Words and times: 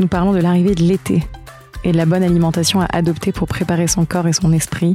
nous 0.00 0.08
parlons 0.08 0.32
de 0.32 0.38
l'arrivée 0.38 0.74
de 0.74 0.82
l'été 0.82 1.22
et 1.84 1.92
de 1.92 1.96
la 1.96 2.06
bonne 2.06 2.22
alimentation 2.22 2.80
à 2.80 2.86
adopter 2.86 3.32
pour 3.32 3.46
préparer 3.46 3.86
son 3.86 4.06
corps 4.06 4.26
et 4.26 4.32
son 4.32 4.52
esprit 4.52 4.94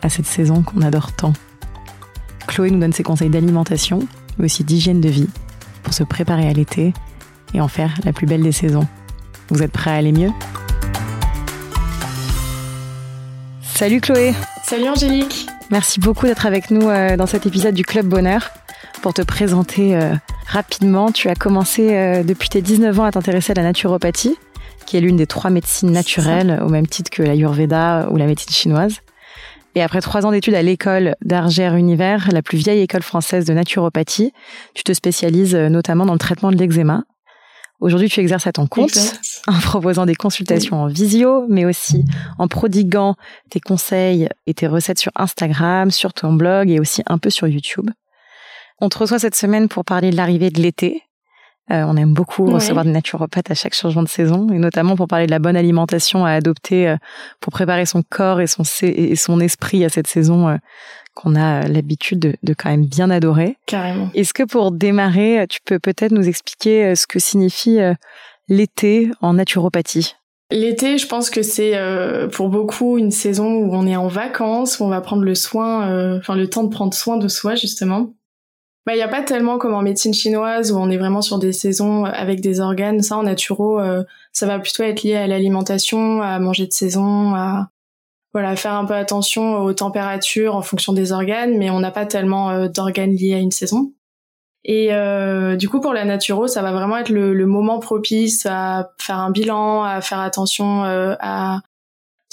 à 0.00 0.08
cette 0.08 0.26
saison 0.26 0.62
qu'on 0.62 0.80
adore 0.80 1.12
tant. 1.12 1.32
Chloé 2.46 2.70
nous 2.70 2.78
donne 2.78 2.92
ses 2.92 3.02
conseils 3.02 3.30
d'alimentation, 3.30 3.98
mais 4.38 4.46
aussi 4.46 4.62
d'hygiène 4.62 5.00
de 5.00 5.08
vie 5.08 5.28
pour 5.82 5.92
se 5.92 6.04
préparer 6.04 6.48
à 6.48 6.52
l'été 6.52 6.94
et 7.52 7.60
en 7.60 7.68
faire 7.68 7.92
la 8.04 8.12
plus 8.12 8.26
belle 8.26 8.42
des 8.42 8.52
saisons. 8.52 8.86
Vous 9.50 9.62
êtes 9.62 9.72
prêts 9.72 9.90
à 9.90 9.94
aller 9.94 10.12
mieux? 10.12 10.30
Salut 13.62 14.00
Chloé 14.00 14.34
Salut 14.62 14.88
Angélique 14.88 15.48
Merci 15.70 15.98
beaucoup 15.98 16.26
d'être 16.26 16.46
avec 16.46 16.70
nous 16.70 16.88
euh, 16.88 17.16
dans 17.16 17.26
cet 17.26 17.44
épisode 17.46 17.74
du 17.74 17.84
Club 17.84 18.06
Bonheur. 18.06 18.50
Pour 19.04 19.12
te 19.12 19.20
présenter 19.20 19.94
euh, 19.96 20.14
rapidement, 20.46 21.12
tu 21.12 21.28
as 21.28 21.34
commencé 21.34 21.94
euh, 21.94 22.22
depuis 22.22 22.48
tes 22.48 22.62
19 22.62 23.00
ans 23.00 23.04
à 23.04 23.10
t'intéresser 23.10 23.50
à 23.50 23.54
la 23.54 23.62
naturopathie, 23.62 24.34
qui 24.86 24.96
est 24.96 25.00
l'une 25.02 25.16
des 25.16 25.26
trois 25.26 25.50
médecines 25.50 25.90
naturelles, 25.90 26.58
au 26.64 26.70
même 26.70 26.86
titre 26.86 27.10
que 27.10 27.22
la 27.22 27.34
l'Ayurveda 27.34 28.08
ou 28.10 28.16
la 28.16 28.24
médecine 28.24 28.50
chinoise. 28.50 29.00
Et 29.74 29.82
après 29.82 30.00
trois 30.00 30.24
ans 30.24 30.30
d'études 30.30 30.54
à 30.54 30.62
l'école 30.62 31.16
d'Argère 31.22 31.76
Univers, 31.76 32.30
la 32.32 32.40
plus 32.40 32.56
vieille 32.56 32.80
école 32.80 33.02
française 33.02 33.44
de 33.44 33.52
naturopathie, 33.52 34.32
tu 34.72 34.84
te 34.84 34.94
spécialises 34.94 35.54
notamment 35.54 36.06
dans 36.06 36.14
le 36.14 36.18
traitement 36.18 36.50
de 36.50 36.56
l'eczéma. 36.56 37.04
Aujourd'hui, 37.80 38.08
tu 38.08 38.20
exerces 38.20 38.46
à 38.46 38.52
ton 38.52 38.66
compte 38.66 38.96
en 39.46 39.60
proposant 39.60 40.06
des 40.06 40.14
consultations 40.14 40.80
en 40.80 40.86
visio, 40.86 41.44
mais 41.50 41.66
aussi 41.66 42.06
en 42.38 42.48
prodiguant 42.48 43.16
tes 43.50 43.60
conseils 43.60 44.30
et 44.46 44.54
tes 44.54 44.66
recettes 44.66 44.98
sur 44.98 45.12
Instagram, 45.14 45.90
sur 45.90 46.14
ton 46.14 46.32
blog 46.32 46.70
et 46.70 46.80
aussi 46.80 47.02
un 47.06 47.18
peu 47.18 47.28
sur 47.28 47.46
YouTube. 47.46 47.90
On 48.84 48.90
te 48.90 48.98
reçoit 48.98 49.18
cette 49.18 49.34
semaine 49.34 49.68
pour 49.68 49.82
parler 49.82 50.10
de 50.10 50.16
l'arrivée 50.16 50.50
de 50.50 50.60
l'été. 50.60 51.04
Euh, 51.70 51.84
on 51.88 51.96
aime 51.96 52.12
beaucoup 52.12 52.44
recevoir 52.44 52.84
des 52.84 52.90
naturopathes 52.90 53.50
à 53.50 53.54
chaque 53.54 53.72
changement 53.72 54.02
de 54.02 54.08
saison, 54.08 54.50
et 54.52 54.58
notamment 54.58 54.94
pour 54.94 55.08
parler 55.08 55.24
de 55.24 55.30
la 55.30 55.38
bonne 55.38 55.56
alimentation 55.56 56.26
à 56.26 56.32
adopter 56.32 56.88
euh, 56.90 56.96
pour 57.40 57.50
préparer 57.50 57.86
son 57.86 58.02
corps 58.02 58.42
et 58.42 58.46
son, 58.46 58.62
et 58.82 59.16
son 59.16 59.40
esprit 59.40 59.86
à 59.86 59.88
cette 59.88 60.06
saison 60.06 60.48
euh, 60.50 60.56
qu'on 61.14 61.34
a 61.34 61.66
l'habitude 61.66 62.18
de, 62.18 62.36
de, 62.42 62.52
quand 62.52 62.68
même 62.68 62.84
bien 62.84 63.08
adorer. 63.08 63.56
Carrément. 63.64 64.10
Est-ce 64.14 64.34
que 64.34 64.42
pour 64.42 64.70
démarrer, 64.70 65.46
tu 65.48 65.60
peux 65.64 65.78
peut-être 65.78 66.12
nous 66.12 66.28
expliquer 66.28 66.94
ce 66.94 67.06
que 67.06 67.18
signifie 67.18 67.78
l'été 68.50 69.10
en 69.22 69.32
naturopathie? 69.32 70.14
L'été, 70.50 70.98
je 70.98 71.06
pense 71.06 71.30
que 71.30 71.40
c'est 71.40 71.72
pour 72.32 72.50
beaucoup 72.50 72.98
une 72.98 73.12
saison 73.12 73.50
où 73.50 73.74
on 73.74 73.86
est 73.86 73.96
en 73.96 74.08
vacances, 74.08 74.78
où 74.78 74.84
on 74.84 74.88
va 74.88 75.00
prendre 75.00 75.22
le 75.22 75.34
soin, 75.34 76.18
enfin 76.18 76.34
le 76.34 76.50
temps 76.50 76.64
de 76.64 76.68
prendre 76.68 76.92
soin 76.92 77.16
de 77.16 77.28
soi 77.28 77.54
justement. 77.54 78.12
Bah, 78.86 78.92
il 78.92 78.96
n'y 78.96 79.02
a 79.02 79.08
pas 79.08 79.22
tellement 79.22 79.56
comme 79.56 79.72
en 79.72 79.80
médecine 79.80 80.12
chinoise 80.12 80.70
où 80.70 80.76
on 80.76 80.90
est 80.90 80.98
vraiment 80.98 81.22
sur 81.22 81.38
des 81.38 81.54
saisons 81.54 82.04
avec 82.04 82.40
des 82.42 82.60
organes. 82.60 83.00
Ça, 83.00 83.16
en 83.16 83.22
naturo, 83.22 83.80
euh, 83.80 84.04
ça 84.32 84.46
va 84.46 84.58
plutôt 84.58 84.82
être 84.82 85.02
lié 85.02 85.14
à 85.14 85.26
l'alimentation, 85.26 86.20
à 86.20 86.38
manger 86.38 86.66
de 86.66 86.72
saison, 86.72 87.34
à 87.34 87.70
voilà, 88.34 88.56
faire 88.56 88.74
un 88.74 88.84
peu 88.84 88.94
attention 88.94 89.60
aux 89.60 89.72
températures 89.72 90.54
en 90.54 90.62
fonction 90.62 90.92
des 90.92 91.12
organes, 91.12 91.56
mais 91.56 91.70
on 91.70 91.80
n'a 91.80 91.92
pas 91.92 92.04
tellement 92.04 92.50
euh, 92.50 92.68
d'organes 92.68 93.14
liés 93.14 93.34
à 93.34 93.38
une 93.38 93.52
saison. 93.52 93.92
Et 94.64 94.92
euh, 94.92 95.56
du 95.56 95.68
coup, 95.68 95.80
pour 95.80 95.94
la 95.94 96.04
naturo, 96.04 96.46
ça 96.46 96.60
va 96.60 96.72
vraiment 96.72 96.98
être 96.98 97.10
le, 97.10 97.46
moment 97.46 97.78
propice 97.78 98.44
à 98.46 98.90
faire 98.98 99.18
un 99.18 99.30
bilan, 99.30 99.82
à 99.84 100.00
faire 100.00 100.20
attention 100.20 100.82
à 100.84 101.60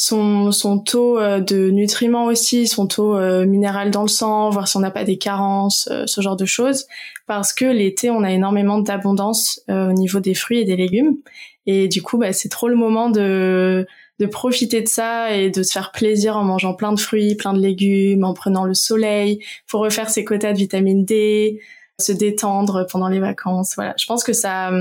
son, 0.01 0.51
son 0.51 0.79
taux 0.79 1.19
euh, 1.19 1.41
de 1.41 1.69
nutriments 1.69 2.25
aussi, 2.25 2.65
son 2.65 2.87
taux 2.87 3.15
euh, 3.15 3.45
minéral 3.45 3.91
dans 3.91 4.01
le 4.01 4.07
sang, 4.07 4.49
voir 4.49 4.67
si 4.67 4.75
on 4.75 4.79
n'a 4.79 4.89
pas 4.89 5.03
des 5.03 5.19
carences, 5.19 5.87
euh, 5.91 6.05
ce 6.07 6.21
genre 6.21 6.35
de 6.35 6.45
choses. 6.45 6.87
Parce 7.27 7.53
que 7.53 7.65
l'été, 7.65 8.09
on 8.09 8.23
a 8.23 8.31
énormément 8.31 8.79
d'abondance 8.79 9.61
au 9.69 9.93
niveau 9.93 10.19
des 10.19 10.33
fruits 10.33 10.59
et 10.59 10.65
des 10.65 10.75
légumes. 10.75 11.17
Et 11.67 11.87
du 11.87 12.01
coup, 12.01 12.17
bah, 12.17 12.33
c'est 12.33 12.49
trop 12.49 12.67
le 12.67 12.75
moment 12.75 13.11
de, 13.11 13.85
de 14.19 14.25
profiter 14.25 14.81
de 14.81 14.87
ça 14.87 15.35
et 15.37 15.51
de 15.51 15.61
se 15.61 15.71
faire 15.71 15.91
plaisir 15.91 16.35
en 16.35 16.43
mangeant 16.43 16.73
plein 16.73 16.93
de 16.93 16.99
fruits, 16.99 17.35
plein 17.35 17.53
de 17.53 17.59
légumes, 17.59 18.23
en 18.23 18.33
prenant 18.33 18.65
le 18.65 18.73
soleil, 18.73 19.39
pour 19.67 19.81
refaire 19.81 20.09
ses 20.09 20.25
quotas 20.25 20.53
de 20.53 20.57
vitamine 20.57 21.05
D, 21.05 21.61
se 21.99 22.11
détendre 22.11 22.87
pendant 22.91 23.07
les 23.07 23.19
vacances. 23.19 23.73
Voilà, 23.75 23.93
je 23.97 24.07
pense 24.07 24.23
que 24.23 24.33
ça... 24.33 24.71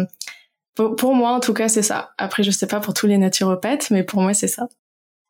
Pour 0.75 1.15
moi, 1.15 1.33
en 1.33 1.41
tout 1.41 1.53
cas, 1.53 1.69
c'est 1.69 1.83
ça. 1.83 2.13
Après, 2.17 2.43
je 2.43 2.51
sais 2.51 2.67
pas 2.67 2.81
pour 2.81 2.95
tous 2.95 3.07
les 3.07 3.19
naturopathes, 3.19 3.91
mais 3.91 4.03
pour 4.03 4.23
moi, 4.23 4.33
c'est 4.33 4.49
ça. 4.49 4.67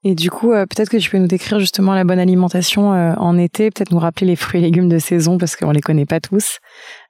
Et 0.02 0.14
du 0.14 0.30
coup, 0.30 0.52
euh, 0.52 0.64
peut-être 0.64 0.88
que 0.88 0.96
tu 0.96 1.10
peux 1.10 1.18
nous 1.18 1.26
décrire 1.26 1.60
justement 1.60 1.94
la 1.94 2.04
bonne 2.04 2.18
alimentation 2.18 2.94
euh, 2.94 3.12
en 3.16 3.36
été, 3.36 3.70
peut-être 3.70 3.92
nous 3.92 3.98
rappeler 3.98 4.26
les 4.26 4.36
fruits 4.36 4.60
et 4.60 4.62
légumes 4.62 4.88
de 4.88 4.98
saison 4.98 5.36
parce 5.36 5.56
qu'on 5.56 5.72
les 5.72 5.82
connaît 5.82 6.06
pas 6.06 6.20
tous, 6.20 6.58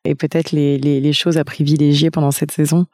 et 0.05 0.17
peut-être 0.17 0.51
les, 0.51 0.77
les, 0.79 1.01
les, 1.01 1.13
choses 1.13 1.39
à 1.39 1.45
privilégier 1.45 2.11
pendant 2.11 2.33
cette 2.33 2.51
saison. 2.51 2.87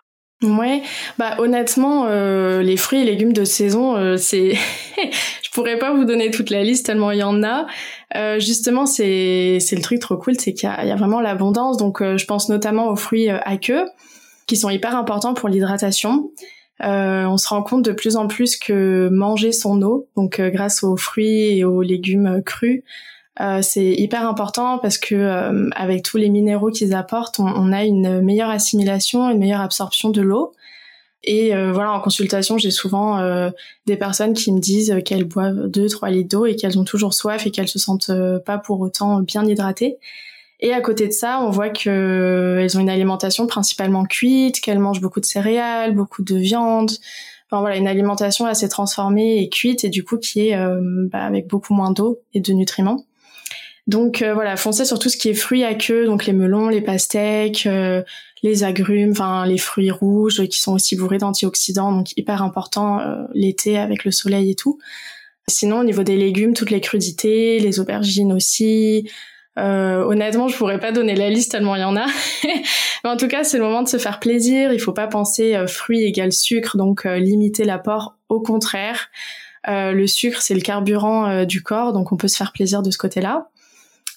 Ouais, 0.43 0.83
bah 1.19 1.37
honnêtement, 1.39 2.05
euh, 2.09 2.61
les 2.61 2.77
fruits 2.77 3.01
et 3.01 3.05
légumes 3.05 3.33
de 3.33 3.45
saison, 3.45 4.19
c'est, 4.19 4.53
je 4.97 5.51
pourrais 5.55 5.79
pas 5.79 5.95
vous 5.95 6.05
donner 6.05 6.31
toute 6.31 6.51
la 6.51 6.63
liste 6.63 6.85
tellement 6.85 7.11
il 7.11 7.21
y 7.21 7.23
en 7.23 7.43
a. 7.43 7.67
justement, 8.39 8.85
c'est 8.85 9.57
c'est 9.61 9.77
le 9.77 9.83
truc 9.83 10.01
trop 10.01 10.19
cool, 10.19 10.39
c'est 10.39 10.53
qu'il 10.53 10.69
y, 10.69 10.87
y 10.89 10.91
a, 10.91 10.97
vraiment 10.97 11.23
l'abondance. 11.23 11.79
Donc, 11.79 12.03
je 12.03 12.25
pense 12.27 12.51
notamment 12.51 12.91
aux 12.91 12.97
fruits 12.97 13.31
à 13.31 13.57
queue, 13.57 13.87
qui 14.47 14.59
sont 14.59 14.69
hyper 14.69 14.95
importants 14.95 15.33
pour 15.33 15.49
l'hydratation. 15.49 16.31
Euh, 16.83 17.25
on 17.25 17.39
se 17.39 17.49
rend 17.49 17.63
compte 17.63 17.85
de 17.85 17.93
plus 17.93 18.17
en 18.17 18.27
plus 18.27 18.57
que 18.57 19.09
manger 19.11 19.53
son 19.53 19.81
eau, 19.83 20.09
donc 20.17 20.41
euh, 20.41 20.51
grâce 20.51 20.83
aux 20.83 20.97
fruits 20.97 21.59
et 21.59 21.65
aux 21.65 21.81
légumes 21.81 22.43
crus, 22.45 22.83
euh, 23.41 23.61
c'est 23.63 23.93
hyper 23.93 24.27
important 24.27 24.79
parce 24.79 24.99
que 24.99 25.71
avec 25.75 26.03
tous 26.03 26.17
les 26.17 26.29
minéraux 26.29 26.71
qu'ils 26.71 26.95
apportent, 26.95 27.39
on, 27.39 27.73
a 27.73 27.85
une 27.85 28.23
meilleure 28.23 28.51
assimilation, 28.51 29.31
une 29.31 29.39
meilleure 29.39 29.61
absorption 29.61 30.11
de 30.11 30.23
l'eau. 30.23 30.53
Et 31.25 31.51
voilà, 31.73 31.93
en 31.93 32.01
consultation, 32.01 32.57
j'ai 32.57 32.71
souvent 32.71 33.51
des 33.87 33.97
personnes 33.97 34.33
qui 34.33 34.53
me 34.53 34.61
disent 34.61 34.97
qu'elles 35.05 35.25
boivent 35.25 35.67
2-3 35.67 36.11
litres 36.11 36.29
d'eau 36.29 36.47
et 36.47 36.55
qu'elles 36.55 36.79
ont 36.79 36.85
toujours 36.85 37.15
soif 37.15 37.47
et 37.47 37.51
qu'elles 37.51 37.69
se 37.69 37.81
sentent 37.81 38.13
pas 38.47 38.59
pour 38.59 38.81
autant 38.81 39.21
bien 39.21 39.45
hydratées. 39.45 39.99
Et 40.61 40.73
à 40.73 40.81
côté 40.81 41.07
de 41.07 41.13
ça, 41.13 41.41
on 41.41 41.51
voit 41.51 41.69
que 41.69 41.91
euh, 41.91 42.63
elles 42.63 42.77
ont 42.79 42.81
une 42.81 42.91
alimentation 42.91 43.47
principalement 43.47 44.05
cuite, 44.05 44.61
qu'elles 44.61 44.79
mangent 44.79 45.03
beaucoup 45.03 45.21
de 45.21 45.27
céréales, 45.27 45.95
beaucoup 45.95 46.23
de 46.23 46.37
viande. 46.37 46.93
Enfin 47.49 47.61
voilà, 47.61 47.77
une 47.77 47.87
alimentation 47.87 48.47
assez 48.47 48.69
transformée 48.69 49.43
et 49.43 49.49
cuite 49.49 49.85
et 49.85 49.89
du 49.89 50.03
coup 50.03 50.19
qui 50.19 50.49
est 50.49 50.57
euh, 50.57 50.81
bah, 51.13 51.25
avec 51.25 51.47
beaucoup 51.47 51.75
moins 51.75 51.91
d'eau 51.91 52.21
et 52.33 52.41
de 52.41 52.53
nutriments. 52.53 53.05
Donc 53.87 54.23
euh, 54.23 54.35
voilà, 54.35 54.57
foncez 54.57 54.85
sur 54.85 54.99
tout 54.99 55.09
ce 55.11 55.17
qui 55.17 55.29
est 55.29 55.35
fruits 55.35 55.63
à 55.63 55.75
queue, 55.75 56.07
donc 56.07 56.27
les 56.27 56.33
melons, 56.33 56.69
les 56.69 56.81
pastèques, 56.81 57.69
les 58.43 58.65
agrumes, 58.65 59.13
enfin 59.13 59.47
les 59.47 59.59
fruits 59.59 59.93
rouges 59.93 60.45
qui 60.49 60.59
sont 60.59 60.73
aussi 60.73 60.97
bourrés 60.97 61.19
d'antioxydants, 61.19 61.93
donc 61.93 62.17
hyper 62.17 62.43
important 62.43 63.01
l'été 63.33 63.79
avec 63.79 64.05
le 64.05 64.11
soleil 64.11 64.51
et 64.51 64.55
tout. 64.57 64.79
Sinon 65.49 65.81
au 65.81 65.85
niveau 65.85 66.03
des 66.03 66.17
légumes, 66.17 66.55
toutes 66.55 66.73
les 66.73 66.81
crudités, 66.81 67.61
les 67.61 67.79
aubergines 67.79 68.33
aussi, 68.33 69.09
euh, 69.59 70.05
honnêtement, 70.05 70.49
je 70.49 70.57
pourrais 70.57 70.79
pas 70.79 70.93
donner 70.93 71.15
la 71.15 71.31
liste 71.31 71.53
tellement 71.53 71.77
il 71.77 71.81
y 71.81 71.85
en 71.85 71.97
a. 71.97 72.07
Mais 73.05 73.11
en 73.11 73.17
tout 73.17 73.29
cas, 73.29 73.45
c'est 73.45 73.59
le 73.59 73.65
moment 73.65 73.83
de 73.83 73.89
se 73.89 73.99
faire 73.99 74.21
plaisir. 74.21 74.73
Il 74.73 74.81
faut 74.81 74.93
pas 74.93 75.07
penser 75.07 75.55
euh, 75.55 75.67
fruits 75.67 76.03
égale 76.03 76.33
sucre, 76.33 76.77
donc 76.77 77.07
euh, 77.07 77.19
limiter 77.19 77.65
l'apport. 77.65 78.17
Au 78.29 78.41
contraire, 78.41 79.09
euh, 79.69 79.93
le 79.93 80.07
sucre 80.07 80.43
c'est 80.43 80.55
le 80.55 80.61
carburant 80.61 81.45
du 81.45 81.63
corps, 81.63 81.93
donc 81.93 82.13
on 82.13 82.17
peut 82.17 82.29
se 82.29 82.37
faire 82.37 82.53
plaisir 82.53 82.83
de 82.83 82.91
ce 82.91 82.99
côté-là. 82.99 83.49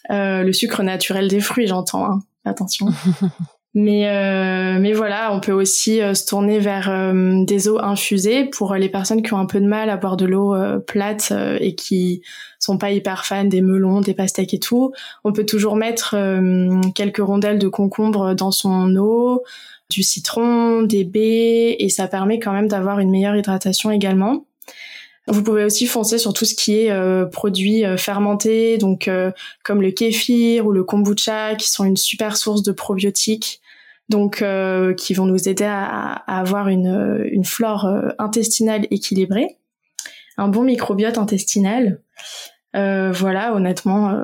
le 0.09 0.51
sucre 0.51 0.83
naturel 0.83 1.27
des 1.27 1.39
fruits, 1.39 1.67
j'entends. 1.67 2.05
Hein. 2.05 2.19
Attention. 2.45 2.87
Mais, 3.75 4.09
euh, 4.09 4.79
mais 4.79 4.93
voilà, 4.93 5.31
on 5.31 5.39
peut 5.39 5.51
aussi 5.51 6.01
euh, 6.01 6.15
se 6.15 6.25
tourner 6.25 6.57
vers 6.57 6.89
euh, 6.89 7.43
des 7.45 7.67
eaux 7.69 7.79
infusées 7.79 8.45
pour 8.45 8.73
les 8.73 8.89
personnes 8.89 9.21
qui 9.21 9.31
ont 9.33 9.37
un 9.37 9.45
peu 9.45 9.59
de 9.59 9.67
mal 9.67 9.91
à 9.91 9.97
boire 9.97 10.17
de 10.17 10.25
l'eau 10.25 10.55
plate 10.87 11.31
et 11.59 11.75
qui 11.75 12.23
sont 12.59 12.79
pas 12.79 12.91
hyper 12.91 13.25
fans 13.25 13.45
des 13.45 13.61
melons, 13.61 14.01
des 14.01 14.15
pastèques 14.15 14.55
et 14.55 14.59
tout. 14.59 14.91
On 15.23 15.33
peut 15.33 15.45
toujours 15.45 15.75
mettre 15.75 16.15
quelques 16.95 17.19
rondelles 17.19 17.59
de 17.59 17.67
concombre 17.67 18.33
dans 18.33 18.51
son 18.51 18.95
eau, 18.95 19.43
du 19.89 20.01
citron, 20.03 20.81
des 20.81 21.03
baies, 21.03 21.75
et 21.79 21.89
ça 21.89 22.07
permet 22.07 22.39
quand 22.39 22.51
même 22.51 22.67
d'avoir 22.67 22.99
une 22.99 23.11
meilleure 23.11 23.35
hydratation 23.35 23.91
également. 23.91 24.45
Vous 25.29 25.43
pouvez 25.43 25.63
aussi 25.63 25.85
foncer 25.85 26.17
sur 26.17 26.33
tout 26.33 26.45
ce 26.45 26.55
qui 26.55 26.79
est 26.79 26.91
euh, 26.91 27.25
produits 27.25 27.85
euh, 27.85 27.97
fermentés, 27.97 28.79
donc 28.79 29.07
euh, 29.07 29.31
comme 29.63 29.81
le 29.81 29.91
kéfir 29.91 30.65
ou 30.65 30.71
le 30.71 30.83
kombucha, 30.83 31.55
qui 31.55 31.69
sont 31.69 31.83
une 31.83 31.97
super 31.97 32.35
source 32.35 32.63
de 32.63 32.71
probiotiques. 32.71 33.61
donc 34.09 34.43
qui 34.97 35.13
vont 35.13 35.27
nous 35.27 35.47
aider 35.47 35.65
à, 35.65 35.83
à 36.25 36.39
avoir 36.39 36.67
une, 36.67 37.27
une 37.31 37.45
flore 37.45 37.87
intestinale 38.17 38.87
équilibrée, 38.89 39.57
un 40.37 40.47
bon 40.47 40.63
microbiote 40.63 41.19
intestinal. 41.19 42.01
voilà, 42.73 43.53
honnêtement, 43.53 44.19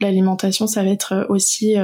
l'alimentation, 0.00 0.66
ça 0.66 0.82
va 0.82 0.90
être 0.90 1.26
aussi 1.30 1.76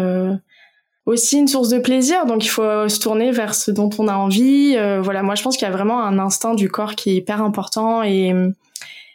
aussi 1.08 1.38
une 1.38 1.48
source 1.48 1.70
de 1.70 1.78
plaisir. 1.78 2.26
Donc 2.26 2.44
il 2.44 2.48
faut 2.48 2.88
se 2.88 3.00
tourner 3.00 3.32
vers 3.32 3.54
ce 3.54 3.70
dont 3.70 3.90
on 3.98 4.08
a 4.08 4.14
envie. 4.14 4.74
Euh, 4.76 5.00
voilà, 5.00 5.22
moi 5.22 5.34
je 5.34 5.42
pense 5.42 5.56
qu'il 5.56 5.66
y 5.66 5.70
a 5.70 5.72
vraiment 5.72 6.02
un 6.02 6.18
instinct 6.18 6.54
du 6.54 6.68
corps 6.68 6.94
qui 6.94 7.10
est 7.10 7.16
hyper 7.16 7.42
important 7.42 8.02
et 8.02 8.34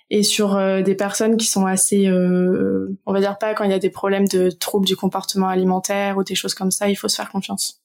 et 0.09 0.21
sur 0.21 0.55
euh, 0.55 0.81
des 0.81 0.93
personnes 0.93 1.37
qui 1.37 1.47
sont 1.47 1.65
assez, 1.65 2.07
euh, 2.07 2.95
on 3.07 3.13
va 3.13 3.19
dire 3.19 3.37
pas 3.39 3.55
quand 3.55 3.63
il 3.63 3.71
y 3.71 3.73
a 3.73 3.79
des 3.79 3.89
problèmes 3.89 4.27
de 4.27 4.51
troubles 4.51 4.85
du 4.85 4.95
comportement 4.95 5.47
alimentaire 5.47 6.17
ou 6.17 6.23
des 6.23 6.35
choses 6.35 6.53
comme 6.53 6.69
ça, 6.69 6.87
il 6.89 6.95
faut 6.95 7.07
se 7.07 7.15
faire 7.15 7.29
confiance. 7.29 7.79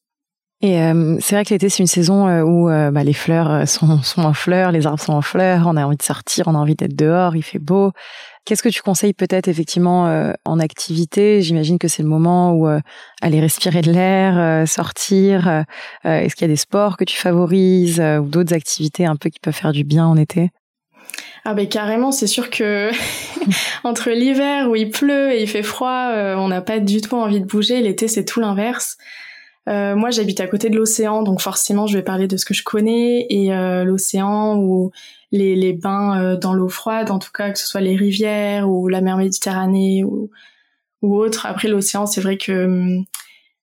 Et 0.60 0.74
c'est 1.20 1.36
vrai 1.36 1.44
que 1.44 1.50
l'été 1.54 1.68
c'est 1.68 1.84
une 1.84 1.86
saison 1.86 2.28
où 2.42 2.66
bah, 2.66 3.04
les 3.04 3.12
fleurs 3.12 3.68
sont, 3.68 4.02
sont 4.02 4.22
en 4.22 4.34
fleurs, 4.34 4.72
les 4.72 4.88
arbres 4.88 5.00
sont 5.00 5.12
en 5.12 5.22
fleurs, 5.22 5.68
on 5.68 5.76
a 5.76 5.86
envie 5.86 5.96
de 5.96 6.02
sortir, 6.02 6.48
on 6.48 6.56
a 6.56 6.58
envie 6.58 6.74
d'être 6.74 6.96
dehors, 6.96 7.36
il 7.36 7.42
fait 7.42 7.60
beau. 7.60 7.92
Qu'est-ce 8.44 8.62
que 8.62 8.68
tu 8.68 8.82
conseilles 8.82 9.12
peut-être 9.12 9.48
effectivement 9.48 10.06
euh, 10.06 10.32
en 10.44 10.58
activité? 10.58 11.42
J'imagine 11.42 11.78
que 11.78 11.88
c'est 11.88 12.02
le 12.02 12.08
moment 12.08 12.52
où 12.52 12.66
euh, 12.66 12.80
aller 13.20 13.40
respirer 13.40 13.82
de 13.82 13.92
l'air, 13.92 14.38
euh, 14.38 14.66
sortir. 14.66 15.64
Est-ce 16.04 16.34
qu'il 16.34 16.46
y 16.46 16.50
a 16.50 16.52
des 16.52 16.56
sports 16.56 16.96
que 16.96 17.04
tu 17.04 17.16
favorises 17.16 18.00
ou 18.00 18.26
d'autres 18.26 18.54
activités 18.54 19.04
un 19.04 19.16
peu 19.16 19.28
qui 19.28 19.38
peuvent 19.40 19.54
faire 19.54 19.72
du 19.72 19.84
bien 19.84 20.06
en 20.06 20.16
été? 20.16 20.50
Ah 21.44 21.54
ben 21.54 21.68
carrément, 21.68 22.12
c'est 22.12 22.26
sûr 22.26 22.50
que 22.50 22.90
entre 23.84 24.10
l'hiver 24.10 24.68
où 24.68 24.76
il 24.76 24.90
pleut 24.90 25.32
et 25.32 25.42
il 25.42 25.48
fait 25.48 25.62
froid, 25.62 26.10
on 26.36 26.48
n'a 26.48 26.60
pas 26.60 26.80
du 26.80 27.00
tout 27.00 27.16
envie 27.16 27.40
de 27.40 27.46
bouger. 27.46 27.80
L'été, 27.80 28.08
c'est 28.08 28.24
tout 28.24 28.40
l'inverse. 28.40 28.96
Moi, 29.66 30.10
j'habite 30.10 30.40
à 30.40 30.46
côté 30.46 30.70
de 30.70 30.76
l'océan, 30.76 31.22
donc 31.22 31.40
forcément, 31.40 31.86
je 31.86 31.98
vais 31.98 32.02
parler 32.02 32.26
de 32.26 32.36
ce 32.36 32.44
que 32.44 32.54
je 32.54 32.62
connais 32.62 33.26
et 33.28 33.50
l'océan 33.84 34.56
ou 34.56 34.90
les, 35.32 35.54
les 35.56 35.72
bains 35.72 36.20
euh, 36.20 36.36
dans 36.36 36.54
l'eau 36.54 36.68
froide, 36.68 37.10
en 37.10 37.18
tout 37.18 37.32
cas, 37.32 37.50
que 37.50 37.58
ce 37.58 37.66
soit 37.66 37.80
les 37.80 37.96
rivières 37.96 38.68
ou 38.68 38.88
la 38.88 39.00
mer 39.00 39.16
Méditerranée 39.16 40.04
ou, 40.04 40.30
ou 41.02 41.16
autre. 41.16 41.46
Après, 41.46 41.68
l'océan, 41.68 42.06
c'est 42.06 42.20
vrai 42.20 42.36
que 42.36 42.64
hum, 42.64 43.04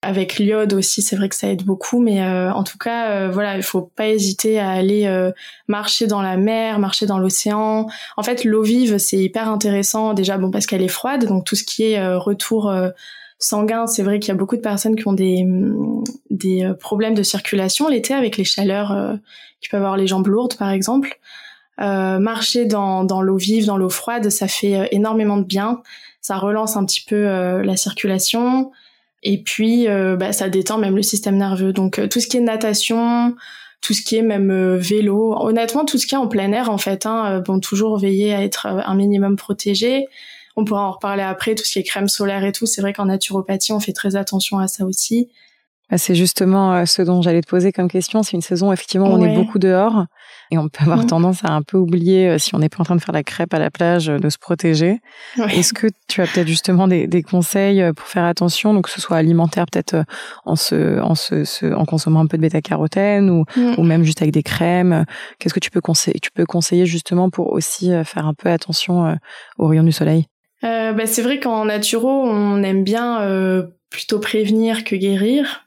avec 0.01 0.37
l'iode 0.37 0.73
aussi, 0.73 1.01
c'est 1.01 1.15
vrai 1.15 1.29
que 1.29 1.35
ça 1.35 1.47
aide 1.47 1.63
beaucoup, 1.63 1.99
mais 1.99 2.23
en 2.23 2.63
tout 2.63 2.77
cas, 2.77 3.27
voilà, 3.29 3.57
il 3.57 3.63
faut 3.63 3.81
pas 3.81 4.07
hésiter 4.07 4.59
à 4.59 4.69
aller 4.69 5.31
marcher 5.67 6.05
dans 6.05 6.21
la 6.21 6.37
mer, 6.37 6.77
marcher 6.77 7.07
dans 7.07 7.17
l'océan. 7.17 7.87
En 8.15 8.21
fait, 8.21 8.43
l'eau 8.43 8.61
vive, 8.61 8.99
c'est 8.99 9.17
hyper 9.17 9.49
intéressant 9.49 10.13
déjà, 10.13 10.37
bon 10.37 10.51
parce 10.51 10.67
qu'elle 10.67 10.83
est 10.83 10.89
froide, 10.89 11.25
donc 11.25 11.43
tout 11.43 11.55
ce 11.55 11.63
qui 11.63 11.85
est 11.85 12.15
retour 12.17 12.71
sanguin, 13.39 13.87
c'est 13.87 14.03
vrai 14.03 14.19
qu'il 14.19 14.29
y 14.29 14.31
a 14.31 14.35
beaucoup 14.35 14.55
de 14.55 14.61
personnes 14.61 14.95
qui 14.95 15.07
ont 15.07 15.13
des, 15.13 15.45
des 16.29 16.63
euh, 16.63 16.73
problèmes 16.73 17.13
de 17.13 17.23
circulation 17.23 17.87
l'été 17.87 18.13
avec 18.13 18.37
les 18.37 18.43
chaleurs 18.43 18.91
euh, 18.91 19.15
qui 19.61 19.69
peuvent 19.69 19.81
avoir 19.81 19.97
les 19.97 20.07
jambes 20.07 20.27
lourdes 20.27 20.55
par 20.57 20.69
exemple. 20.69 21.19
Euh, 21.81 22.19
marcher 22.19 22.65
dans, 22.65 23.03
dans 23.03 23.21
l'eau 23.21 23.37
vive, 23.37 23.65
dans 23.65 23.77
l'eau 23.77 23.89
froide, 23.89 24.29
ça 24.29 24.47
fait 24.47 24.75
euh, 24.75 24.85
énormément 24.91 25.37
de 25.37 25.43
bien. 25.43 25.81
Ça 26.21 26.37
relance 26.37 26.77
un 26.77 26.85
petit 26.85 27.01
peu 27.01 27.21
la 27.61 27.77
circulation 27.77 28.71
et 29.21 29.43
puis 29.43 29.85
bah, 29.85 30.33
ça 30.33 30.49
détend 30.49 30.79
même 30.79 30.95
le 30.95 31.03
système 31.03 31.37
nerveux. 31.37 31.71
Donc 31.71 32.01
tout 32.09 32.19
ce 32.19 32.25
qui 32.25 32.37
est 32.37 32.41
natation, 32.41 33.35
tout 33.81 33.93
ce 33.93 34.01
qui 34.01 34.15
est 34.15 34.23
même 34.23 34.75
vélo, 34.75 35.35
honnêtement 35.39 35.85
tout 35.85 35.99
ce 35.99 36.07
qui 36.07 36.15
est 36.15 36.17
en 36.17 36.27
plein 36.27 36.51
air 36.51 36.71
en 36.71 36.79
fait. 36.79 37.05
Hein, 37.05 37.43
bon 37.45 37.59
toujours 37.59 37.99
veiller 37.99 38.33
à 38.33 38.41
être 38.41 38.65
un 38.65 38.95
minimum 38.95 39.35
protégé. 39.35 40.07
On 40.55 40.63
pourra 40.63 40.87
en 40.87 40.91
reparler 40.91 41.23
après, 41.23 41.55
tout 41.55 41.65
ce 41.65 41.73
qui 41.73 41.79
est 41.79 41.83
crème 41.83 42.07
solaire 42.07 42.43
et 42.43 42.51
tout. 42.51 42.65
C'est 42.65 42.81
vrai 42.81 42.93
qu'en 42.93 43.05
naturopathie, 43.05 43.73
on 43.73 43.79
fait 43.79 43.93
très 43.93 44.15
attention 44.15 44.57
à 44.57 44.67
ça 44.67 44.85
aussi. 44.85 45.29
Bah, 45.89 45.97
c'est 45.97 46.15
justement 46.15 46.73
euh, 46.73 46.85
ce 46.85 47.01
dont 47.01 47.21
j'allais 47.21 47.41
te 47.41 47.47
poser 47.47 47.71
comme 47.71 47.89
question. 47.89 48.23
C'est 48.23 48.33
une 48.33 48.41
saison, 48.41 48.71
effectivement, 48.71 49.07
où 49.07 49.13
on 49.13 49.23
est 49.23 49.35
beaucoup 49.35 49.59
dehors 49.59 50.05
et 50.51 50.57
on 50.57 50.67
peut 50.67 50.83
avoir 50.83 51.03
mm. 51.03 51.07
tendance 51.07 51.45
à 51.45 51.51
un 51.51 51.61
peu 51.61 51.77
oublier, 51.77 52.29
euh, 52.29 52.37
si 52.37 52.55
on 52.55 52.59
n'est 52.59 52.69
pas 52.69 52.81
en 52.81 52.83
train 52.83 52.95
de 52.95 53.01
faire 53.01 53.13
la 53.13 53.23
crêpe 53.23 53.53
à 53.53 53.59
la 53.59 53.69
plage, 53.69 54.09
euh, 54.09 54.17
de 54.17 54.29
se 54.29 54.37
protéger. 54.37 54.99
Est-ce 55.49 55.73
que 55.73 55.87
tu 56.07 56.21
as 56.21 56.27
peut-être 56.27 56.47
justement 56.47 56.87
des, 56.87 57.23
conseils 57.23 57.83
pour 57.95 58.07
faire 58.07 58.25
attention, 58.25 58.73
donc 58.73 58.85
que 58.85 58.91
ce 58.91 59.01
soit 59.01 59.17
alimentaire, 59.17 59.65
peut-être 59.71 60.03
en 60.45 60.55
se, 60.55 60.99
en 60.99 61.15
se, 61.15 61.73
en 61.73 61.85
consommant 61.85 62.19
un 62.19 62.27
peu 62.27 62.37
de 62.37 62.41
bêta-carotène 62.41 63.29
ou, 63.29 63.45
mm. 63.55 63.75
ou 63.77 63.83
même 63.83 64.03
juste 64.03 64.21
avec 64.21 64.33
des 64.33 64.43
crèmes. 64.43 65.05
Qu'est-ce 65.39 65.53
que 65.53 65.59
tu 65.59 65.71
peux 65.71 65.81
conseiller, 65.81 66.19
tu 66.19 66.31
peux 66.31 66.45
conseiller 66.45 66.85
justement 66.85 67.29
pour 67.29 67.53
aussi 67.53 67.91
faire 68.03 68.27
un 68.27 68.33
peu 68.33 68.49
attention 68.49 69.17
aux 69.57 69.67
rayons 69.67 69.83
du 69.83 69.91
soleil? 69.91 70.27
Euh, 70.63 70.93
bah, 70.93 71.05
c'est 71.05 71.21
vrai 71.21 71.39
qu'en 71.39 71.65
naturo, 71.65 72.09
on 72.09 72.63
aime 72.63 72.83
bien 72.83 73.21
euh, 73.21 73.67
plutôt 73.89 74.19
prévenir 74.19 74.83
que 74.83 74.95
guérir. 74.95 75.64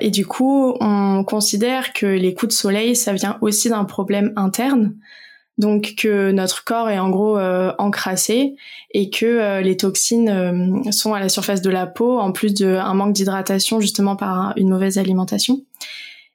Et 0.00 0.10
du 0.10 0.26
coup, 0.26 0.74
on 0.80 1.24
considère 1.24 1.92
que 1.92 2.06
les 2.06 2.34
coups 2.34 2.54
de 2.54 2.58
soleil, 2.58 2.94
ça 2.94 3.12
vient 3.12 3.38
aussi 3.40 3.68
d'un 3.68 3.84
problème 3.84 4.32
interne. 4.36 4.94
Donc 5.58 5.94
que 5.96 6.30
notre 6.30 6.62
corps 6.62 6.88
est 6.88 7.00
en 7.00 7.10
gros 7.10 7.36
euh, 7.36 7.72
encrassé 7.78 8.54
et 8.94 9.10
que 9.10 9.60
les 9.60 9.76
toxines 9.76 10.84
sont 10.92 11.14
à 11.14 11.20
la 11.20 11.28
surface 11.28 11.62
de 11.62 11.70
la 11.70 11.88
peau, 11.88 12.20
en 12.20 12.30
plus 12.30 12.54
d'un 12.54 12.94
manque 12.94 13.12
d'hydratation 13.12 13.80
justement 13.80 14.14
par 14.14 14.52
une 14.56 14.68
mauvaise 14.68 14.98
alimentation. 14.98 15.64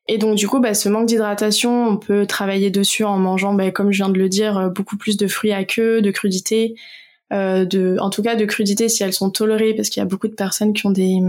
Et 0.09 0.17
donc 0.17 0.35
du 0.35 0.49
coup, 0.49 0.59
bah, 0.59 0.73
ce 0.73 0.89
manque 0.89 1.05
d'hydratation, 1.05 1.87
on 1.87 1.95
peut 1.95 2.25
travailler 2.25 2.69
dessus 2.69 3.05
en 3.05 3.17
mangeant, 3.17 3.53
bah, 3.53 3.71
comme 3.71 3.93
je 3.93 4.03
viens 4.03 4.09
de 4.09 4.19
le 4.19 4.27
dire, 4.27 4.69
beaucoup 4.75 4.97
plus 4.97 5.15
de 5.15 5.27
fruits 5.27 5.53
à 5.53 5.63
queue, 5.63 6.01
de 6.01 6.11
crudités, 6.11 6.75
euh, 7.33 7.65
de, 7.65 7.97
en 7.99 8.11
tout 8.11 8.21
cas 8.21 8.35
de 8.35 8.45
crudité 8.45 8.89
si 8.89 9.01
elles 9.01 9.13
sont 9.13 9.31
tolérées, 9.31 9.73
parce 9.73 9.89
qu'il 9.89 10.01
y 10.01 10.03
a 10.05 10.07
beaucoup 10.07 10.27
de 10.27 10.35
personnes 10.35 10.73
qui 10.73 10.85
ont 10.85 10.91
des 10.91 11.19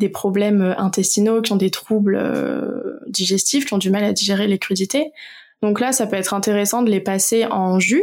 des 0.00 0.08
problèmes 0.08 0.74
intestinaux, 0.78 1.42
qui 1.42 1.52
ont 1.52 1.56
des 1.56 1.70
troubles 1.70 2.18
euh, 2.20 2.98
digestifs, 3.06 3.66
qui 3.66 3.74
ont 3.74 3.78
du 3.78 3.90
mal 3.90 4.02
à 4.02 4.12
digérer 4.12 4.48
les 4.48 4.58
crudités. 4.58 5.12
Donc 5.62 5.78
là, 5.78 5.92
ça 5.92 6.06
peut 6.06 6.16
être 6.16 6.34
intéressant 6.34 6.82
de 6.82 6.90
les 6.90 7.00
passer 7.00 7.46
en 7.46 7.78
jus. 7.78 8.02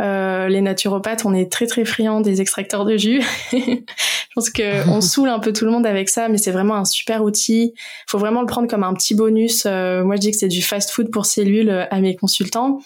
Euh, 0.00 0.48
les 0.48 0.62
naturopathes, 0.62 1.26
on 1.26 1.34
est 1.34 1.52
très 1.52 1.66
très 1.66 1.84
friands 1.84 2.22
des 2.22 2.40
extracteurs 2.40 2.86
de 2.86 2.96
jus. 2.96 3.22
je 3.52 4.34
pense 4.34 4.48
que 4.48 4.88
on 4.90 5.02
saoule 5.02 5.28
un 5.28 5.40
peu 5.40 5.52
tout 5.52 5.66
le 5.66 5.70
monde 5.70 5.86
avec 5.86 6.08
ça, 6.08 6.28
mais 6.28 6.38
c'est 6.38 6.52
vraiment 6.52 6.76
un 6.76 6.86
super 6.86 7.22
outil. 7.22 7.74
Faut 8.06 8.18
vraiment 8.18 8.40
le 8.40 8.46
prendre 8.46 8.68
comme 8.68 8.84
un 8.84 8.94
petit 8.94 9.14
bonus. 9.14 9.66
moi, 9.66 10.14
je 10.14 10.20
dis 10.20 10.30
que 10.30 10.38
c'est 10.38 10.48
du 10.48 10.62
fast 10.62 10.90
food 10.90 11.10
pour 11.10 11.26
cellules 11.26 11.86
à 11.90 12.00
mes 12.00 12.16
consultants 12.16 12.80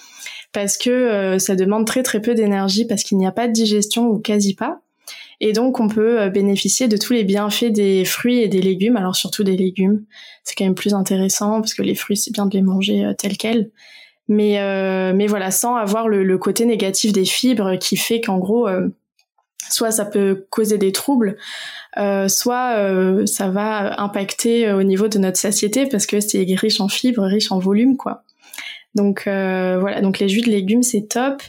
parce 0.55 0.79
que 0.79 0.88
euh, 0.88 1.38
ça 1.38 1.56
demande 1.56 1.87
très 1.87 2.03
très 2.03 2.23
peu 2.23 2.35
d'énergie 2.35 2.87
parce 2.87 3.03
qu'il 3.03 3.19
n'y 3.19 3.27
a 3.27 3.32
pas 3.32 3.49
de 3.49 3.53
digestion 3.53 4.06
ou 4.06 4.19
quasi 4.19 4.55
pas. 4.55 4.81
Et 5.46 5.52
donc 5.52 5.79
on 5.79 5.88
peut 5.88 6.23
euh, 6.23 6.31
bénéficier 6.31 6.88
de 6.88 6.96
tous 6.96 7.12
les 7.12 7.23
bienfaits 7.23 7.70
des 7.70 8.06
fruits 8.06 8.38
et 8.38 8.49
des 8.49 8.62
légumes, 8.62 8.96
alors 8.96 9.14
surtout 9.14 9.44
des 9.44 9.58
légumes. 9.58 10.02
C'est 10.43 10.55
quand 10.55 10.64
même 10.64 10.75
plus 10.75 10.94
intéressant 10.94 11.61
parce 11.61 11.75
que 11.75 11.82
les 11.82 11.94
fruits 11.94 12.17
c'est 12.17 12.32
bien 12.32 12.46
de 12.46 12.56
les 12.56 12.62
manger 12.62 13.05
euh, 13.05 13.12
tels 13.12 13.37
quels. 13.37 13.70
Mais 14.26 14.58
mais 15.13 15.27
voilà, 15.27 15.51
sans 15.51 15.77
avoir 15.77 16.08
le, 16.08 16.39
côté 16.39 16.65
négatif 16.65 17.13
des 17.13 17.27
fibres 17.27 17.77
qui 17.77 17.98
fait 17.98 18.22
qu'en 18.22 18.39
gros 18.39 18.67
soit 19.69 19.91
ça 19.91 20.06
peut 20.06 20.46
causer 20.48 20.79
des 20.79 20.93
troubles, 20.93 21.36
soit 22.29 23.27
ça 23.27 23.48
va 23.51 24.01
impacter 24.01 24.72
au 24.72 24.82
niveau 24.82 25.08
de 25.08 25.19
notre 25.19 25.36
satiété 25.36 25.84
parce 25.84 26.06
que 26.06 26.20
c'est 26.20 26.43
riche 26.55 26.81
en 26.81 26.89
fibres, 26.89 27.24
riche 27.24 27.53
en 27.53 27.58
volume 27.58 27.98
quoi. 27.98 28.24
Donc 28.94 29.27
euh, 29.27 29.77
voilà, 29.79 30.01
donc 30.01 30.19
les 30.20 30.29
jus 30.31 30.41
de 30.41 30.51
légumes 30.51 30.82
c'est 30.82 31.06
top. 31.06 31.43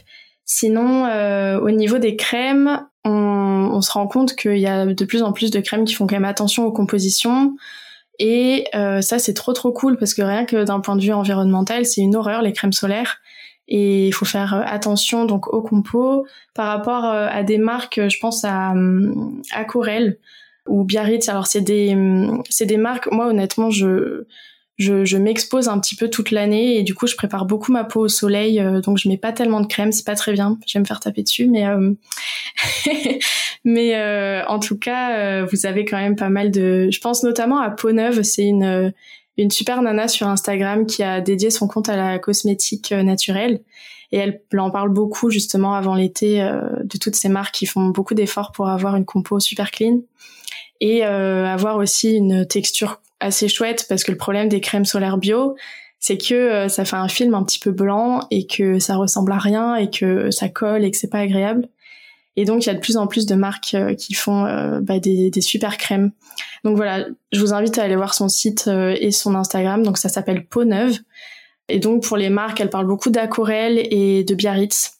Sinon, 0.44 1.06
euh, 1.06 1.58
au 1.58 1.72
niveau 1.72 1.98
des 1.98 2.14
crèmes, 2.14 2.86
on, 3.06 3.80
se 3.80 3.92
rend 3.92 4.06
compte 4.06 4.34
qu'il 4.34 4.58
y 4.58 4.66
a 4.66 4.86
de 4.86 5.04
plus 5.04 5.22
en 5.22 5.32
plus 5.32 5.50
de 5.50 5.60
crèmes 5.60 5.84
qui 5.84 5.94
font 5.94 6.06
quand 6.06 6.16
même 6.16 6.24
attention 6.24 6.66
aux 6.66 6.72
compositions. 6.72 7.56
Et 8.18 8.66
euh, 8.74 9.00
ça, 9.00 9.18
c'est 9.18 9.34
trop 9.34 9.52
trop 9.52 9.72
cool 9.72 9.96
parce 9.98 10.14
que 10.14 10.22
rien 10.22 10.44
que 10.44 10.64
d'un 10.64 10.80
point 10.80 10.96
de 10.96 11.02
vue 11.02 11.12
environnemental, 11.12 11.84
c'est 11.86 12.00
une 12.00 12.16
horreur 12.16 12.42
les 12.42 12.52
crèmes 12.52 12.72
solaires. 12.72 13.18
Et 13.68 14.08
il 14.08 14.12
faut 14.12 14.24
faire 14.24 14.54
attention 14.66 15.24
donc 15.24 15.52
aux 15.52 15.62
compos 15.62 16.26
par 16.54 16.68
rapport 16.68 17.04
à 17.04 17.42
des 17.42 17.58
marques. 17.58 18.00
Je 18.08 18.18
pense 18.20 18.44
à 18.44 18.74
Corel 19.66 20.18
ou 20.66 20.84
Biarritz. 20.84 21.28
Alors 21.28 21.46
c'est 21.46 21.62
des 21.62 21.96
c'est 22.48 22.66
des 22.66 22.76
marques. 22.76 23.10
Moi 23.10 23.26
honnêtement, 23.26 23.70
je 23.70 24.24
je, 24.76 25.06
je 25.06 25.16
m'expose 25.16 25.68
un 25.68 25.78
petit 25.80 25.96
peu 25.96 26.10
toute 26.10 26.30
l'année 26.30 26.76
et 26.76 26.82
du 26.82 26.94
coup 26.94 27.06
je 27.06 27.16
prépare 27.16 27.46
beaucoup 27.46 27.72
ma 27.72 27.84
peau 27.84 28.00
au 28.00 28.08
soleil 28.08 28.60
euh, 28.60 28.80
donc 28.80 28.98
je 28.98 29.08
mets 29.08 29.16
pas 29.16 29.32
tellement 29.32 29.60
de 29.60 29.66
crème 29.66 29.90
c'est 29.90 30.04
pas 30.04 30.14
très 30.14 30.32
bien 30.32 30.58
j'aime 30.66 30.84
faire 30.84 31.00
taper 31.00 31.22
dessus 31.22 31.48
mais 31.48 31.66
euh, 31.66 31.92
mais 33.64 33.96
euh, 33.96 34.44
en 34.46 34.58
tout 34.58 34.78
cas 34.78 35.44
vous 35.44 35.66
avez 35.66 35.84
quand 35.84 35.96
même 35.96 36.16
pas 36.16 36.28
mal 36.28 36.50
de 36.50 36.88
je 36.90 37.00
pense 37.00 37.22
notamment 37.22 37.58
à 37.58 37.70
Peau 37.70 37.92
Neuve 37.92 38.22
c'est 38.22 38.44
une 38.44 38.92
une 39.38 39.50
super 39.50 39.82
nana 39.82 40.08
sur 40.08 40.28
Instagram 40.28 40.86
qui 40.86 41.02
a 41.02 41.20
dédié 41.20 41.50
son 41.50 41.68
compte 41.68 41.88
à 41.88 41.96
la 41.96 42.18
cosmétique 42.18 42.92
naturelle 42.92 43.60
et 44.12 44.18
elle 44.18 44.40
en 44.58 44.70
parle 44.70 44.90
beaucoup 44.90 45.30
justement 45.30 45.74
avant 45.74 45.94
l'été 45.94 46.38
de 46.38 46.98
toutes 46.98 47.16
ces 47.16 47.28
marques 47.28 47.54
qui 47.54 47.66
font 47.66 47.88
beaucoup 47.88 48.14
d'efforts 48.14 48.52
pour 48.52 48.68
avoir 48.68 48.96
une 48.96 49.04
compo 49.04 49.38
super 49.40 49.70
clean 49.70 50.00
et 50.80 51.02
avoir 51.02 51.76
aussi 51.76 52.14
une 52.14 52.46
texture 52.46 53.00
assez 53.20 53.48
chouette 53.48 53.86
parce 53.88 54.04
que 54.04 54.12
le 54.12 54.18
problème 54.18 54.48
des 54.48 54.60
crèmes 54.60 54.84
solaires 54.84 55.18
bio, 55.18 55.56
c'est 55.98 56.18
que 56.18 56.34
euh, 56.34 56.68
ça 56.68 56.84
fait 56.84 56.96
un 56.96 57.08
film 57.08 57.34
un 57.34 57.42
petit 57.42 57.58
peu 57.58 57.70
blanc 57.70 58.20
et 58.30 58.46
que 58.46 58.78
ça 58.78 58.96
ressemble 58.96 59.32
à 59.32 59.38
rien 59.38 59.76
et 59.76 59.90
que 59.90 60.30
ça 60.30 60.48
colle 60.48 60.84
et 60.84 60.90
que 60.90 60.96
c'est 60.96 61.10
pas 61.10 61.20
agréable. 61.20 61.68
Et 62.38 62.44
donc, 62.44 62.64
il 62.64 62.66
y 62.66 62.70
a 62.70 62.74
de 62.74 62.80
plus 62.80 62.98
en 62.98 63.06
plus 63.06 63.24
de 63.24 63.34
marques 63.34 63.74
qui 63.96 64.12
font 64.12 64.42
bah, 64.82 64.98
des, 64.98 65.30
des, 65.30 65.40
super 65.40 65.78
crèmes. 65.78 66.12
Donc 66.64 66.76
voilà, 66.76 67.06
je 67.32 67.40
vous 67.40 67.54
invite 67.54 67.78
à 67.78 67.82
aller 67.82 67.96
voir 67.96 68.12
son 68.12 68.28
site 68.28 68.68
et 68.68 69.10
son 69.10 69.34
Instagram. 69.34 69.82
Donc 69.82 69.96
ça 69.96 70.10
s'appelle 70.10 70.44
Peau 70.44 70.64
Neuve. 70.64 70.98
Et 71.70 71.78
donc 71.78 72.02
pour 72.02 72.18
les 72.18 72.28
marques, 72.28 72.60
elle 72.60 72.68
parle 72.68 72.86
beaucoup 72.86 73.08
d'Acorel 73.08 73.78
et 73.90 74.22
de 74.22 74.34
Biarritz. 74.34 74.95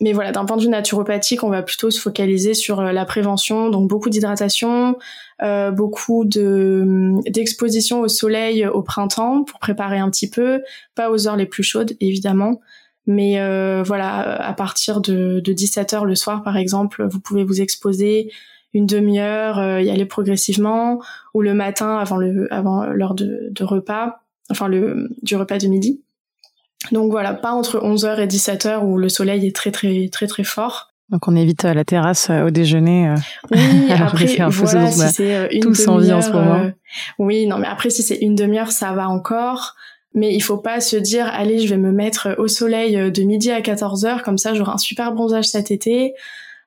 Mais 0.00 0.12
voilà, 0.12 0.30
d'un 0.30 0.44
point 0.44 0.56
de 0.56 0.62
vue 0.62 0.68
naturopathique, 0.68 1.42
on 1.42 1.50
va 1.50 1.62
plutôt 1.62 1.90
se 1.90 2.00
focaliser 2.00 2.54
sur 2.54 2.80
euh, 2.80 2.92
la 2.92 3.04
prévention, 3.04 3.68
donc 3.68 3.88
beaucoup 3.88 4.10
d'hydratation, 4.10 4.96
euh, 5.42 5.72
beaucoup 5.72 6.24
de 6.24 6.80
hum, 6.82 7.20
d'exposition 7.22 8.00
au 8.00 8.08
soleil 8.08 8.66
au 8.66 8.82
printemps 8.82 9.42
pour 9.42 9.58
préparer 9.58 9.98
un 9.98 10.08
petit 10.10 10.30
peu, 10.30 10.62
pas 10.94 11.10
aux 11.10 11.26
heures 11.26 11.36
les 11.36 11.46
plus 11.46 11.64
chaudes 11.64 11.96
évidemment, 12.00 12.60
mais 13.06 13.40
euh, 13.40 13.82
voilà, 13.84 14.40
à 14.40 14.52
partir 14.52 15.00
de, 15.00 15.40
de 15.40 15.52
17 15.52 15.94
heures 15.94 16.04
le 16.04 16.14
soir 16.14 16.42
par 16.42 16.56
exemple, 16.56 17.06
vous 17.08 17.20
pouvez 17.20 17.42
vous 17.42 17.60
exposer 17.60 18.30
une 18.74 18.86
demi-heure, 18.86 19.58
euh, 19.58 19.80
y 19.80 19.90
aller 19.90 20.04
progressivement, 20.04 21.00
ou 21.34 21.42
le 21.42 21.54
matin 21.54 21.96
avant 21.96 22.16
le 22.18 22.52
avant 22.52 22.84
l'heure 22.84 23.14
de, 23.14 23.48
de 23.50 23.64
repas 23.64 24.20
enfin 24.50 24.68
le 24.68 25.08
du 25.22 25.36
repas 25.36 25.58
de 25.58 25.66
midi. 25.68 26.02
Donc 26.92 27.10
voilà, 27.10 27.34
pas 27.34 27.52
entre 27.52 27.78
11h 27.78 28.20
et 28.20 28.26
17h 28.26 28.84
où 28.84 28.98
le 28.98 29.08
soleil 29.08 29.46
est 29.46 29.54
très 29.54 29.70
très 29.70 30.08
très 30.08 30.26
très 30.26 30.44
fort. 30.44 30.92
Donc 31.10 31.26
on 31.26 31.34
évite 31.36 31.64
euh, 31.64 31.74
la 31.74 31.84
terrasse 31.84 32.28
euh, 32.30 32.46
au 32.46 32.50
déjeuner. 32.50 33.08
Euh, 33.08 33.14
oui, 33.50 33.92
après 33.98 34.26
voilà, 34.50 34.90
si 34.90 35.08
c'est 35.08 35.48
une 35.52 35.72
demi-heure. 35.72 36.18
en 36.18 36.22
ce 36.22 36.30
moment. 36.30 36.70
oui, 37.18 37.46
non 37.46 37.58
mais 37.58 37.66
après 37.66 37.90
si 37.90 38.02
c'est 38.02 38.16
une 38.16 38.34
demi-heure, 38.34 38.72
ça 38.72 38.92
va 38.92 39.08
encore. 39.08 39.74
Mais 40.14 40.34
il 40.34 40.40
faut 40.40 40.56
pas 40.56 40.80
se 40.80 40.96
dire 40.96 41.30
allez, 41.32 41.58
je 41.58 41.68
vais 41.68 41.80
me 41.80 41.92
mettre 41.92 42.34
au 42.38 42.48
soleil 42.48 43.10
de 43.10 43.22
midi 43.22 43.50
à 43.50 43.60
14h 43.60 44.22
comme 44.22 44.38
ça 44.38 44.54
j'aurai 44.54 44.72
un 44.72 44.78
super 44.78 45.12
bronzage 45.12 45.46
cet 45.46 45.70
été. 45.70 46.14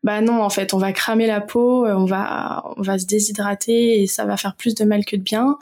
Bah 0.04 0.22
non, 0.22 0.42
en 0.42 0.50
fait, 0.50 0.74
on 0.74 0.80
va 0.80 0.94
cramer 0.94 1.28
la 1.28 1.42
peau, 1.42 1.86
on 1.86 2.06
va 2.06 2.64
on 2.78 2.82
va 2.82 2.98
se 2.98 3.06
déshydrater 3.06 4.02
et 4.02 4.08
ça 4.08 4.26
va 4.26 4.38
faire 4.38 4.56
plus 4.56 4.74
de 4.74 4.84
mal 4.84 5.06
que 5.06 5.16
de 5.16 5.22
bien 5.22 5.58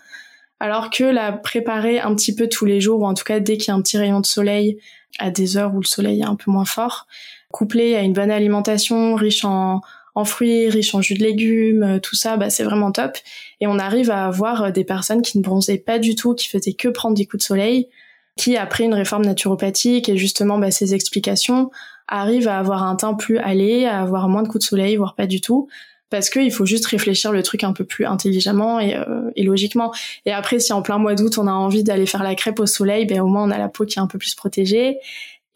alors 0.59 0.89
que 0.89 1.03
la 1.03 1.31
préparer 1.31 1.99
un 1.99 2.13
petit 2.15 2.35
peu 2.35 2.47
tous 2.47 2.65
les 2.65 2.81
jours, 2.81 3.01
ou 3.01 3.05
en 3.05 3.13
tout 3.13 3.23
cas 3.23 3.39
dès 3.39 3.57
qu'il 3.57 3.69
y 3.69 3.71
a 3.71 3.75
un 3.75 3.81
petit 3.81 3.97
rayon 3.97 4.19
de 4.19 4.25
soleil, 4.25 4.77
à 5.17 5.31
des 5.31 5.57
heures 5.57 5.73
où 5.73 5.79
le 5.79 5.85
soleil 5.85 6.21
est 6.21 6.25
un 6.25 6.35
peu 6.35 6.51
moins 6.51 6.65
fort, 6.65 7.07
couplé 7.51 7.95
à 7.95 8.01
une 8.01 8.13
bonne 8.13 8.31
alimentation 8.31 9.15
riche 9.15 9.43
en, 9.43 9.81
fruits, 10.25 10.69
riche 10.69 10.93
en 10.93 11.01
jus 11.01 11.13
de 11.13 11.23
légumes, 11.23 11.83
euh, 11.83 11.99
tout 11.99 12.15
ça, 12.15 12.35
bah, 12.35 12.49
c'est 12.49 12.65
vraiment 12.65 12.91
top. 12.91 13.17
Et 13.61 13.67
on 13.67 13.79
arrive 13.79 14.11
à 14.11 14.25
avoir 14.25 14.63
euh, 14.63 14.71
des 14.71 14.83
personnes 14.83 15.21
qui 15.21 15.37
ne 15.37 15.43
bronzaient 15.43 15.77
pas 15.77 15.97
du 15.97 16.13
tout, 16.15 16.35
qui 16.35 16.49
faisaient 16.49 16.73
que 16.73 16.89
prendre 16.89 17.15
des 17.15 17.25
coups 17.25 17.41
de 17.41 17.47
soleil, 17.47 17.87
qui 18.35 18.57
après 18.57 18.83
une 18.83 18.93
réforme 18.93 19.23
naturopathique 19.23 20.09
et 20.09 20.17
justement 20.17 20.57
bah, 20.57 20.71
ces 20.71 20.93
explications 20.93 21.71
arrivent 22.09 22.49
à 22.49 22.59
avoir 22.59 22.83
un 22.83 22.95
teint 22.95 23.13
plus 23.13 23.37
allé, 23.37 23.85
à 23.85 24.01
avoir 24.01 24.27
moins 24.27 24.43
de 24.43 24.49
coups 24.49 24.65
de 24.65 24.69
soleil, 24.69 24.97
voire 24.97 25.15
pas 25.15 25.27
du 25.27 25.39
tout, 25.39 25.69
parce 26.09 26.29
qu'il 26.29 26.51
faut 26.51 26.65
juste 26.65 26.85
réfléchir 26.85 27.31
le 27.31 27.43
truc 27.43 27.63
un 27.63 27.73
peu 27.73 27.83
plus 27.83 28.05
intelligemment 28.05 28.79
et, 28.79 28.95
euh, 28.95 29.31
et, 29.35 29.43
logiquement. 29.43 29.93
Et 30.25 30.31
après, 30.31 30.59
si 30.59 30.73
en 30.73 30.81
plein 30.81 30.97
mois 30.97 31.15
d'août 31.15 31.37
on 31.37 31.47
a 31.47 31.51
envie 31.51 31.83
d'aller 31.83 32.05
faire 32.05 32.23
la 32.23 32.35
crêpe 32.35 32.59
au 32.59 32.65
soleil, 32.65 33.05
ben 33.05 33.21
au 33.21 33.27
moins 33.27 33.43
on 33.43 33.51
a 33.51 33.57
la 33.57 33.69
peau 33.69 33.85
qui 33.85 33.99
est 33.99 34.01
un 34.01 34.07
peu 34.07 34.17
plus 34.17 34.35
protégée 34.35 34.97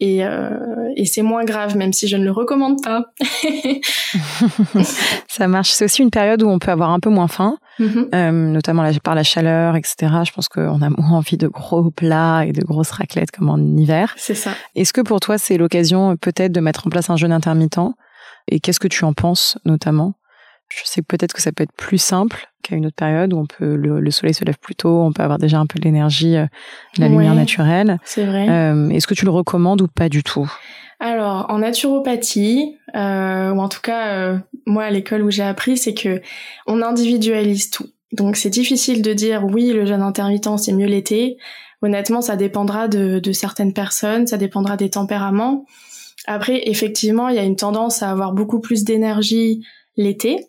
et, 0.00 0.24
euh, 0.24 0.92
et 0.96 1.06
c'est 1.06 1.22
moins 1.22 1.44
grave, 1.44 1.76
même 1.76 1.92
si 1.92 2.08
je 2.08 2.16
ne 2.16 2.24
le 2.24 2.32
recommande 2.32 2.82
pas. 2.82 3.04
Ça 5.28 5.46
marche. 5.46 5.70
C'est 5.70 5.84
aussi 5.84 6.02
une 6.02 6.10
période 6.10 6.42
où 6.42 6.48
on 6.48 6.58
peut 6.58 6.72
avoir 6.72 6.90
un 6.90 6.98
peu 6.98 7.10
moins 7.10 7.28
faim, 7.28 7.58
mm-hmm. 7.78 8.14
euh, 8.14 8.30
notamment 8.30 8.90
par 9.02 9.14
la 9.14 9.22
chaleur, 9.22 9.76
etc. 9.76 10.12
Je 10.26 10.32
pense 10.32 10.48
qu'on 10.48 10.82
a 10.82 10.90
moins 10.90 11.12
envie 11.12 11.36
de 11.36 11.46
gros 11.46 11.90
plats 11.90 12.44
et 12.44 12.52
de 12.52 12.62
grosses 12.62 12.90
raclettes 12.90 13.30
comme 13.30 13.48
en 13.48 13.58
hiver. 13.58 14.14
C'est 14.16 14.34
ça. 14.34 14.50
Est-ce 14.74 14.92
que 14.92 15.00
pour 15.00 15.20
toi 15.20 15.38
c'est 15.38 15.56
l'occasion 15.56 16.16
peut-être 16.16 16.52
de 16.52 16.60
mettre 16.60 16.86
en 16.86 16.90
place 16.90 17.08
un 17.08 17.16
jeûne 17.16 17.32
intermittent? 17.32 17.94
Et 18.48 18.60
qu'est-ce 18.60 18.80
que 18.80 18.88
tu 18.88 19.04
en 19.04 19.12
penses 19.12 19.58
notamment? 19.64 20.14
Je 20.76 20.82
sais 20.84 21.02
peut-être 21.02 21.32
que 21.32 21.42
ça 21.42 21.52
peut 21.52 21.62
être 21.62 21.72
plus 21.72 21.98
simple 21.98 22.48
qu'à 22.62 22.76
une 22.76 22.86
autre 22.86 22.96
période 22.96 23.32
où 23.32 23.38
on 23.38 23.46
peut 23.46 23.76
le, 23.76 24.10
soleil 24.10 24.34
se 24.34 24.44
lève 24.44 24.58
plus 24.58 24.74
tôt, 24.74 25.02
on 25.02 25.12
peut 25.12 25.22
avoir 25.22 25.38
déjà 25.38 25.58
un 25.58 25.66
peu 25.66 25.78
de 25.78 25.84
l'énergie, 25.84 26.36
euh, 26.36 26.46
de 26.96 27.02
la 27.02 27.08
lumière 27.08 27.34
naturelle. 27.34 27.98
C'est 28.04 28.24
vrai. 28.24 28.48
Euh, 28.48 28.88
Est-ce 28.88 29.06
que 29.06 29.14
tu 29.14 29.24
le 29.24 29.30
recommandes 29.30 29.82
ou 29.82 29.88
pas 29.88 30.08
du 30.08 30.22
tout? 30.22 30.50
Alors 31.00 31.46
en 31.50 31.58
naturopathie, 31.58 32.78
euh, 32.94 33.50
ou 33.50 33.60
en 33.60 33.68
tout 33.68 33.80
cas 33.82 34.14
euh, 34.14 34.38
moi 34.66 34.84
à 34.84 34.90
l'école 34.90 35.22
où 35.22 35.30
j'ai 35.30 35.42
appris, 35.42 35.76
c'est 35.76 35.94
que 35.94 36.22
on 36.66 36.82
individualise 36.82 37.70
tout. 37.70 37.86
Donc 38.12 38.36
c'est 38.36 38.50
difficile 38.50 39.02
de 39.02 39.12
dire 39.12 39.44
oui 39.44 39.72
le 39.72 39.86
jeûne 39.86 40.02
intermittent 40.02 40.56
c'est 40.56 40.72
mieux 40.72 40.86
l'été. 40.86 41.36
Honnêtement 41.82 42.22
ça 42.22 42.36
dépendra 42.36 42.88
de, 42.88 43.18
de 43.18 43.32
certaines 43.32 43.74
personnes, 43.74 44.26
ça 44.26 44.36
dépendra 44.36 44.76
des 44.76 44.90
tempéraments. 44.90 45.66
Après 46.26 46.68
effectivement 46.70 47.28
il 47.28 47.36
y 47.36 47.40
a 47.40 47.44
une 47.44 47.56
tendance 47.56 48.02
à 48.02 48.10
avoir 48.10 48.32
beaucoup 48.32 48.60
plus 48.60 48.84
d'énergie 48.84 49.62
l'été 49.96 50.46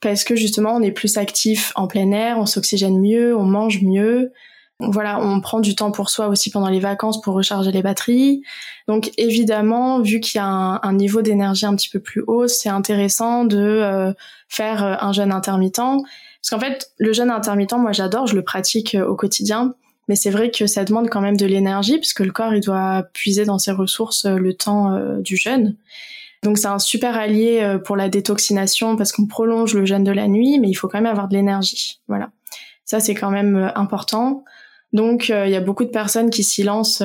parce 0.00 0.24
que 0.24 0.36
justement 0.36 0.74
on 0.74 0.82
est 0.82 0.92
plus 0.92 1.16
actif 1.16 1.72
en 1.74 1.86
plein 1.86 2.10
air, 2.12 2.38
on 2.38 2.46
s'oxygène 2.46 3.00
mieux, 3.00 3.36
on 3.36 3.44
mange 3.44 3.82
mieux. 3.82 4.32
Voilà, 4.80 5.20
on 5.20 5.40
prend 5.40 5.58
du 5.58 5.74
temps 5.74 5.90
pour 5.90 6.08
soi 6.08 6.28
aussi 6.28 6.50
pendant 6.50 6.68
les 6.68 6.78
vacances 6.78 7.20
pour 7.20 7.34
recharger 7.34 7.72
les 7.72 7.82
batteries. 7.82 8.42
Donc 8.86 9.10
évidemment, 9.18 10.00
vu 10.00 10.20
qu'il 10.20 10.38
y 10.38 10.40
a 10.40 10.46
un, 10.46 10.92
niveau 10.92 11.20
d'énergie 11.20 11.66
un 11.66 11.74
petit 11.74 11.88
peu 11.88 11.98
plus 11.98 12.22
haut, 12.28 12.46
c'est 12.46 12.68
intéressant 12.68 13.44
de 13.44 13.58
euh, 13.58 14.12
faire 14.48 14.84
euh, 14.84 14.94
un 15.00 15.12
jeûne 15.12 15.32
intermittent. 15.32 15.78
Parce 15.78 16.50
qu'en 16.50 16.60
fait, 16.60 16.92
le 16.98 17.12
jeûne 17.12 17.30
intermittent, 17.30 17.72
moi 17.72 17.90
j'adore, 17.90 18.28
je 18.28 18.36
le 18.36 18.42
pratique 18.42 18.94
euh, 18.94 19.04
au 19.04 19.16
quotidien. 19.16 19.74
Mais 20.06 20.14
c'est 20.14 20.30
vrai 20.30 20.52
que 20.52 20.68
ça 20.68 20.84
demande 20.84 21.10
quand 21.10 21.20
même 21.20 21.36
de 21.36 21.44
l'énergie, 21.44 21.98
puisque 21.98 22.20
le 22.20 22.30
corps 22.30 22.54
il 22.54 22.60
doit 22.60 23.02
puiser 23.12 23.44
dans 23.44 23.58
ses 23.58 23.72
ressources 23.72 24.24
le 24.24 24.54
temps 24.54 24.96
du 25.18 25.36
jeûne. 25.36 25.76
Donc 26.42 26.58
c'est 26.58 26.68
un 26.68 26.78
super 26.78 27.16
allié 27.16 27.60
euh, 27.62 27.78
pour 27.78 27.96
la 27.96 28.08
détoxination 28.08 28.96
parce 28.96 29.12
qu'on 29.12 29.26
prolonge 29.26 29.74
le 29.74 29.84
jeûne 29.84 30.04
de 30.04 30.12
la 30.12 30.28
nuit, 30.28 30.58
mais 30.58 30.68
il 30.68 30.74
faut 30.74 30.88
quand 30.88 30.98
même 30.98 31.10
avoir 31.10 31.28
de 31.28 31.34
l'énergie. 31.34 32.00
Voilà. 32.06 32.30
Ça 32.84 33.00
c'est 33.00 33.14
quand 33.14 33.30
même 33.30 33.56
euh, 33.56 33.68
important. 33.74 34.44
Donc 34.92 35.30
euh, 35.30 35.46
il 35.46 35.52
y 35.52 35.56
a 35.56 35.60
beaucoup 35.60 35.84
de 35.84 35.90
personnes 35.90 36.30
qui 36.30 36.44
s'y 36.44 36.62
lancent 36.62 37.02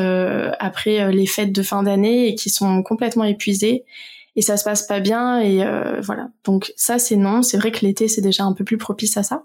après 0.60 1.12
les 1.12 1.26
fêtes 1.26 1.52
de 1.52 1.64
fin 1.64 1.84
d'année 1.84 2.30
et 2.30 2.36
qui 2.36 2.50
sont 2.50 2.82
complètement 2.84 3.26
épuisées 3.26 3.84
et 4.36 4.42
ça 4.42 4.58
se 4.58 4.64
passe 4.64 4.84
pas 4.84 5.00
bien 5.00 5.40
et 5.42 5.64
voilà. 6.02 6.30
Donc 6.46 6.72
ça 6.78 6.98
c'est 6.98 7.18
non. 7.18 7.42
C'est 7.42 7.58
vrai 7.58 7.72
que 7.72 7.86
l'été 7.86 8.08
c'est 8.08 8.22
déjà 8.22 8.46
un 8.46 8.54
peu 8.54 8.64
plus 8.64 8.78
propice 8.78 9.18
à 9.18 9.24
ça. 9.24 9.44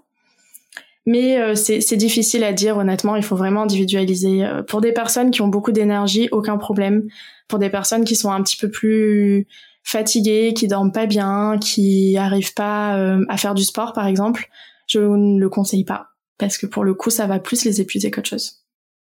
Mais 1.05 1.55
c'est 1.55 1.97
difficile 1.97 2.43
à 2.43 2.53
dire 2.53 2.77
honnêtement, 2.77 3.17
il 3.17 3.23
faut 3.23 3.35
vraiment 3.35 3.63
individualiser. 3.63 4.47
pour 4.67 4.79
des 4.79 4.93
personnes 4.93 5.31
qui 5.31 5.41
ont 5.41 5.47
beaucoup 5.49 5.73
d'énergie, 5.73 6.29
aucun 6.31 6.57
problème. 6.57 7.09
Pour 7.49 7.59
des 7.59 7.69
personnes 7.69 8.05
qui 8.05 8.15
sont 8.15 8.31
un 8.31 8.41
petit 8.41 8.57
peu 8.57 8.69
plus 8.69 9.47
fatigués, 9.83 10.53
qui 10.53 10.67
dorment 10.67 10.91
pas 10.91 11.05
bien, 11.05 11.57
qui 11.59 12.17
arrivent 12.17 12.53
pas 12.53 12.97
euh, 12.97 13.25
à 13.29 13.37
faire 13.37 13.53
du 13.53 13.63
sport 13.63 13.93
par 13.93 14.07
exemple, 14.07 14.49
je 14.87 14.99
ne 14.99 15.39
le 15.39 15.49
conseille 15.49 15.83
pas 15.83 16.07
parce 16.37 16.57
que 16.57 16.65
pour 16.65 16.83
le 16.83 16.93
coup 16.93 17.09
ça 17.09 17.27
va 17.27 17.39
plus 17.39 17.65
les 17.65 17.81
épuiser 17.81 18.11
qu'autre 18.11 18.29
chose. 18.29 18.59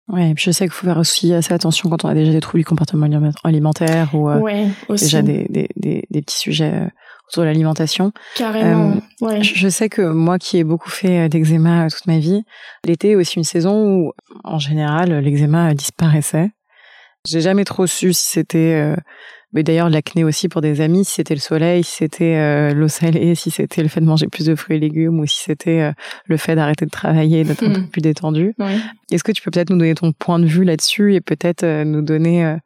Ouais, 0.07 0.35
je 0.37 0.51
sais 0.51 0.65
qu'il 0.65 0.71
faut 0.71 0.85
faire 0.85 0.99
aussi 0.99 1.33
assez 1.33 1.51
attention 1.51 1.89
quand 1.89 2.05
on 2.05 2.09
a 2.09 2.13
déjà 2.13 2.31
des 2.31 2.39
troubles 2.39 2.59
du 2.59 2.65
comportement 2.65 3.07
alimentaire 3.43 4.13
ou 4.13 4.29
euh, 4.29 4.67
déjà 4.89 5.23
des, 5.23 5.47
des, 5.49 5.67
des, 5.75 6.21
petits 6.21 6.37
sujets 6.37 6.73
euh, 6.75 6.87
autour 7.27 7.41
de 7.41 7.47
l'alimentation. 7.47 8.11
Carrément. 8.35 9.01
ouais. 9.21 9.41
Je 9.41 9.67
sais 9.67 9.89
que 9.89 10.03
moi 10.03 10.37
qui 10.37 10.59
ai 10.59 10.63
beaucoup 10.63 10.91
fait 10.91 11.27
d'eczéma 11.27 11.87
toute 11.89 12.05
ma 12.05 12.19
vie, 12.19 12.43
l'été 12.85 13.11
est 13.11 13.15
aussi 13.15 13.37
une 13.37 13.43
saison 13.43 13.83
où 13.83 14.13
en 14.43 14.59
général 14.59 15.11
l'eczéma 15.11 15.73
disparaissait. 15.73 16.51
J'ai 17.27 17.41
jamais 17.41 17.65
trop 17.65 17.87
su 17.87 18.13
si 18.13 18.29
c'était 18.29 18.95
mais 19.55 19.63
d'ailleurs, 19.63 19.89
l'acné 19.89 20.25
aussi 20.25 20.49
pour 20.49 20.59
des 20.59 20.81
amis, 20.81 21.05
si 21.05 21.13
c'était 21.13 21.33
le 21.33 21.39
soleil, 21.39 21.81
si 21.81 21.95
c'était 21.95 22.35
euh, 22.35 22.73
l'eau 22.73 22.89
salée, 22.89 23.35
si 23.35 23.51
c'était 23.51 23.81
le 23.81 23.87
fait 23.87 24.01
de 24.01 24.05
manger 24.05 24.27
plus 24.27 24.45
de 24.45 24.53
fruits 24.53 24.75
et 24.75 24.79
légumes 24.81 25.17
ou 25.17 25.25
si 25.25 25.41
c'était 25.41 25.79
euh, 25.79 25.91
le 26.25 26.35
fait 26.35 26.55
d'arrêter 26.55 26.85
de 26.85 26.91
travailler, 26.91 27.45
d'être 27.45 27.63
un 27.63 27.71
peu 27.71 27.79
hmm. 27.79 27.87
plus 27.87 28.01
détendu. 28.01 28.53
Est-ce 29.11 29.23
que 29.23 29.31
tu 29.31 29.41
peux 29.41 29.51
peut-être 29.51 29.69
nous 29.69 29.77
donner 29.77 29.95
ton 29.95 30.11
point 30.11 30.39
de 30.39 30.45
vue 30.45 30.65
là-dessus 30.65 31.15
et 31.15 31.21
peut-être 31.21 31.63
euh, 31.63 31.85
nous 31.85 32.01
donner 32.01 32.57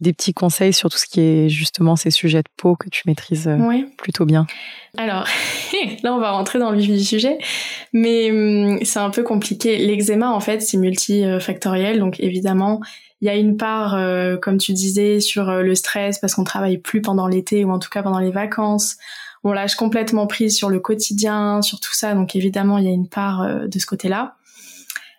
des 0.00 0.12
petits 0.12 0.34
conseils 0.34 0.74
sur 0.74 0.90
tout 0.90 0.98
ce 0.98 1.06
qui 1.06 1.20
est 1.22 1.48
justement 1.48 1.96
ces 1.96 2.10
sujets 2.10 2.42
de 2.42 2.48
peau 2.58 2.76
que 2.76 2.90
tu 2.90 3.04
maîtrises 3.06 3.48
plutôt 3.96 4.26
bien? 4.26 4.46
Alors, 4.98 5.26
là, 6.02 6.14
on 6.14 6.20
va 6.20 6.32
rentrer 6.32 6.58
dans 6.58 6.72
le 6.72 6.78
vif 6.78 6.92
du 6.92 7.04
sujet, 7.04 7.38
mais 7.94 8.30
hum, 8.30 8.80
c'est 8.82 8.98
un 8.98 9.08
peu 9.08 9.22
compliqué. 9.22 9.78
L'eczéma, 9.78 10.30
en 10.30 10.40
fait, 10.40 10.60
c'est 10.60 10.76
multifactoriel, 10.76 12.00
donc 12.00 12.20
évidemment, 12.20 12.80
il 13.24 13.28
y 13.28 13.30
a 13.30 13.36
une 13.36 13.56
part, 13.56 13.94
euh, 13.94 14.36
comme 14.36 14.58
tu 14.58 14.74
disais, 14.74 15.18
sur 15.18 15.48
euh, 15.48 15.62
le 15.62 15.74
stress 15.74 16.18
parce 16.18 16.34
qu'on 16.34 16.44
travaille 16.44 16.76
plus 16.76 17.00
pendant 17.00 17.26
l'été 17.26 17.64
ou 17.64 17.70
en 17.70 17.78
tout 17.78 17.88
cas 17.88 18.02
pendant 18.02 18.18
les 18.18 18.30
vacances. 18.30 18.98
On 19.44 19.52
lâche 19.52 19.76
complètement 19.76 20.26
prise 20.26 20.54
sur 20.54 20.68
le 20.68 20.78
quotidien, 20.78 21.62
sur 21.62 21.80
tout 21.80 21.94
ça. 21.94 22.12
Donc 22.12 22.36
évidemment, 22.36 22.76
il 22.76 22.84
y 22.84 22.88
a 22.88 22.90
une 22.90 23.08
part 23.08 23.40
euh, 23.40 23.66
de 23.66 23.78
ce 23.78 23.86
côté-là. 23.86 24.36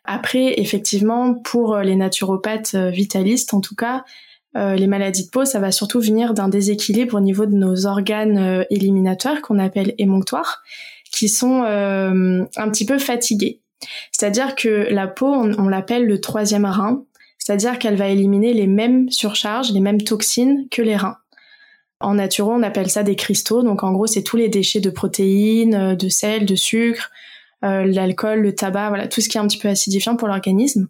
Après, 0.03 0.59
effectivement, 0.61 1.33
pour 1.33 1.77
les 1.77 1.95
naturopathes 1.95 2.75
vitalistes, 2.75 3.55
en 3.55 3.59
tout 3.59 3.73
cas, 3.73 4.05
les 4.53 4.85
maladies 4.85 5.25
de 5.25 5.31
peau, 5.31 5.45
ça 5.45 5.57
va 5.57 5.71
surtout 5.71 5.99
venir 5.99 6.35
d'un 6.35 6.47
déséquilibre 6.47 7.17
au 7.17 7.19
niveau 7.19 7.47
de 7.47 7.55
nos 7.55 7.87
organes 7.87 8.67
éliminatoires 8.69 9.41
qu'on 9.41 9.57
appelle 9.57 9.95
émonctoires, 9.97 10.61
qui 11.11 11.27
sont 11.27 11.63
un 11.63 12.69
petit 12.69 12.85
peu 12.85 12.99
fatigués. 12.99 13.61
C'est-à-dire 14.11 14.53
que 14.53 14.93
la 14.93 15.07
peau, 15.07 15.25
on 15.25 15.67
l'appelle 15.67 16.05
le 16.05 16.21
troisième 16.21 16.65
rein, 16.65 17.03
c'est-à-dire 17.45 17.77
qu'elle 17.77 17.95
va 17.95 18.07
éliminer 18.07 18.53
les 18.53 18.65
mêmes 18.65 19.11
surcharges, 19.11 19.71
les 19.71 19.79
mêmes 19.79 20.01
toxines 20.01 20.65
que 20.71 20.81
les 20.81 20.95
reins. 20.95 21.17
En 21.99 22.15
naturo, 22.15 22.51
on 22.51 22.63
appelle 22.63 22.89
ça 22.89 23.03
des 23.03 23.15
cristaux. 23.15 23.61
Donc 23.61 23.83
en 23.83 23.91
gros, 23.91 24.07
c'est 24.07 24.23
tous 24.23 24.35
les 24.35 24.49
déchets 24.49 24.79
de 24.79 24.89
protéines, 24.89 25.93
de 25.93 26.09
sel, 26.09 26.47
de 26.47 26.55
sucre, 26.55 27.11
l'alcool, 27.61 28.39
le 28.39 28.55
tabac, 28.55 28.89
voilà, 28.89 29.07
tout 29.07 29.21
ce 29.21 29.29
qui 29.29 29.37
est 29.37 29.41
un 29.41 29.45
petit 29.45 29.59
peu 29.59 29.67
acidifiant 29.67 30.15
pour 30.15 30.27
l'organisme. 30.27 30.87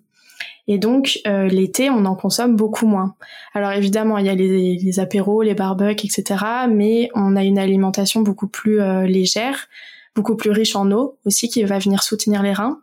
Et 0.70 0.78
donc 0.78 1.20
euh, 1.28 1.50
l'été, 1.50 1.90
on 1.90 2.06
en 2.06 2.16
consomme 2.16 2.56
beaucoup 2.56 2.88
moins. 2.88 3.16
Alors 3.54 3.74
évidemment, 3.74 4.18
il 4.18 4.26
y 4.26 4.30
a 4.30 4.36
les, 4.36 4.78
les 4.78 5.00
apéros, 5.02 5.42
les 5.42 5.56
barbecues, 5.56 6.08
etc. 6.08 6.42
Mais 6.70 7.10
on 7.16 7.36
a 7.36 7.44
une 7.44 7.60
alimentation 7.60 8.22
beaucoup 8.22 8.48
plus 8.48 8.80
euh, 8.80 9.06
légère, 9.06 9.68
beaucoup 10.16 10.38
plus 10.38 10.52
riche 10.52 10.78
en 10.78 10.90
eau 10.92 11.18
aussi, 11.26 11.50
qui 11.50 11.66
va 11.66 11.80
venir 11.80 12.02
soutenir 12.02 12.42
les 12.42 12.54
reins. 12.54 12.80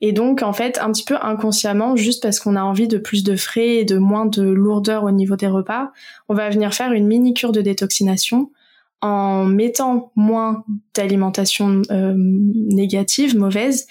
Et 0.00 0.12
donc, 0.12 0.42
en 0.42 0.52
fait, 0.52 0.78
un 0.80 0.92
petit 0.92 1.04
peu 1.04 1.16
inconsciemment, 1.20 1.96
juste 1.96 2.22
parce 2.22 2.38
qu'on 2.38 2.54
a 2.54 2.62
envie 2.62 2.86
de 2.86 2.98
plus 2.98 3.24
de 3.24 3.36
frais 3.36 3.76
et 3.76 3.84
de 3.84 3.98
moins 3.98 4.26
de 4.26 4.42
lourdeur 4.42 5.04
au 5.04 5.10
niveau 5.10 5.36
des 5.36 5.48
repas, 5.48 5.90
on 6.28 6.34
va 6.34 6.48
venir 6.50 6.72
faire 6.72 6.92
une 6.92 7.06
mini 7.06 7.34
cure 7.34 7.52
de 7.52 7.60
détoxination 7.60 8.50
en 9.00 9.44
mettant 9.44 10.12
moins 10.16 10.64
d'alimentation 10.94 11.82
euh, 11.90 12.14
négative, 12.16 13.36
mauvaise, 13.36 13.86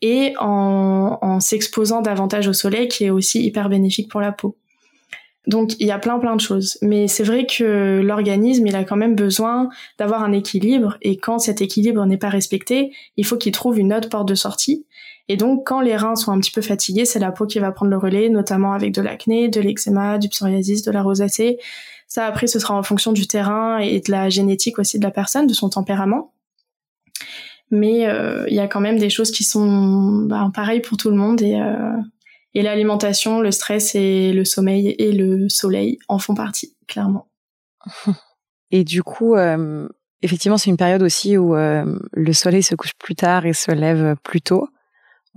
et 0.00 0.34
en, 0.38 1.18
en 1.20 1.40
s'exposant 1.40 2.02
davantage 2.02 2.48
au 2.48 2.52
soleil 2.52 2.88
qui 2.88 3.04
est 3.04 3.10
aussi 3.10 3.44
hyper 3.44 3.68
bénéfique 3.68 4.10
pour 4.10 4.20
la 4.20 4.32
peau. 4.32 4.56
Donc 5.48 5.72
il 5.80 5.86
y 5.86 5.90
a 5.90 5.98
plein 5.98 6.18
plein 6.18 6.36
de 6.36 6.40
choses, 6.40 6.78
mais 6.82 7.08
c'est 7.08 7.24
vrai 7.24 7.46
que 7.46 8.00
l'organisme 8.04 8.66
il 8.66 8.76
a 8.76 8.84
quand 8.84 8.96
même 8.96 9.14
besoin 9.14 9.70
d'avoir 9.98 10.22
un 10.22 10.32
équilibre 10.32 10.98
et 11.00 11.16
quand 11.16 11.38
cet 11.38 11.62
équilibre 11.62 12.04
n'est 12.04 12.18
pas 12.18 12.28
respecté, 12.28 12.92
il 13.16 13.24
faut 13.24 13.38
qu'il 13.38 13.52
trouve 13.52 13.78
une 13.78 13.94
autre 13.94 14.10
porte 14.10 14.28
de 14.28 14.34
sortie. 14.34 14.84
Et 15.28 15.36
donc 15.36 15.66
quand 15.66 15.80
les 15.80 15.96
reins 15.96 16.16
sont 16.16 16.32
un 16.32 16.38
petit 16.40 16.50
peu 16.50 16.62
fatigués, 16.62 17.04
c'est 17.04 17.18
la 17.18 17.32
peau 17.32 17.46
qui 17.46 17.58
va 17.58 17.70
prendre 17.72 17.90
le 17.90 17.98
relais, 17.98 18.28
notamment 18.28 18.72
avec 18.72 18.92
de 18.92 19.02
l'acné, 19.02 19.48
de 19.48 19.60
l'eczéma, 19.60 20.18
du 20.18 20.28
psoriasis, 20.28 20.82
de 20.82 20.90
la 20.90 21.02
rosacée. 21.02 21.58
Ça 22.06 22.26
après 22.26 22.46
ce 22.46 22.58
sera 22.58 22.74
en 22.74 22.82
fonction 22.82 23.12
du 23.12 23.26
terrain 23.26 23.78
et 23.78 24.00
de 24.00 24.10
la 24.10 24.30
génétique 24.30 24.78
aussi 24.78 24.98
de 24.98 25.04
la 25.04 25.10
personne, 25.10 25.46
de 25.46 25.54
son 25.54 25.68
tempérament 25.68 26.32
mais 27.70 28.08
euh, 28.08 28.44
il 28.48 28.54
y 28.54 28.60
a 28.60 28.68
quand 28.68 28.80
même 28.80 28.98
des 28.98 29.10
choses 29.10 29.30
qui 29.30 29.44
sont 29.44 30.22
bah, 30.26 30.50
pareilles 30.54 30.80
pour 30.80 30.96
tout 30.96 31.10
le 31.10 31.16
monde 31.16 31.42
et, 31.42 31.60
euh, 31.60 31.96
et 32.54 32.62
l'alimentation, 32.62 33.40
le 33.40 33.50
stress 33.50 33.94
et 33.94 34.32
le 34.32 34.44
sommeil 34.44 34.94
et 34.98 35.12
le 35.12 35.48
soleil 35.48 35.98
en 36.08 36.18
font 36.18 36.34
partie, 36.34 36.76
clairement. 36.86 37.28
Et 38.70 38.84
du 38.84 39.02
coup, 39.02 39.34
euh, 39.34 39.88
effectivement, 40.20 40.58
c'est 40.58 40.68
une 40.68 40.76
période 40.76 41.02
aussi 41.02 41.38
où 41.38 41.54
le 41.54 42.32
soleil 42.34 42.62
se 42.62 42.74
couche 42.74 42.92
plus 42.98 43.14
tard 43.14 43.46
et 43.46 43.54
se 43.54 43.70
lève 43.70 44.14
plus 44.22 44.42
tôt. 44.42 44.68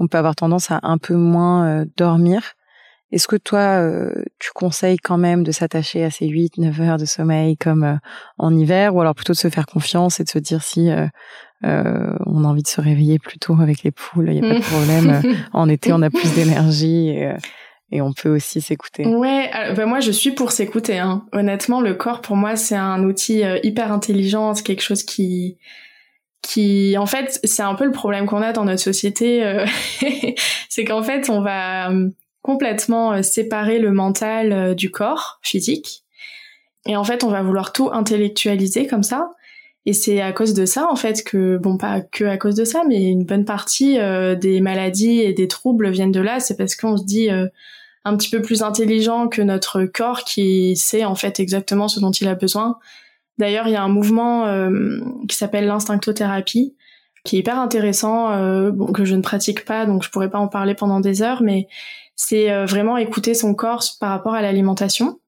On 0.01 0.07
peut 0.07 0.17
avoir 0.17 0.35
tendance 0.35 0.71
à 0.71 0.79
un 0.83 0.97
peu 0.97 1.15
moins 1.15 1.85
dormir. 1.95 2.53
Est-ce 3.11 3.27
que 3.27 3.35
toi, 3.35 3.81
tu 4.39 4.49
conseilles 4.55 4.97
quand 4.97 5.17
même 5.17 5.43
de 5.43 5.51
s'attacher 5.51 6.03
à 6.03 6.09
ces 6.09 6.27
8-9 6.27 6.81
heures 6.81 6.97
de 6.97 7.05
sommeil 7.05 7.55
comme 7.55 7.99
en 8.37 8.57
hiver, 8.57 8.95
ou 8.95 9.01
alors 9.01 9.13
plutôt 9.13 9.33
de 9.33 9.37
se 9.37 9.49
faire 9.49 9.65
confiance 9.65 10.19
et 10.19 10.23
de 10.23 10.29
se 10.29 10.39
dire 10.39 10.63
si 10.63 10.89
euh, 11.63 12.13
on 12.25 12.43
a 12.43 12.47
envie 12.47 12.63
de 12.63 12.67
se 12.67 12.81
réveiller 12.81 13.19
plus 13.19 13.37
tôt 13.37 13.55
avec 13.61 13.83
les 13.83 13.91
poules, 13.91 14.29
il 14.29 14.41
n'y 14.41 14.47
a 14.47 14.53
pas 14.53 14.59
de 14.59 14.63
problème. 14.63 15.21
en 15.53 15.69
été, 15.69 15.93
on 15.93 16.01
a 16.01 16.09
plus 16.09 16.33
d'énergie 16.33 17.09
et, 17.09 17.27
euh, 17.27 17.37
et, 17.91 18.01
on 18.01 18.13
peut 18.13 18.29
aussi 18.29 18.61
s'écouter. 18.61 19.05
Ouais, 19.05 19.51
bah 19.75 19.85
moi 19.85 19.99
je 19.99 20.11
suis 20.11 20.31
pour 20.31 20.51
s'écouter. 20.51 20.97
Hein. 20.97 21.25
Honnêtement, 21.33 21.81
le 21.81 21.93
corps 21.93 22.21
pour 22.21 22.35
moi 22.35 22.55
c'est 22.55 22.75
un 22.75 23.03
outil 23.03 23.43
euh, 23.43 23.59
hyper 23.63 23.91
intelligent, 23.91 24.55
c'est 24.55 24.63
quelque 24.63 24.81
chose 24.81 25.03
qui 25.03 25.57
qui 26.41 26.95
en 26.97 27.05
fait 27.05 27.39
c'est 27.43 27.61
un 27.61 27.75
peu 27.75 27.85
le 27.85 27.91
problème 27.91 28.25
qu'on 28.25 28.41
a 28.41 28.51
dans 28.51 28.65
notre 28.65 28.81
société, 28.81 29.65
c'est 30.69 30.85
qu'en 30.85 31.03
fait 31.03 31.29
on 31.29 31.41
va 31.41 31.91
complètement 32.41 33.21
séparer 33.21 33.79
le 33.79 33.91
mental 33.91 34.75
du 34.75 34.89
corps 34.91 35.39
physique. 35.41 36.03
Et 36.85 36.95
en 36.95 37.03
fait, 37.03 37.23
on 37.23 37.29
va 37.29 37.43
vouloir 37.43 37.73
tout 37.73 37.89
intellectualiser 37.91 38.87
comme 38.87 39.03
ça. 39.03 39.31
Et 39.85 39.93
c'est 39.93 40.21
à 40.21 40.31
cause 40.31 40.53
de 40.53 40.65
ça, 40.65 40.87
en 40.91 40.95
fait, 40.95 41.23
que, 41.23 41.57
bon, 41.57 41.77
pas 41.77 42.01
que 42.01 42.23
à 42.23 42.37
cause 42.37 42.55
de 42.55 42.65
ça, 42.65 42.83
mais 42.87 43.03
une 43.03 43.23
bonne 43.23 43.45
partie 43.45 43.99
euh, 43.99 44.35
des 44.35 44.61
maladies 44.61 45.21
et 45.21 45.33
des 45.33 45.47
troubles 45.47 45.89
viennent 45.89 46.11
de 46.11 46.19
là. 46.19 46.39
C'est 46.39 46.55
parce 46.55 46.75
qu'on 46.75 46.97
se 46.97 47.03
dit 47.03 47.31
euh, 47.31 47.47
un 48.05 48.15
petit 48.15 48.29
peu 48.29 48.41
plus 48.41 48.61
intelligent 48.61 49.27
que 49.27 49.41
notre 49.41 49.85
corps 49.85 50.23
qui 50.23 50.75
sait, 50.75 51.03
en 51.03 51.15
fait, 51.15 51.39
exactement 51.39 51.87
ce 51.87 51.99
dont 51.99 52.11
il 52.11 52.27
a 52.27 52.35
besoin. 52.35 52.77
D'ailleurs, 53.41 53.67
il 53.67 53.73
y 53.73 53.75
a 53.75 53.83
un 53.83 53.89
mouvement 53.89 54.45
euh, 54.45 54.99
qui 55.27 55.35
s'appelle 55.35 55.65
l'instinctothérapie, 55.65 56.75
qui 57.25 57.35
est 57.35 57.39
hyper 57.39 57.59
intéressant, 57.59 58.29
bon, 58.71 58.91
que 58.93 59.05
je 59.05 59.15
ne 59.15 59.21
pratique 59.21 59.65
pas, 59.65 59.85
donc 59.85 60.03
je 60.03 60.09
pourrais 60.09 60.29
pas 60.29 60.39
en 60.39 60.47
parler 60.47 60.73
pendant 60.73 60.99
des 60.99 61.21
heures, 61.21 61.43
mais 61.43 61.67
c'est 62.15 62.65
vraiment 62.65 62.97
écouter 62.97 63.35
son 63.35 63.53
corps 63.53 63.83
par 63.99 64.09
rapport 64.09 64.33
à 64.33 64.41
l'alimentation 64.41 65.19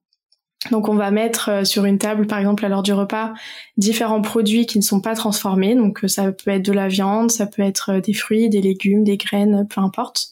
donc 0.71 0.87
on 0.87 0.95
va 0.95 1.11
mettre 1.11 1.49
euh, 1.49 1.63
sur 1.63 1.85
une 1.85 1.97
table, 1.97 2.27
par 2.27 2.39
exemple 2.39 2.65
à 2.65 2.69
l'heure 2.69 2.83
du 2.83 2.93
repas, 2.93 3.33
différents 3.77 4.21
produits 4.21 4.65
qui 4.65 4.77
ne 4.77 4.83
sont 4.83 5.01
pas 5.01 5.15
transformés. 5.15 5.75
Donc 5.75 6.03
euh, 6.03 6.07
ça 6.07 6.31
peut 6.31 6.51
être 6.51 6.65
de 6.65 6.71
la 6.71 6.87
viande, 6.87 7.31
ça 7.31 7.45
peut 7.45 7.61
être 7.61 7.93
euh, 7.93 7.99
des 7.99 8.13
fruits, 8.13 8.49
des 8.49 8.61
légumes, 8.61 9.03
des 9.03 9.17
graines, 9.17 9.67
peu 9.69 9.81
importe. 9.81 10.29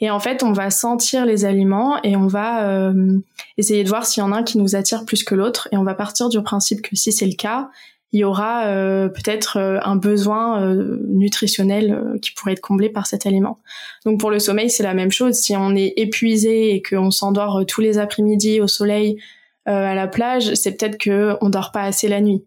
Et 0.00 0.10
en 0.10 0.20
fait, 0.20 0.42
on 0.42 0.52
va 0.52 0.70
sentir 0.70 1.24
les 1.26 1.44
aliments 1.44 2.02
et 2.02 2.16
on 2.16 2.26
va 2.26 2.92
essayer 3.56 3.84
de 3.84 3.88
voir 3.88 4.04
s'il 4.06 4.22
y 4.22 4.26
en 4.26 4.32
a 4.32 4.38
un 4.38 4.42
qui 4.42 4.58
nous 4.58 4.76
attire 4.76 5.04
plus 5.04 5.24
que 5.24 5.34
l'autre. 5.34 5.68
Et 5.72 5.76
on 5.76 5.84
va 5.84 5.94
partir 5.94 6.28
du 6.28 6.42
principe 6.42 6.82
que 6.82 6.96
si 6.96 7.12
c'est 7.12 7.26
le 7.26 7.36
cas, 7.36 7.70
il 8.12 8.20
y 8.20 8.24
aura 8.24 8.64
peut-être 9.14 9.80
un 9.82 9.96
besoin 9.96 10.74
nutritionnel 11.08 12.18
qui 12.20 12.32
pourrait 12.32 12.52
être 12.52 12.60
comblé 12.60 12.88
par 12.88 13.06
cet 13.06 13.24
aliment. 13.24 13.60
Donc 14.04 14.20
pour 14.20 14.30
le 14.30 14.40
sommeil, 14.40 14.68
c'est 14.68 14.82
la 14.82 14.94
même 14.94 15.12
chose. 15.12 15.34
Si 15.34 15.56
on 15.56 15.74
est 15.74 15.94
épuisé 15.96 16.74
et 16.74 16.82
qu'on 16.82 17.10
s'endort 17.10 17.64
tous 17.66 17.80
les 17.80 17.98
après-midi 17.98 18.60
au 18.60 18.66
soleil 18.66 19.16
euh, 19.66 19.72
à 19.72 19.94
la 19.94 20.06
plage, 20.06 20.54
c'est 20.54 20.76
peut-être 20.76 20.98
que 20.98 21.36
on 21.40 21.48
dort 21.48 21.72
pas 21.72 21.82
assez 21.82 22.08
la 22.08 22.20
nuit. 22.20 22.44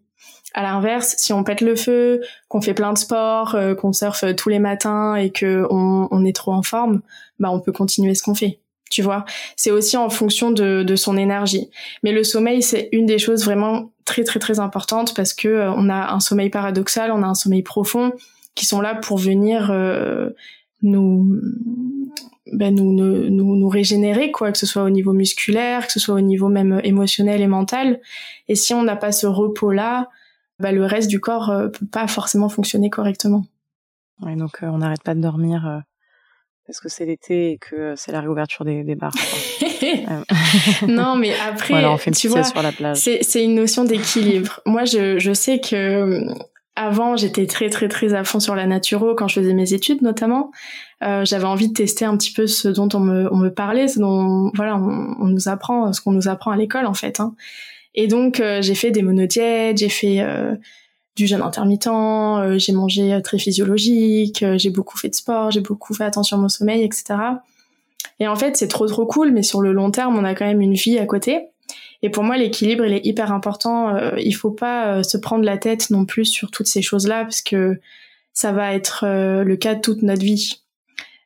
À 0.54 0.62
l'inverse, 0.62 1.14
si 1.18 1.32
on 1.32 1.42
pète 1.42 1.60
le 1.60 1.74
feu, 1.74 2.20
qu'on 2.48 2.60
fait 2.60 2.74
plein 2.74 2.92
de 2.92 2.98
sport, 2.98 3.54
euh, 3.54 3.74
qu'on 3.74 3.92
surfe 3.92 4.24
tous 4.36 4.48
les 4.48 4.60
matins 4.60 5.16
et 5.16 5.30
que 5.30 5.66
on, 5.70 6.24
est 6.24 6.34
trop 6.34 6.52
en 6.52 6.62
forme, 6.62 7.02
bah 7.38 7.50
on 7.50 7.60
peut 7.60 7.72
continuer 7.72 8.14
ce 8.14 8.22
qu'on 8.22 8.34
fait. 8.34 8.60
Tu 8.90 9.02
vois, 9.02 9.26
c'est 9.56 9.70
aussi 9.70 9.98
en 9.98 10.08
fonction 10.08 10.50
de, 10.50 10.82
de, 10.82 10.96
son 10.96 11.18
énergie. 11.18 11.68
Mais 12.02 12.10
le 12.10 12.24
sommeil, 12.24 12.62
c'est 12.62 12.88
une 12.92 13.04
des 13.04 13.18
choses 13.18 13.44
vraiment 13.44 13.92
très 14.06 14.24
très 14.24 14.38
très 14.38 14.60
importantes 14.60 15.14
parce 15.14 15.34
que 15.34 15.48
euh, 15.48 15.72
on 15.72 15.90
a 15.90 16.12
un 16.12 16.20
sommeil 16.20 16.48
paradoxal, 16.48 17.12
on 17.12 17.22
a 17.22 17.26
un 17.26 17.34
sommeil 17.34 17.62
profond 17.62 18.12
qui 18.54 18.64
sont 18.64 18.80
là 18.80 18.94
pour 18.94 19.18
venir 19.18 19.70
nous 20.82 21.40
ben, 22.52 22.74
nous, 22.74 22.92
nous, 22.92 23.56
nous, 23.56 23.68
régénérer, 23.68 24.30
quoi, 24.30 24.52
que 24.52 24.58
ce 24.58 24.66
soit 24.66 24.82
au 24.82 24.90
niveau 24.90 25.12
musculaire, 25.12 25.86
que 25.86 25.92
ce 25.92 26.00
soit 26.00 26.14
au 26.14 26.20
niveau 26.20 26.48
même 26.48 26.80
émotionnel 26.82 27.40
et 27.40 27.46
mental. 27.46 28.00
Et 28.48 28.54
si 28.54 28.74
on 28.74 28.82
n'a 28.82 28.96
pas 28.96 29.12
ce 29.12 29.26
repos-là, 29.26 30.08
ben, 30.58 30.74
le 30.74 30.84
reste 30.84 31.08
du 31.08 31.20
corps 31.20 31.50
euh, 31.50 31.68
peut 31.68 31.86
pas 31.86 32.06
forcément 32.08 32.48
fonctionner 32.48 32.90
correctement. 32.90 33.44
Ouais, 34.20 34.34
donc 34.34 34.62
euh, 34.62 34.66
on 34.66 34.78
n'arrête 34.78 35.02
pas 35.02 35.14
de 35.14 35.20
dormir 35.20 35.66
euh, 35.66 35.78
parce 36.68 36.80
que 36.80 36.90
c'est 36.90 37.06
l'été 37.06 37.52
et 37.52 37.58
que 37.58 37.94
c'est 37.96 38.12
la 38.12 38.20
réouverture 38.20 38.62
des, 38.66 38.84
des 38.84 38.94
bars. 38.94 39.14
non, 40.86 41.16
mais 41.16 41.32
après, 41.48 41.82
tu 42.12 42.28
vois, 42.28 42.42
c'est 42.94 43.44
une 43.44 43.54
notion 43.54 43.84
d'équilibre. 43.84 44.60
Moi, 44.66 44.84
je, 44.84 45.18
je 45.18 45.32
sais 45.32 45.60
que 45.60 46.26
avant, 46.76 47.16
j'étais 47.16 47.46
très 47.46 47.70
très 47.70 47.88
très 47.88 48.12
à 48.12 48.22
fond 48.22 48.38
sur 48.38 48.54
la 48.54 48.66
naturo 48.66 49.14
quand 49.14 49.28
je 49.28 49.40
faisais 49.40 49.54
mes 49.54 49.72
études 49.72 50.02
notamment. 50.02 50.52
Euh, 51.02 51.24
j'avais 51.24 51.44
envie 51.44 51.68
de 51.68 51.72
tester 51.72 52.04
un 52.04 52.16
petit 52.16 52.32
peu 52.32 52.46
ce 52.46 52.68
dont 52.68 52.88
on 52.92 53.00
me, 53.00 53.32
on 53.32 53.36
me 53.36 53.48
parlait, 53.48 53.88
ce 53.88 53.98
dont 53.98 54.52
voilà 54.54 54.76
on, 54.76 55.16
on 55.18 55.26
nous 55.26 55.48
apprend, 55.48 55.92
ce 55.92 56.00
qu'on 56.00 56.12
nous 56.12 56.28
apprend 56.28 56.50
à 56.50 56.56
l'école 56.56 56.86
en 56.86 56.94
fait. 56.94 57.18
Hein. 57.18 57.34
Et 57.94 58.06
donc 58.06 58.38
euh, 58.38 58.62
j'ai 58.62 58.76
fait 58.76 58.92
des 58.92 59.02
monodiètes, 59.02 59.78
j'ai 59.78 59.88
fait 59.88 60.20
euh, 60.20 60.54
du 61.18 61.26
jeûne 61.26 61.42
intermittent, 61.42 61.88
euh, 61.88 62.58
j'ai 62.58 62.72
mangé 62.72 63.20
très 63.22 63.38
physiologique, 63.38 64.44
j'ai 64.56 64.70
beaucoup 64.70 64.96
fait 64.96 65.10
de 65.10 65.14
sport, 65.14 65.50
j'ai 65.50 65.60
beaucoup 65.60 65.92
fait 65.92 66.04
attention 66.04 66.38
à 66.38 66.40
mon 66.40 66.48
sommeil, 66.48 66.82
etc. 66.82 67.14
Et 68.20 68.26
en 68.26 68.36
fait 68.36 68.56
c'est 68.56 68.68
trop 68.68 68.86
trop 68.86 69.04
cool, 69.04 69.32
mais 69.32 69.42
sur 69.42 69.60
le 69.60 69.72
long 69.72 69.90
terme 69.90 70.16
on 70.16 70.24
a 70.24 70.34
quand 70.34 70.46
même 70.46 70.60
une 70.60 70.74
vie 70.74 70.98
à 70.98 71.06
côté. 71.06 71.50
Et 72.02 72.10
pour 72.10 72.22
moi, 72.22 72.36
l'équilibre, 72.36 72.84
il 72.84 72.92
est 72.92 73.04
hyper 73.04 73.32
important. 73.32 73.94
Euh, 73.94 74.12
il 74.18 74.32
faut 74.32 74.50
pas 74.50 74.98
euh, 74.98 75.02
se 75.02 75.16
prendre 75.16 75.44
la 75.44 75.58
tête 75.58 75.90
non 75.90 76.04
plus 76.04 76.26
sur 76.26 76.50
toutes 76.50 76.68
ces 76.68 76.82
choses-là, 76.82 77.24
parce 77.24 77.42
que 77.42 77.80
ça 78.32 78.52
va 78.52 78.74
être 78.74 79.04
euh, 79.04 79.42
le 79.42 79.56
cas 79.56 79.74
de 79.74 79.80
toute 79.80 80.02
notre 80.02 80.22
vie. 80.22 80.62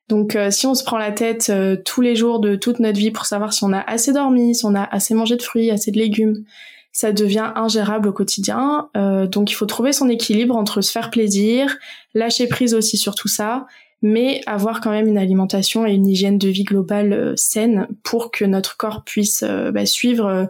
Donc, 0.08 0.34
euh, 0.34 0.50
si 0.50 0.66
on 0.66 0.74
se 0.74 0.84
prend 0.84 0.98
la 0.98 1.12
tête 1.12 1.52
tous 1.84 2.00
les 2.00 2.16
jours 2.16 2.40
de 2.40 2.56
toute 2.56 2.80
notre 2.80 2.98
vie 2.98 3.10
pour 3.10 3.26
savoir 3.26 3.52
si 3.52 3.64
on 3.64 3.72
a 3.72 3.80
assez 3.80 4.12
dormi, 4.12 4.54
si 4.54 4.64
on 4.64 4.74
a 4.74 4.82
assez 4.82 5.14
mangé 5.14 5.36
de 5.36 5.42
fruits, 5.42 5.70
assez 5.70 5.90
de 5.90 5.98
légumes, 5.98 6.44
ça 6.92 7.12
devient 7.12 7.52
ingérable 7.56 8.08
au 8.08 8.12
quotidien. 8.12 8.90
donc, 8.94 9.50
il 9.50 9.54
faut 9.54 9.66
trouver 9.66 9.92
son 9.92 10.08
équilibre 10.10 10.54
entre 10.54 10.82
se 10.82 10.92
faire 10.92 11.10
plaisir, 11.10 11.78
lâcher 12.14 12.46
prise 12.46 12.74
aussi 12.74 12.98
sur 12.98 13.14
tout 13.14 13.28
ça, 13.28 13.66
mais 14.02 14.42
avoir 14.46 14.80
quand 14.80 14.90
même 14.90 15.06
une 15.06 15.16
alimentation 15.16 15.86
et 15.86 15.92
une 15.94 16.06
hygiène 16.06 16.36
de 16.36 16.48
vie 16.48 16.64
globale 16.64 17.12
euh, 17.12 17.36
saine 17.36 17.86
pour 18.02 18.32
que 18.32 18.44
notre 18.44 18.76
corps 18.76 19.04
puisse 19.04 19.44
euh, 19.44 19.70
bah, 19.70 19.86
suivre 19.86 20.26
euh, 20.26 20.46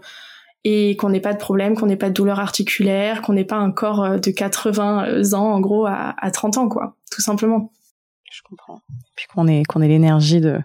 et 0.64 0.96
qu'on 0.96 1.10
n'ait 1.10 1.20
pas 1.20 1.34
de 1.34 1.38
problème, 1.38 1.74
qu'on 1.76 1.86
n'ait 1.86 1.96
pas 1.96 2.08
de 2.08 2.14
douleur 2.14 2.40
articulaire, 2.40 3.20
qu'on 3.20 3.34
n'ait 3.34 3.44
pas 3.44 3.56
un 3.56 3.70
corps 3.70 4.18
de 4.18 4.30
80 4.30 5.34
ans 5.34 5.52
en 5.52 5.60
gros 5.60 5.86
à, 5.86 6.14
à 6.18 6.30
30 6.30 6.56
ans 6.56 6.68
quoi, 6.68 6.96
tout 7.10 7.20
simplement. 7.20 7.72
Je 8.30 8.40
comprends. 8.48 8.80
Puis 9.16 9.26
qu'on 9.26 9.46
ait 9.48 9.64
qu'on 9.64 9.82
ait 9.82 9.88
l'énergie 9.88 10.40
de 10.40 10.60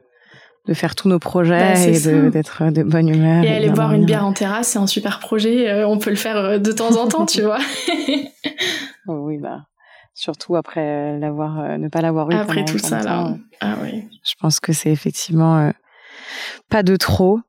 de 0.67 0.73
faire 0.73 0.95
tous 0.95 1.07
nos 1.07 1.19
projets 1.19 1.73
bah, 1.73 1.79
et 1.79 2.29
d'être 2.29 2.71
de, 2.71 2.83
bonne 2.83 3.07
humeur. 3.07 3.43
Et, 3.43 3.55
aller 3.55 3.69
boire 3.69 3.93
une 3.93 4.05
bière 4.05 4.25
en 4.25 4.33
terrasse, 4.33 4.69
c'est 4.69 4.79
un 4.79 4.87
super 4.87 5.19
projet. 5.19 5.69
Euh, 5.69 5.87
on 5.87 5.97
peut 5.97 6.09
le 6.09 6.15
faire 6.15 6.37
euh, 6.37 6.57
de 6.57 6.71
temps 6.71 6.95
en 7.01 7.07
temps, 7.07 7.25
tu 7.25 7.41
vois. 7.41 7.59
Oh 9.09 9.21
oui, 9.21 9.37
bah 9.37 9.61
surtout 10.13 10.57
après 10.57 11.17
l'avoir, 11.17 11.77
ne 11.77 11.87
pas 11.87 12.01
l'avoir 12.01 12.29
eu. 12.29 12.33
Après 12.33 12.65
tout 12.65 12.77
ça, 12.77 13.01
là. 13.01 13.37
Ah 13.61 13.75
oui. 13.81 14.03
Je 14.21 14.33
pense 14.37 14.59
que 14.59 14.73
c'est 14.73 14.91
effectivement 14.91 15.71
pas 16.69 16.83
de 16.83 16.97
trop. 16.97 17.39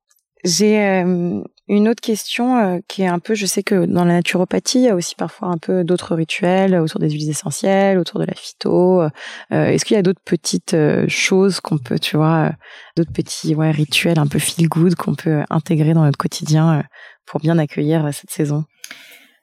J'ai 0.44 0.78
euh, 0.80 1.42
une 1.68 1.88
autre 1.88 2.00
question 2.00 2.56
euh, 2.56 2.78
qui 2.88 3.02
est 3.02 3.06
un 3.06 3.18
peu, 3.18 3.34
je 3.34 3.46
sais 3.46 3.62
que 3.62 3.84
dans 3.84 4.04
la 4.04 4.14
naturopathie, 4.14 4.78
il 4.78 4.84
y 4.84 4.88
a 4.88 4.94
aussi 4.94 5.14
parfois 5.14 5.48
un 5.48 5.58
peu 5.58 5.84
d'autres 5.84 6.14
rituels 6.14 6.74
autour 6.76 7.00
des 7.00 7.10
huiles 7.10 7.28
essentielles, 7.28 7.98
autour 7.98 8.20
de 8.20 8.24
la 8.24 8.34
phyto. 8.34 9.02
Euh, 9.02 9.10
Est-ce 9.50 9.84
qu'il 9.84 9.94
y 9.94 9.98
a 9.98 10.02
d'autres 10.02 10.22
petites 10.24 10.76
choses 11.08 11.60
qu'on 11.60 11.78
peut, 11.78 11.98
tu 11.98 12.16
vois, 12.16 12.52
d'autres 12.96 13.12
petits 13.12 13.54
rituels 13.54 14.18
un 14.18 14.26
peu 14.26 14.38
feel 14.38 14.68
good 14.68 14.94
qu'on 14.94 15.14
peut 15.14 15.42
intégrer 15.50 15.94
dans 15.94 16.04
notre 16.04 16.18
quotidien 16.18 16.84
pour 17.26 17.40
bien 17.40 17.58
accueillir 17.58 18.08
cette 18.12 18.30
saison? 18.30 18.64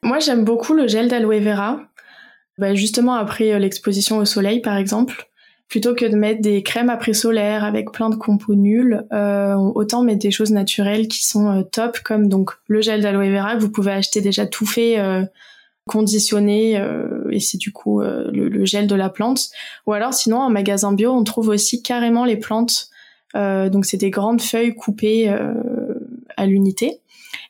Moi, 0.02 0.18
j'aime 0.18 0.44
beaucoup 0.44 0.74
le 0.74 0.88
gel 0.88 1.08
d'aloe 1.08 1.40
vera. 1.40 1.80
Bah, 2.58 2.74
justement 2.74 3.14
après 3.14 3.58
l'exposition 3.58 4.16
au 4.16 4.24
soleil, 4.24 4.60
par 4.60 4.76
exemple 4.76 5.28
plutôt 5.68 5.94
que 5.94 6.04
de 6.04 6.14
mettre 6.14 6.40
des 6.40 6.62
crèmes 6.62 6.90
après 6.90 7.12
solaire 7.12 7.64
avec 7.64 7.90
plein 7.90 8.08
de 8.08 8.14
compos 8.14 8.54
nuls, 8.54 9.04
euh, 9.12 9.54
autant 9.54 10.02
mettre 10.02 10.20
des 10.20 10.30
choses 10.30 10.52
naturelles 10.52 11.08
qui 11.08 11.26
sont 11.26 11.50
euh, 11.50 11.62
top, 11.62 11.98
comme 12.00 12.28
donc 12.28 12.52
le 12.68 12.80
gel 12.80 13.02
d'aloe 13.02 13.30
vera 13.30 13.56
que 13.56 13.60
vous 13.60 13.70
pouvez 13.70 13.92
acheter 13.92 14.20
déjà 14.20 14.46
tout 14.46 14.66
fait, 14.66 14.98
euh, 14.98 15.24
conditionné, 15.88 16.84
et 17.30 17.38
c'est 17.38 17.58
du 17.58 17.70
coup 17.70 18.00
le, 18.00 18.48
le, 18.48 18.64
gel 18.64 18.88
de 18.88 18.96
la 18.96 19.08
plante. 19.08 19.50
Ou 19.86 19.92
alors 19.92 20.14
sinon 20.14 20.38
en 20.38 20.50
magasin 20.50 20.92
bio, 20.92 21.12
on 21.12 21.22
trouve 21.22 21.48
aussi 21.48 21.80
carrément 21.80 22.24
les 22.24 22.36
plantes. 22.36 22.88
donc 23.34 23.84
c'est 23.84 23.96
des 23.96 24.10
grandes 24.10 24.42
feuilles 24.42 24.74
coupées 24.74 25.32
à 26.36 26.46
l'unité. 26.46 27.02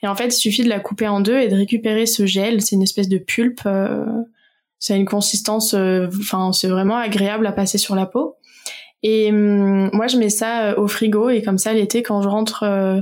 Et 0.03 0.07
en 0.07 0.15
fait, 0.15 0.27
il 0.27 0.33
suffit 0.33 0.65
de 0.65 0.69
la 0.69 0.81
couper 0.81 1.09
en 1.09 1.23
deux 1.23 1.39
et 1.39 1.49
de 1.49 1.55
récupérer 1.55 2.05
ce 2.05 2.27
gel. 2.27 2.61
C'est 2.61 2.77
une 2.77 2.83
espèce 2.83 3.09
de 3.09 3.17
pulpe 3.17 3.67
ça 4.79 4.95
une 4.95 5.07
consistance, 5.07 5.75
euh, 5.75 6.09
enfin 6.21 6.53
c'est 6.53 6.69
vraiment 6.69 6.97
agréable 6.97 7.47
à 7.47 7.53
passer 7.53 7.79
sur 7.79 7.95
la 7.95 8.07
peau. 8.07 8.37
Et 9.03 9.31
hum, 9.31 9.91
moi 9.93 10.07
je 10.07 10.17
mets 10.17 10.31
ça 10.31 10.71
euh, 10.71 10.77
au 10.77 10.89
frigo 10.89 11.31
et 11.31 11.43
comme 11.43 11.59
ça 11.59 11.73
l'été 11.73 12.03
quand 12.03 12.23
je 12.23 12.29
rentre 12.29 12.63
euh, 12.63 13.01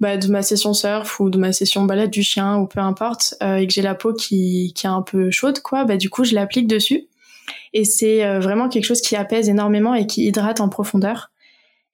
bah, 0.00 0.16
de 0.16 0.28
ma 0.28 0.42
session 0.42 0.74
surf 0.74 1.20
ou 1.20 1.30
de 1.30 1.38
ma 1.38 1.52
session 1.52 1.84
balade 1.84 2.10
du 2.10 2.22
chien 2.22 2.58
ou 2.58 2.66
peu 2.66 2.80
importe 2.80 3.34
et 3.42 3.66
que 3.66 3.72
j'ai 3.72 3.82
la 3.82 3.94
peau 3.94 4.12
qui, 4.12 4.72
qui 4.74 4.86
est 4.86 4.90
un 4.90 5.02
peu 5.02 5.30
chaude 5.30 5.60
quoi, 5.60 5.84
bah 5.84 5.96
du 5.96 6.08
coup 6.10 6.24
je 6.24 6.34
l'applique 6.34 6.68
dessus. 6.68 7.08
Et 7.72 7.84
c'est 7.84 8.38
vraiment 8.38 8.68
quelque 8.68 8.84
chose 8.84 9.00
qui 9.00 9.16
apaise 9.16 9.48
énormément 9.48 9.94
et 9.94 10.06
qui 10.06 10.24
hydrate 10.26 10.60
en 10.60 10.68
profondeur. 10.68 11.30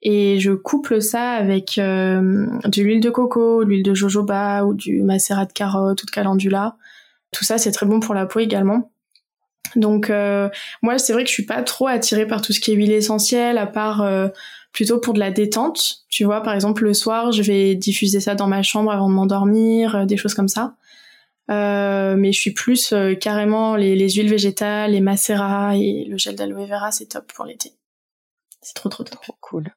Et 0.03 0.39
je 0.39 0.53
couple 0.53 1.01
ça 1.01 1.31
avec 1.31 1.75
de 1.77 2.83
l'huile 2.83 3.01
de 3.01 3.11
coco, 3.11 3.63
l'huile 3.63 3.83
de 3.83 3.95
jojoba 3.95 4.65
ou 4.65 4.75
du 4.75 5.03
macérat 5.03 5.47
de 5.47 5.53
carotte 5.53 6.03
ou 6.03 6.07
de 6.07 6.11
calendula. 6.11 6.77
Tout 7.33 7.45
ça 7.45 7.57
c'est 7.57 7.73
très 7.73 7.87
bon 7.87 8.01
pour 8.01 8.15
la 8.15 8.27
peau 8.27 8.41
également. 8.41 8.91
Donc 9.77 10.11
euh, 10.11 10.49
moi 10.83 10.99
c'est 10.99 11.13
vrai 11.13 11.25
que 11.25 11.29
je 11.29 11.35
suis 11.35 11.47
pas 11.47 11.63
trop 11.63 11.87
attirée 11.87 12.27
par 12.27 12.43
tout 12.43 12.53
ce 12.53 12.61
qui 12.61 12.73
est 12.73 12.75
huile 12.75 12.93
essentielle 12.93 13.59
à 13.59 13.67
part 13.67 14.03
euh, 14.03 14.29
plutôt 14.73 14.99
pour 14.99 15.15
de 15.15 15.21
la 15.21 15.31
détente. 15.31 16.05
Tu 16.09 16.25
vois 16.25 16.43
par 16.43 16.55
exemple 16.55 16.85
le 16.85 16.95
soir 16.95 17.33
je 17.33 17.43
vais 17.43 17.75
diffuser 17.75 18.21
ça 18.21 18.35
dans 18.35 18.47
ma 18.47 18.63
chambre 18.63 18.91
avant 18.91 19.09
de 19.09 19.15
m'endormir, 19.15 19.97
euh, 19.97 20.05
des 20.05 20.17
choses 20.17 20.35
comme 20.35 20.49
ça. 20.49 20.77
mais 21.49 22.33
je 22.33 22.39
suis 22.39 22.53
plus 22.53 22.95
carrément 23.21 23.77
les, 23.77 23.97
les, 23.97 24.11
huiles 24.11 24.31
végétales, 24.31 24.93
les 24.93 25.01
macérats 25.01 25.77
et 25.77 26.05
le 26.09 26.17
gel 26.19 26.37
d'aloe 26.37 26.67
vera 26.67 26.91
c'est 26.91 27.07
top 27.07 27.33
pour 27.33 27.45
l'été. 27.45 27.73
C'est 28.63 28.75
trop 28.75 28.89
trop. 28.89 29.05
Trop 29.05 29.37
cool. 29.41 29.71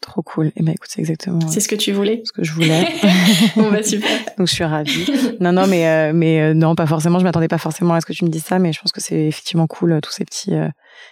Trop 0.00 0.22
cool. 0.22 0.46
Et 0.46 0.52
eh 0.56 0.62
ben 0.62 0.72
écoute, 0.72 0.88
c'est 0.90 1.00
exactement. 1.00 1.46
C'est 1.48 1.60
ce 1.60 1.68
que 1.68 1.74
tu 1.74 1.92
voulais. 1.92 2.22
Ce 2.24 2.32
que 2.32 2.42
je 2.42 2.52
voulais. 2.52 2.88
bon 3.56 3.70
bah 3.70 3.82
super. 3.82 4.08
Donc 4.38 4.46
je 4.46 4.54
suis 4.54 4.64
ravie. 4.64 5.06
non 5.40 5.52
non 5.52 5.66
mais 5.66 5.86
euh, 5.86 6.12
mais 6.14 6.40
euh, 6.40 6.54
non 6.54 6.74
pas 6.74 6.86
forcément. 6.86 7.18
Je 7.18 7.24
m'attendais 7.24 7.48
pas 7.48 7.58
forcément 7.58 7.92
à 7.92 8.00
ce 8.00 8.06
que 8.06 8.14
tu 8.14 8.24
me 8.24 8.30
dises 8.30 8.44
ça, 8.44 8.58
mais 8.58 8.72
je 8.72 8.80
pense 8.80 8.92
que 8.92 9.00
c'est 9.02 9.26
effectivement 9.26 9.66
cool 9.66 9.92
euh, 9.92 10.00
tous 10.00 10.12
ces 10.12 10.24
petits 10.24 10.52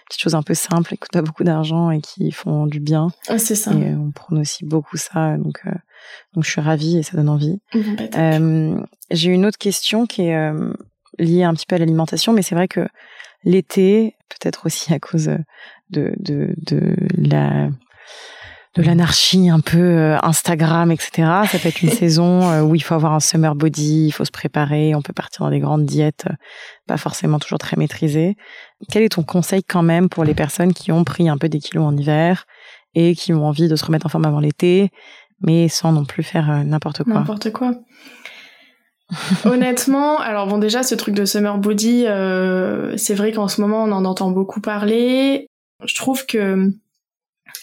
petites 0.07 0.21
choses 0.21 0.33
un 0.33 0.41
peu 0.41 0.55
simples, 0.55 0.89
qui 0.89 0.97
coûtent 0.97 1.11
pas 1.11 1.21
beaucoup 1.21 1.43
d'argent 1.43 1.91
et 1.91 2.01
qui 2.01 2.31
font 2.31 2.65
du 2.65 2.79
bien. 2.79 3.09
Ah, 3.27 3.37
c'est 3.37 3.53
ça. 3.53 3.71
Et 3.73 3.93
on 3.93 4.09
prône 4.09 4.39
aussi 4.39 4.65
beaucoup 4.65 4.97
ça, 4.97 5.37
donc 5.37 5.61
donc 6.33 6.43
je 6.43 6.49
suis 6.49 6.61
ravie 6.61 6.97
et 6.97 7.03
ça 7.03 7.15
donne 7.15 7.29
envie. 7.29 7.59
Bah, 7.73 8.39
j'ai 9.11 9.29
une 9.29 9.45
autre 9.45 9.59
question 9.59 10.07
qui 10.07 10.23
est 10.23 10.51
liée 11.19 11.43
un 11.43 11.53
petit 11.53 11.67
peu 11.67 11.75
à 11.75 11.79
l'alimentation, 11.79 12.33
mais 12.33 12.41
c'est 12.41 12.55
vrai 12.55 12.67
que 12.67 12.87
l'été, 13.43 14.15
peut-être 14.29 14.65
aussi 14.65 14.91
à 14.93 14.99
cause 14.99 15.29
de 15.91 16.11
de 16.17 16.55
de 16.57 16.95
la 17.15 17.69
de 18.75 18.83
l'anarchie 18.83 19.49
un 19.49 19.59
peu 19.59 19.79
euh, 19.79 20.17
Instagram, 20.21 20.91
etc. 20.91 21.11
Ça 21.49 21.57
peut 21.59 21.69
être 21.69 21.81
une 21.81 21.89
saison 21.91 22.49
euh, 22.49 22.61
où 22.61 22.75
il 22.75 22.83
faut 22.83 22.93
avoir 22.93 23.13
un 23.13 23.19
summer 23.19 23.55
body, 23.55 24.07
il 24.07 24.11
faut 24.11 24.25
se 24.25 24.31
préparer, 24.31 24.93
on 24.93 25.01
peut 25.01 25.13
partir 25.13 25.45
dans 25.45 25.49
des 25.49 25.59
grandes 25.59 25.85
diètes, 25.85 26.25
euh, 26.29 26.33
pas 26.87 26.97
forcément 26.97 27.39
toujours 27.39 27.57
très 27.57 27.77
maîtrisées. 27.77 28.35
Quel 28.91 29.03
est 29.03 29.09
ton 29.09 29.23
conseil 29.23 29.63
quand 29.63 29.83
même 29.83 30.07
pour 30.07 30.23
les 30.23 30.35
personnes 30.35 30.73
qui 30.73 30.91
ont 30.91 31.03
pris 31.03 31.29
un 31.29 31.37
peu 31.37 31.49
des 31.49 31.59
kilos 31.59 31.83
en 31.83 31.97
hiver 31.97 32.45
et 32.93 33.15
qui 33.15 33.33
ont 33.33 33.45
envie 33.45 33.67
de 33.67 33.75
se 33.75 33.85
remettre 33.85 34.05
en 34.05 34.09
forme 34.09 34.25
avant 34.25 34.39
l'été, 34.39 34.89
mais 35.41 35.67
sans 35.67 35.91
non 35.91 36.05
plus 36.05 36.23
faire 36.23 36.63
n'importe 36.63 37.03
quoi? 37.03 37.13
N'importe 37.13 37.51
quoi. 37.51 37.73
Honnêtement, 39.45 40.19
alors 40.19 40.47
bon 40.47 40.59
déjà 40.59 40.83
ce 40.83 40.95
truc 40.95 41.15
de 41.15 41.25
summer 41.25 41.57
body, 41.57 42.05
c'est 42.97 43.13
vrai 43.13 43.31
qu'en 43.31 43.47
ce 43.47 43.61
moment 43.61 43.83
on 43.83 43.91
en 43.91 44.05
entend 44.05 44.31
beaucoup 44.31 44.61
parler. 44.61 45.47
Je 45.85 45.95
trouve 45.95 46.25
que 46.25 46.71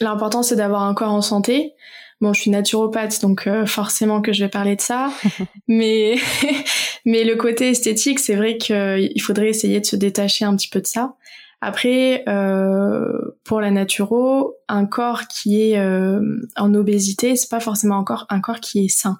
L'important, 0.00 0.42
c'est 0.42 0.56
d'avoir 0.56 0.82
un 0.82 0.94
corps 0.94 1.12
en 1.12 1.22
santé. 1.22 1.74
Bon, 2.22 2.32
je 2.32 2.40
suis 2.40 2.50
naturopathe, 2.50 3.20
donc 3.20 3.46
euh, 3.46 3.66
forcément 3.66 4.22
que 4.22 4.32
je 4.32 4.44
vais 4.44 4.48
parler 4.48 4.74
de 4.74 4.80
ça. 4.80 5.10
mais 5.68 6.16
mais 7.04 7.24
le 7.24 7.36
côté 7.36 7.70
esthétique, 7.70 8.20
c'est 8.20 8.36
vrai 8.36 8.56
qu'il 8.56 9.20
faudrait 9.20 9.50
essayer 9.50 9.80
de 9.80 9.86
se 9.86 9.96
détacher 9.96 10.44
un 10.44 10.56
petit 10.56 10.68
peu 10.68 10.80
de 10.80 10.86
ça. 10.86 11.14
Après, 11.60 12.24
euh, 12.28 13.36
pour 13.44 13.60
la 13.60 13.70
naturo, 13.70 14.54
un 14.68 14.86
corps 14.86 15.26
qui 15.28 15.62
est 15.62 15.78
euh, 15.78 16.20
en 16.56 16.74
obésité, 16.74 17.36
c'est 17.36 17.50
pas 17.50 17.60
forcément 17.60 17.96
encore 17.96 18.26
un 18.30 18.40
corps 18.40 18.60
qui 18.60 18.84
est 18.84 18.88
sain. 18.88 19.18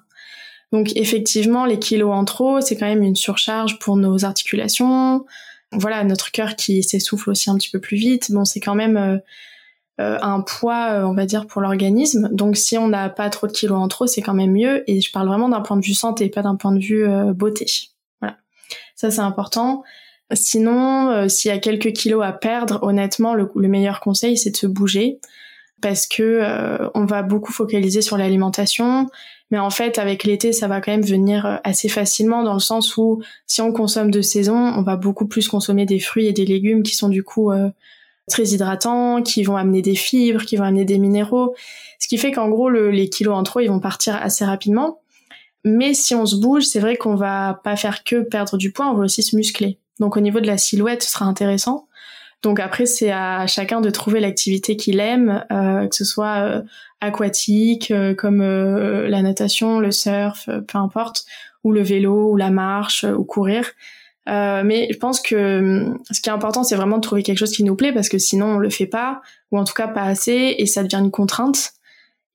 Donc 0.71 0.95
effectivement, 0.95 1.65
les 1.65 1.79
kilos 1.79 2.13
en 2.13 2.25
trop, 2.25 2.61
c'est 2.61 2.77
quand 2.77 2.87
même 2.87 3.03
une 3.03 3.15
surcharge 3.15 3.79
pour 3.79 3.95
nos 3.95 4.25
articulations. 4.25 5.25
Voilà, 5.71 6.03
notre 6.03 6.31
cœur 6.31 6.55
qui 6.55 6.83
s'essouffle 6.83 7.29
aussi 7.29 7.49
un 7.49 7.55
petit 7.57 7.69
peu 7.69 7.79
plus 7.79 7.97
vite. 7.97 8.31
Bon, 8.31 8.43
c'est 8.43 8.59
quand 8.59 8.75
même 8.75 9.21
euh, 9.99 10.19
un 10.21 10.41
poids, 10.41 10.91
euh, 10.91 11.03
on 11.05 11.13
va 11.13 11.25
dire, 11.25 11.47
pour 11.47 11.59
l'organisme. 11.59 12.29
Donc 12.31 12.55
si 12.55 12.77
on 12.77 12.87
n'a 12.87 13.09
pas 13.09 13.31
trop 13.31 13.47
de 13.47 13.51
kilos 13.51 13.79
en 13.79 13.87
trop, 13.87 14.05
c'est 14.05 14.21
quand 14.21 14.35
même 14.35 14.51
mieux. 14.51 14.83
Et 14.89 15.01
je 15.01 15.11
parle 15.11 15.27
vraiment 15.27 15.49
d'un 15.49 15.61
point 15.61 15.75
de 15.75 15.83
vue 15.83 15.95
santé, 15.95 16.29
pas 16.29 16.43
d'un 16.43 16.55
point 16.55 16.71
de 16.71 16.79
vue 16.79 17.03
euh, 17.07 17.33
beauté. 17.33 17.65
Voilà, 18.21 18.37
ça 18.95 19.09
c'est 19.09 19.21
important. 19.21 19.83
Sinon, 20.33 21.29
s'il 21.29 21.49
y 21.49 21.53
a 21.53 21.57
quelques 21.57 21.93
kilos 21.93 22.21
à 22.21 22.33
perdre, 22.33 22.79
honnêtement, 22.83 23.33
le, 23.33 23.49
meilleur 23.55 24.01
conseil 24.01 24.37
c'est 24.37 24.51
de 24.51 24.57
se 24.57 24.67
bouger 24.67 25.19
parce 25.81 26.05
que 26.05 26.41
on 26.95 27.05
va 27.05 27.21
beaucoup 27.21 27.53
focaliser 27.53 28.01
sur 28.01 28.17
l'alimentation, 28.17 29.07
mais 29.51 29.59
en 29.59 29.69
fait 29.69 29.99
avec 29.99 30.25
l'été 30.25 30.51
ça 30.51 30.67
va 30.67 30.81
quand 30.81 30.91
même 30.91 31.05
venir 31.05 31.61
assez 31.63 31.87
facilement 31.87 32.43
dans 32.43 32.55
le 32.55 32.59
sens 32.59 32.97
où 32.97 33.21
si 33.45 33.61
on 33.61 33.71
consomme 33.71 34.11
de 34.11 34.21
saison, 34.21 34.57
on 34.57 34.81
va 34.81 34.97
beaucoup 34.97 35.27
plus 35.27 35.47
consommer 35.47 35.85
des 35.85 36.01
fruits 36.01 36.27
et 36.27 36.33
des 36.33 36.45
légumes 36.45 36.83
qui 36.83 36.97
sont 36.97 37.07
du 37.07 37.23
coup 37.23 37.49
très 38.29 38.43
hydratants, 38.49 39.21
qui 39.21 39.43
vont 39.43 39.57
amener 39.57 39.81
des 39.81 39.95
fibres, 39.95 40.43
qui 40.43 40.57
vont 40.57 40.63
amener 40.65 40.85
des 40.85 40.97
minéraux, 40.97 41.55
ce 41.99 42.07
qui 42.07 42.17
fait 42.17 42.31
qu'en 42.31 42.49
gros 42.49 42.69
les 42.69 43.09
kilos 43.09 43.35
en 43.35 43.43
trop 43.43 43.59
ils 43.59 43.69
vont 43.69 43.79
partir 43.79 44.15
assez 44.15 44.45
rapidement. 44.45 44.99
Mais 45.63 45.93
si 45.93 46.15
on 46.15 46.25
se 46.25 46.35
bouge, 46.35 46.63
c'est 46.63 46.79
vrai 46.79 46.95
qu'on 46.95 47.15
va 47.15 47.59
pas 47.63 47.75
faire 47.75 48.03
que 48.03 48.21
perdre 48.21 48.57
du 48.57 48.71
poids, 48.71 48.89
on 48.89 48.93
va 48.93 49.03
aussi 49.03 49.23
se 49.23 49.35
muscler. 49.35 49.79
Donc 49.99 50.15
au 50.15 50.19
niveau 50.19 50.39
de 50.39 50.47
la 50.47 50.57
silhouette, 50.57 51.03
ce 51.03 51.11
sera 51.11 51.25
intéressant. 51.25 51.87
Donc 52.43 52.59
après, 52.59 52.85
c'est 52.85 53.11
à 53.11 53.47
chacun 53.47 53.81
de 53.81 53.89
trouver 53.89 54.19
l'activité 54.19 54.77
qu'il 54.77 54.99
aime, 54.99 55.43
euh, 55.51 55.87
que 55.87 55.95
ce 55.95 56.05
soit 56.05 56.37
euh, 56.37 56.61
aquatique, 57.01 57.91
euh, 57.91 58.13
comme 58.13 58.41
la 58.41 59.21
natation, 59.21 59.79
le 59.79 59.91
surf, 59.91 60.49
peu 60.67 60.77
importe, 60.77 61.25
ou 61.63 61.71
le 61.71 61.81
vélo, 61.81 62.31
ou 62.31 62.37
la 62.37 62.51
marche, 62.51 63.03
ou 63.03 63.23
courir. 63.23 63.71
Euh, 64.27 64.61
mais 64.63 64.89
je 64.91 64.97
pense 64.97 65.21
que 65.21 65.59
hum, 65.59 65.99
ce 66.11 66.21
qui 66.21 66.29
est 66.29 66.33
important, 66.33 66.63
c'est 66.63 66.75
vraiment 66.75 66.97
de 66.97 67.01
trouver 67.01 67.23
quelque 67.23 67.37
chose 67.37 67.51
qui 67.51 67.63
nous 67.63 67.75
plaît 67.75 67.93
parce 67.93 68.09
que 68.09 68.17
sinon 68.17 68.55
on 68.55 68.57
le 68.57 68.69
fait 68.69 68.87
pas 68.87 69.21
ou 69.51 69.57
en 69.57 69.63
tout 69.63 69.73
cas 69.73 69.87
pas 69.87 70.03
assez 70.03 70.55
et 70.57 70.65
ça 70.65 70.83
devient 70.83 71.01
une 71.03 71.11
contrainte. 71.11 71.71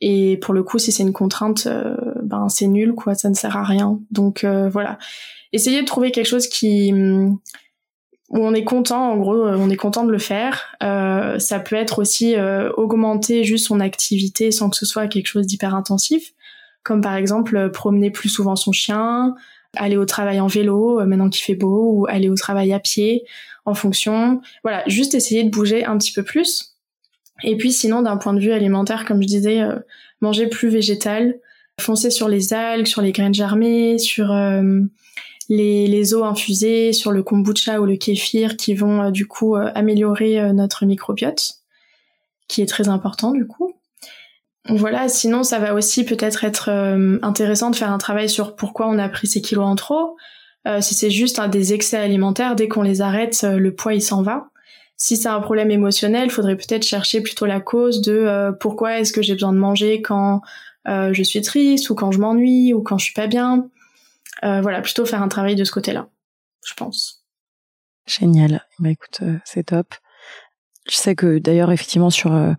Et 0.00 0.38
pour 0.38 0.54
le 0.54 0.62
coup, 0.62 0.78
si 0.78 0.90
c'est 0.90 1.02
une 1.02 1.12
contrainte, 1.12 1.66
euh, 1.66 1.94
ben 2.22 2.48
c'est 2.48 2.66
nul 2.66 2.94
quoi, 2.94 3.14
ça 3.14 3.28
ne 3.28 3.34
sert 3.34 3.56
à 3.56 3.62
rien. 3.62 4.00
Donc 4.10 4.44
euh, 4.44 4.68
voilà, 4.68 4.98
essayez 5.52 5.82
de 5.82 5.86
trouver 5.86 6.10
quelque 6.10 6.26
chose 6.26 6.48
qui 6.48 6.92
hum, 6.92 7.38
où 8.30 8.38
on 8.38 8.54
est 8.54 8.64
content, 8.64 9.10
en 9.12 9.18
gros, 9.18 9.46
on 9.46 9.68
est 9.68 9.76
content 9.76 10.04
de 10.04 10.10
le 10.10 10.18
faire. 10.18 10.74
ça 10.80 11.60
peut 11.60 11.76
être 11.76 11.98
aussi 11.98 12.34
augmenter 12.78 13.44
juste 13.44 13.66
son 13.66 13.78
activité 13.78 14.50
sans 14.50 14.70
que 14.70 14.76
ce 14.78 14.86
soit 14.86 15.06
quelque 15.06 15.26
chose 15.26 15.46
d'hyper 15.46 15.74
intensif, 15.74 16.32
comme 16.82 17.02
par 17.02 17.14
exemple 17.14 17.70
promener 17.72 18.10
plus 18.10 18.30
souvent 18.30 18.56
son 18.56 18.72
chien, 18.72 19.34
aller 19.76 19.96
au 19.96 20.04
travail 20.04 20.40
en 20.40 20.46
vélo 20.46 21.00
euh, 21.00 21.06
maintenant 21.06 21.28
qu'il 21.28 21.44
fait 21.44 21.54
beau 21.54 21.92
ou 21.92 22.06
aller 22.08 22.28
au 22.28 22.34
travail 22.34 22.72
à 22.72 22.80
pied 22.80 23.24
en 23.64 23.74
fonction. 23.74 24.40
Voilà, 24.62 24.82
juste 24.86 25.14
essayer 25.14 25.44
de 25.44 25.50
bouger 25.50 25.84
un 25.84 25.96
petit 25.98 26.12
peu 26.12 26.22
plus. 26.22 26.76
Et 27.44 27.56
puis 27.56 27.72
sinon, 27.72 28.02
d'un 28.02 28.16
point 28.16 28.34
de 28.34 28.40
vue 28.40 28.52
alimentaire, 28.52 29.04
comme 29.04 29.22
je 29.22 29.26
disais, 29.26 29.60
manger 30.20 30.46
plus 30.46 30.68
végétal, 30.68 31.38
foncer 31.80 32.10
sur 32.10 32.28
les 32.28 32.52
algues, 32.52 32.86
sur 32.86 33.02
les 33.02 33.12
graines 33.12 33.34
germées, 33.34 33.98
sur 33.98 34.32
les, 35.48 35.86
les, 35.86 36.14
eaux 36.14 36.24
infusées, 36.24 36.92
sur 36.92 37.10
le 37.10 37.22
kombucha 37.22 37.80
ou 37.80 37.86
le 37.86 37.96
kéfir 37.96 38.56
qui 38.56 38.74
vont 38.74 39.10
du 39.10 39.26
coup 39.26 39.56
améliorer 39.56 40.52
notre 40.52 40.86
microbiote, 40.86 41.54
qui 42.46 42.62
est 42.62 42.66
très 42.66 42.88
important 42.88 43.32
du 43.32 43.46
coup. 43.46 43.74
Voilà, 44.68 45.08
sinon 45.08 45.42
ça 45.42 45.58
va 45.58 45.74
aussi 45.74 46.04
peut-être 46.04 46.44
être, 46.44 46.70
intéressant 47.22 47.70
de 47.70 47.76
faire 47.76 47.90
un 47.90 47.98
travail 47.98 48.28
sur 48.28 48.54
pourquoi 48.54 48.88
on 48.88 48.98
a 48.98 49.08
pris 49.08 49.26
ces 49.26 49.42
kilos 49.42 49.64
en 49.64 49.74
trop. 49.74 50.16
si 50.80 50.94
c'est 50.94 51.10
juste 51.10 51.40
un 51.40 51.48
des 51.48 51.72
excès 51.72 51.96
alimentaires, 51.96 52.54
dès 52.54 52.68
qu'on 52.68 52.82
les 52.82 53.00
arrête, 53.00 53.42
le 53.42 53.74
poids 53.74 53.94
il 53.94 54.02
s'en 54.02 54.22
va. 54.22 54.52
Si 55.02 55.16
c'est 55.16 55.28
un 55.28 55.40
problème 55.40 55.72
émotionnel, 55.72 56.30
faudrait 56.30 56.54
peut-être 56.54 56.84
chercher 56.84 57.22
plutôt 57.22 57.44
la 57.44 57.58
cause 57.58 58.02
de 58.02 58.12
euh, 58.12 58.52
pourquoi 58.52 59.00
est-ce 59.00 59.12
que 59.12 59.20
j'ai 59.20 59.32
besoin 59.32 59.52
de 59.52 59.58
manger 59.58 60.00
quand 60.00 60.42
euh, 60.86 61.12
je 61.12 61.24
suis 61.24 61.40
triste 61.40 61.90
ou 61.90 61.96
quand 61.96 62.12
je 62.12 62.20
m'ennuie 62.20 62.72
ou 62.72 62.82
quand 62.82 62.98
je 62.98 63.06
suis 63.06 63.12
pas 63.12 63.26
bien. 63.26 63.68
Euh, 64.44 64.60
voilà, 64.60 64.80
plutôt 64.80 65.04
faire 65.04 65.20
un 65.20 65.26
travail 65.26 65.56
de 65.56 65.64
ce 65.64 65.72
côté-là, 65.72 66.08
je 66.64 66.74
pense. 66.74 67.24
Génial. 68.06 68.64
Bah 68.78 68.90
écoute, 68.90 69.22
c'est 69.44 69.64
top. 69.64 69.92
Je 70.90 70.96
sais 70.96 71.14
que 71.14 71.38
d'ailleurs, 71.38 71.70
effectivement, 71.70 72.10
sur 72.10 72.34
euh, 72.34 72.52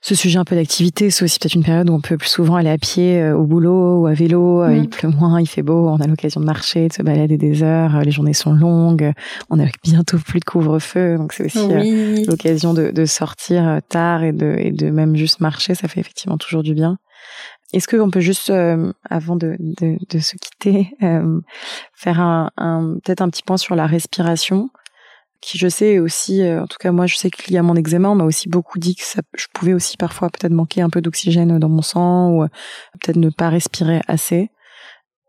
ce 0.00 0.14
sujet 0.14 0.38
un 0.38 0.44
peu 0.44 0.54
d'activité, 0.54 1.10
c'est 1.10 1.24
aussi 1.24 1.38
peut-être 1.38 1.54
une 1.54 1.62
période 1.62 1.90
où 1.90 1.92
on 1.92 2.00
peut 2.00 2.16
plus 2.16 2.30
souvent 2.30 2.56
aller 2.56 2.70
à 2.70 2.78
pied 2.78 3.20
euh, 3.20 3.36
au 3.36 3.44
boulot 3.44 4.00
ou 4.00 4.06
à 4.06 4.14
vélo. 4.14 4.62
Euh, 4.62 4.74
il 4.74 4.88
pleut 4.88 5.10
moins, 5.10 5.42
il 5.42 5.46
fait 5.46 5.62
beau, 5.62 5.88
on 5.90 5.96
a 5.96 6.06
l'occasion 6.06 6.40
de 6.40 6.46
marcher, 6.46 6.88
de 6.88 6.92
se 6.94 7.02
balader 7.02 7.36
des 7.36 7.62
heures. 7.62 8.00
les 8.00 8.10
journées 8.10 8.32
sont 8.32 8.54
longues. 8.54 9.12
On 9.50 9.60
a 9.60 9.66
bientôt 9.82 10.16
plus 10.16 10.40
de 10.40 10.44
couvre-feu, 10.46 11.18
donc 11.18 11.34
c'est 11.34 11.44
aussi 11.44 11.68
l'occasion 12.26 12.72
de, 12.72 12.90
de, 12.90 13.04
sortir 13.04 13.80
tard 13.90 14.24
et 14.24 14.32
de, 14.32 14.56
et 14.58 14.70
de 14.70 14.88
même 14.88 15.14
juste 15.14 15.40
marcher. 15.40 15.74
Ça 15.74 15.86
fait 15.86 16.00
effectivement 16.00 16.38
toujours 16.38 16.62
du 16.62 16.72
bien. 16.72 16.96
Est-ce 17.74 17.88
qu'on 17.88 18.10
peut 18.10 18.20
juste, 18.20 18.50
avant 19.10 19.36
de, 19.36 19.56
de, 19.58 19.98
de, 20.08 20.18
se 20.18 20.36
quitter, 20.36 20.90
faire 21.92 22.20
un, 22.20 22.50
un 22.56 22.96
peut-être 23.04 23.20
un 23.20 23.28
petit 23.28 23.42
point 23.42 23.58
sur 23.58 23.74
la 23.74 23.86
respiration? 23.86 24.70
Qui 25.44 25.58
je 25.58 25.68
sais 25.68 25.98
aussi, 25.98 26.42
euh, 26.42 26.62
en 26.62 26.66
tout 26.66 26.78
cas 26.80 26.90
moi 26.90 27.06
je 27.06 27.16
sais 27.16 27.30
qu'il 27.30 27.54
y 27.54 27.58
a 27.58 27.62
mon 27.62 27.76
eczéma, 27.76 28.10
on 28.10 28.14
m'a 28.14 28.24
aussi 28.24 28.48
beaucoup 28.48 28.78
dit 28.78 28.94
que 28.96 29.02
je 29.36 29.46
pouvais 29.52 29.74
aussi 29.74 29.96
parfois 29.96 30.30
peut-être 30.30 30.52
manquer 30.52 30.80
un 30.80 30.90
peu 30.90 31.00
d'oxygène 31.00 31.58
dans 31.58 31.68
mon 31.68 31.82
sang 31.82 32.30
ou 32.30 32.42
euh, 32.42 32.48
peut-être 33.00 33.16
ne 33.16 33.30
pas 33.30 33.50
respirer 33.50 34.00
assez. 34.08 34.50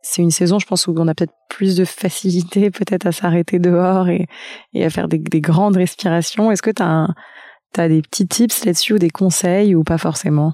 C'est 0.02 0.22
une 0.22 0.32
saison, 0.32 0.60
je 0.60 0.68
pense, 0.68 0.86
où 0.88 0.94
on 0.98 1.08
a 1.08 1.16
peut-être 1.16 1.34
plus 1.50 1.76
de 1.76 1.84
facilité 1.84 2.72
peut-être 2.72 3.08
à 3.08 3.12
s'arrêter 3.12 3.60
dehors 3.60 4.08
et, 4.08 4.28
à 4.76 4.90
faire 4.90 5.08
des, 5.08 5.18
des 5.18 5.42
grandes 5.42 5.78
respirations. 5.78 6.52
Est-ce 6.52 6.62
que 6.62 6.72
tu 6.72 6.84
as, 6.84 7.90
des 7.90 8.02
petits 8.02 8.28
tips 8.28 8.66
là-dessus 8.66 8.94
ou 8.94 9.00
des 9.00 9.10
conseils 9.10 9.76
ou 9.76 9.84
pas 9.84 9.98
forcément? 9.98 10.54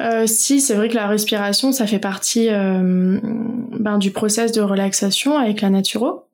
Euh, 0.00 0.26
si, 0.26 0.60
c'est 0.60 0.74
vrai 0.74 0.88
que 0.88 0.94
la 0.94 1.06
respiration, 1.06 1.72
ça 1.72 1.86
fait 1.86 1.98
partie 1.98 2.48
ben, 2.48 3.98
du 3.98 4.10
process 4.10 4.52
de 4.52 4.60
relaxation 4.60 5.38
avec 5.38 5.60
la 5.60 5.70
naturo. 5.70 6.29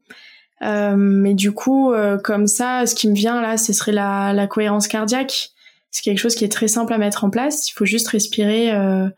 Euh, 0.63 0.97
mais 0.97 1.35
du 1.35 1.53
coup, 1.53 1.93
euh, 1.93 2.19
comme 2.19 2.47
ça, 2.47 2.87
ce 2.87 2.95
qui 2.95 3.09
me 3.09 3.15
vient 3.15 3.41
là, 3.41 3.57
ce 3.57 3.73
serait 3.73 3.93
la, 3.93 4.33
la 4.33 4.47
cohérence 4.47 4.89
cardiaque. 4.89 5.51
C'est 5.91 6.03
quelque 6.03 6.19
chose 6.19 6.35
qui 6.35 6.45
est 6.45 6.53
très 6.53 6.69
simple 6.69 6.93
à 6.93 6.99
mettre 6.99 7.25
en 7.25 7.31
place. 7.31 7.69
Il 7.69 7.73
faut 7.73 7.85
juste 7.85 8.09
respirer, 8.09 8.73
euh, 8.73 9.09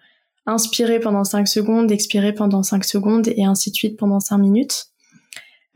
inspirer 0.46 1.00
pendant 1.00 1.24
5 1.24 1.46
secondes, 1.48 1.90
expirer 1.90 2.32
pendant 2.32 2.62
5 2.62 2.84
secondes 2.84 3.28
et 3.28 3.44
ainsi 3.44 3.70
de 3.70 3.76
suite 3.76 3.96
pendant 3.96 4.20
5 4.20 4.38
minutes. 4.38 4.86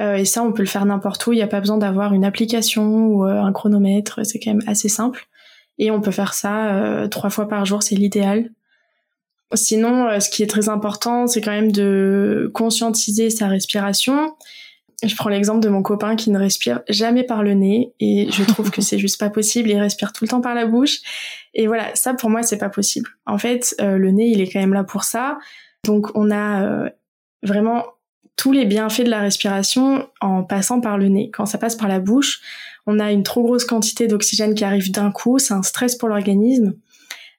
Euh, 0.00 0.16
et 0.16 0.24
ça, 0.24 0.42
on 0.42 0.52
peut 0.52 0.62
le 0.62 0.68
faire 0.68 0.84
n'importe 0.84 1.26
où. 1.26 1.32
Il 1.32 1.36
n'y 1.36 1.42
a 1.42 1.48
pas 1.48 1.60
besoin 1.60 1.78
d'avoir 1.78 2.12
une 2.12 2.24
application 2.24 3.06
ou 3.06 3.24
un 3.24 3.52
chronomètre. 3.52 4.20
C'est 4.24 4.38
quand 4.38 4.54
même 4.54 4.62
assez 4.66 4.88
simple. 4.88 5.26
Et 5.78 5.90
on 5.90 6.00
peut 6.00 6.10
faire 6.10 6.34
ça 6.34 7.08
trois 7.10 7.30
fois 7.30 7.48
par 7.48 7.64
jour, 7.64 7.82
c'est 7.82 7.94
l'idéal. 7.94 8.50
Sinon, 9.54 10.20
ce 10.20 10.28
qui 10.28 10.42
est 10.42 10.46
très 10.46 10.68
important, 10.68 11.26
c'est 11.26 11.40
quand 11.40 11.50
même 11.50 11.72
de 11.72 12.50
conscientiser 12.52 13.30
sa 13.30 13.48
respiration 13.48 14.34
je 15.02 15.16
prends 15.16 15.30
l'exemple 15.30 15.60
de 15.60 15.68
mon 15.68 15.82
copain 15.82 16.16
qui 16.16 16.30
ne 16.30 16.38
respire 16.38 16.82
jamais 16.88 17.24
par 17.24 17.42
le 17.42 17.54
nez 17.54 17.92
et 18.00 18.30
je 18.30 18.44
trouve 18.44 18.70
que 18.70 18.80
c'est 18.82 18.98
juste 18.98 19.18
pas 19.18 19.30
possible. 19.30 19.70
Il 19.70 19.78
respire 19.78 20.12
tout 20.12 20.24
le 20.24 20.28
temps 20.28 20.40
par 20.40 20.54
la 20.54 20.66
bouche 20.66 21.00
et 21.54 21.66
voilà, 21.66 21.94
ça 21.94 22.14
pour 22.14 22.30
moi 22.30 22.42
c'est 22.42 22.58
pas 22.58 22.68
possible. 22.68 23.10
En 23.26 23.38
fait, 23.38 23.74
euh, 23.80 23.98
le 23.98 24.10
nez 24.10 24.28
il 24.28 24.40
est 24.40 24.50
quand 24.50 24.60
même 24.60 24.74
là 24.74 24.84
pour 24.84 25.04
ça. 25.04 25.38
Donc 25.84 26.08
on 26.14 26.30
a 26.30 26.62
euh, 26.62 26.90
vraiment 27.42 27.84
tous 28.36 28.52
les 28.52 28.64
bienfaits 28.64 29.02
de 29.02 29.10
la 29.10 29.20
respiration 29.20 30.08
en 30.20 30.42
passant 30.42 30.80
par 30.80 30.98
le 30.98 31.08
nez. 31.08 31.30
Quand 31.30 31.46
ça 31.46 31.58
passe 31.58 31.76
par 31.76 31.88
la 31.88 32.00
bouche, 32.00 32.40
on 32.86 32.98
a 32.98 33.12
une 33.12 33.22
trop 33.22 33.42
grosse 33.42 33.64
quantité 33.64 34.06
d'oxygène 34.06 34.54
qui 34.54 34.64
arrive 34.64 34.90
d'un 34.90 35.10
coup, 35.10 35.38
c'est 35.38 35.54
un 35.54 35.62
stress 35.62 35.96
pour 35.96 36.08
l'organisme. 36.08 36.74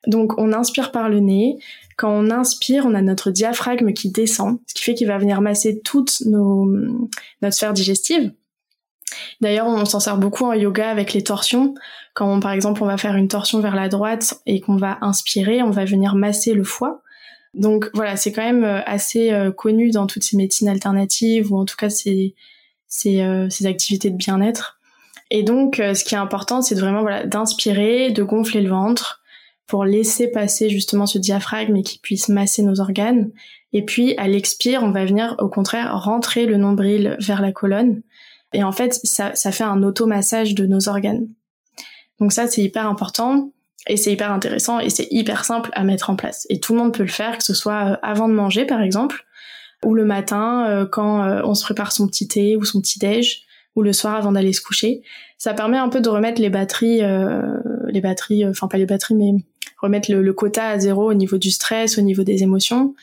Donc 0.08 0.38
on 0.38 0.52
inspire 0.52 0.92
par 0.92 1.10
le 1.10 1.20
nez, 1.20 1.58
quand 1.98 2.12
on 2.12 2.30
inspire, 2.30 2.86
on 2.86 2.94
a 2.94 3.02
notre 3.02 3.32
diaphragme 3.32 3.94
qui 3.94 4.12
descend, 4.12 4.60
ce 4.68 4.74
qui 4.74 4.84
fait 4.84 4.94
qu'il 4.94 5.08
va 5.08 5.18
venir 5.18 5.42
masser 5.42 5.82
toute 5.82 6.22
nos, 6.26 6.66
notre 7.42 7.56
sphère 7.56 7.74
digestive. 7.74 8.32
D'ailleurs, 9.42 9.68
on 9.68 9.86
s'en 9.86 10.00
sert 10.00 10.18
beaucoup 10.18 10.46
en 10.46 10.54
yoga 10.54 10.90
avec 10.90 11.14
les 11.14 11.24
torsions. 11.24 11.76
Quand, 12.14 12.40
par 12.40 12.52
exemple, 12.52 12.84
on 12.84 12.88
va 12.88 12.98
faire 12.98 13.16
une 13.16 13.28
torsion 13.28 13.60
vers 13.60 13.76
la 13.76 13.90
droite 13.90 14.42
et 14.46 14.60
qu'on 14.60 14.78
va 14.78 14.98
inspirer, 15.02 15.62
on 15.62 15.72
va 15.72 15.86
venir 15.86 16.16
masser 16.16 16.54
le 16.54 16.64
foie. 16.64 17.04
Donc 17.54 17.90
voilà, 17.94 18.18
c'est 18.18 18.32
quand 18.32 18.44
même 18.44 18.64
euh, 18.64 18.82
assez 18.86 19.32
euh, 19.32 19.52
connu 19.52 19.92
dans 19.92 20.08
toutes 20.08 20.24
ces 20.24 20.38
médecines 20.38 20.70
alternatives 20.70 21.52
ou 21.52 21.58
en 21.58 21.66
tout 21.66 21.76
cas 21.76 21.90
ces, 21.90 22.36
ces, 22.88 23.22
euh, 23.22 23.48
ces 23.50 23.68
activités 23.68 24.10
de 24.10 24.18
bien-être. 24.18 24.80
Et 25.30 25.44
donc, 25.44 25.78
ce 25.78 26.04
qui 26.04 26.14
est 26.14 26.18
important, 26.18 26.62
c'est 26.62 26.76
vraiment 26.76 27.02
voilà 27.02 27.26
d'inspirer, 27.26 28.12
de 28.12 28.22
gonfler 28.22 28.62
le 28.62 28.70
ventre, 28.70 29.23
pour 29.68 29.86
laisser 29.86 30.28
passer 30.28 30.70
justement 30.70 31.06
ce 31.06 31.18
diaphragme 31.18 31.76
et 31.76 31.84
qu'il 31.84 32.02
puisse 32.02 32.30
masser 32.30 32.64
nos 32.64 32.80
organes. 32.80 33.32
Et 33.72 33.84
puis 33.84 34.16
à 34.18 34.28
l'expire, 34.28 34.84
on 34.84 34.92
va 34.92 35.06
venir 35.06 35.36
au 35.40 35.50
contraire 35.50 36.00
rentrer 36.04 36.46
le 36.46 36.58
nombril 36.58 37.18
vers 37.20 37.42
la 37.42 37.52
colonne. 37.52 38.02
Et 38.54 38.64
en 38.64 38.72
fait, 38.72 39.00
ça, 39.04 39.34
ça 39.36 39.52
fait 39.52 39.64
un 39.64 39.82
automassage 39.84 40.54
de 40.54 40.66
nos 40.66 40.88
organes. 40.88 41.28
Donc 42.20 42.32
ça, 42.32 42.48
c'est 42.48 42.62
hyper 42.62 42.88
important 42.88 43.52
et 43.88 43.98
c'est 43.98 44.14
hyper 44.14 44.32
intéressant 44.32 44.80
et 44.80 44.90
c'est 44.90 45.08
hyper 45.12 45.44
simple 45.44 45.70
à 45.74 45.84
mettre 45.84 46.10
en 46.10 46.16
place. 46.16 46.46
Et 46.50 46.60
tout 46.60 46.74
le 46.74 46.80
monde 46.80 46.94
peut 46.94 47.04
le 47.04 47.10
faire, 47.10 47.38
que 47.38 47.44
ce 47.44 47.54
soit 47.54 47.92
euh, 47.92 47.98
avant 48.02 48.30
de 48.30 48.34
manger 48.34 48.66
par 48.66 48.82
exemple, 48.82 49.26
ou 49.84 49.94
le 49.94 50.06
matin 50.06 50.66
euh, 50.70 50.86
quand 50.86 51.24
euh, 51.24 51.42
on 51.44 51.56
se 51.56 51.64
prépare 51.64 51.92
son 51.92 52.08
petit 52.08 52.28
thé 52.28 52.56
ou 52.56 52.64
son 52.64 52.80
petit 52.80 53.00
déj, 53.00 53.44
ou 53.76 53.82
le 53.82 53.92
soir 53.92 54.16
avant 54.16 54.32
d'aller 54.32 54.54
se 54.54 54.62
coucher. 54.62 55.02
Ça 55.38 55.54
permet 55.54 55.78
un 55.78 55.90
peu 55.90 56.00
de 56.00 56.08
remettre 56.08 56.40
les 56.40 56.50
batteries, 56.50 57.02
les 57.88 58.02
batteries, 58.02 58.48
enfin 58.48 58.70
pas 58.70 58.78
les 58.78 58.86
batteries, 58.86 59.16
mais 59.16 59.34
remettre 59.84 60.12
le, 60.12 60.34
quota 60.34 60.70
à 60.70 60.80
zéro 60.80 61.12
au 61.12 61.14
niveau 61.14 61.38
du 61.38 61.52
stress, 61.52 61.98
au 61.98 62.02
niveau 62.02 62.24
des 62.24 62.42
émotions. 62.42 62.96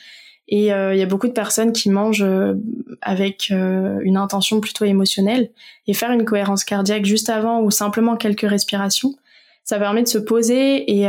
Et 0.48 0.72
euh, 0.72 0.94
il 0.94 0.98
y 0.98 1.02
a 1.02 1.06
beaucoup 1.06 1.28
de 1.28 1.32
personnes 1.32 1.72
qui 1.72 1.90
mangent 1.90 2.24
euh, 2.24 2.54
avec 3.02 3.52
euh, 3.52 4.00
une 4.02 4.16
intention 4.16 4.60
plutôt 4.60 4.84
émotionnelle 4.84 5.50
et 5.86 5.94
faire 5.94 6.10
une 6.10 6.24
cohérence 6.24 6.64
cardiaque 6.64 7.04
juste 7.04 7.30
avant 7.30 7.60
ou 7.62 7.70
simplement 7.70 8.16
quelques 8.16 8.48
respirations, 8.48 9.14
ça 9.62 9.78
permet 9.78 10.02
de 10.02 10.08
se 10.08 10.18
poser 10.18 10.90
et, 10.90 11.06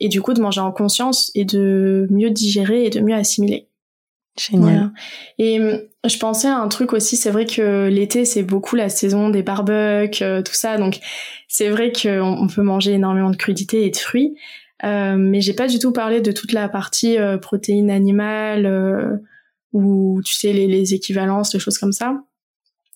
et 0.00 0.08
du 0.08 0.20
coup 0.22 0.32
de 0.32 0.40
manger 0.40 0.60
en 0.60 0.72
conscience 0.72 1.30
et 1.36 1.44
de 1.44 2.08
mieux 2.10 2.30
digérer 2.30 2.86
et 2.86 2.90
de 2.90 2.98
mieux 2.98 3.14
assimiler. 3.14 3.68
Génial. 4.36 4.90
Et 5.38 5.60
je 6.04 6.18
pensais 6.18 6.48
à 6.48 6.56
un 6.56 6.66
truc 6.66 6.92
aussi, 6.92 7.16
c'est 7.16 7.30
vrai 7.30 7.46
que 7.46 7.86
l'été 7.86 8.24
c'est 8.24 8.42
beaucoup 8.42 8.74
la 8.74 8.88
saison 8.88 9.28
des 9.28 9.42
barbecues, 9.42 10.42
tout 10.44 10.54
ça, 10.54 10.78
donc 10.78 10.98
c'est 11.46 11.68
vrai 11.68 11.92
qu'on 11.92 12.48
peut 12.52 12.62
manger 12.62 12.92
énormément 12.92 13.30
de 13.30 13.36
crudités 13.36 13.84
et 13.84 13.90
de 13.90 13.96
fruits, 13.96 14.34
euh, 14.84 15.16
mais 15.16 15.40
j'ai 15.40 15.52
pas 15.52 15.66
du 15.66 15.78
tout 15.78 15.92
parlé 15.92 16.20
de 16.20 16.32
toute 16.32 16.52
la 16.52 16.68
partie 16.68 17.18
euh, 17.18 17.36
protéines 17.36 17.90
animales 17.90 18.66
euh, 18.66 19.16
ou 19.72 20.20
tu 20.24 20.32
sais 20.34 20.52
les, 20.52 20.66
les, 20.66 20.94
équivalences, 20.94 21.52
les 21.52 21.60
choses 21.60 21.78
comme 21.78 21.92
ça. 21.92 22.22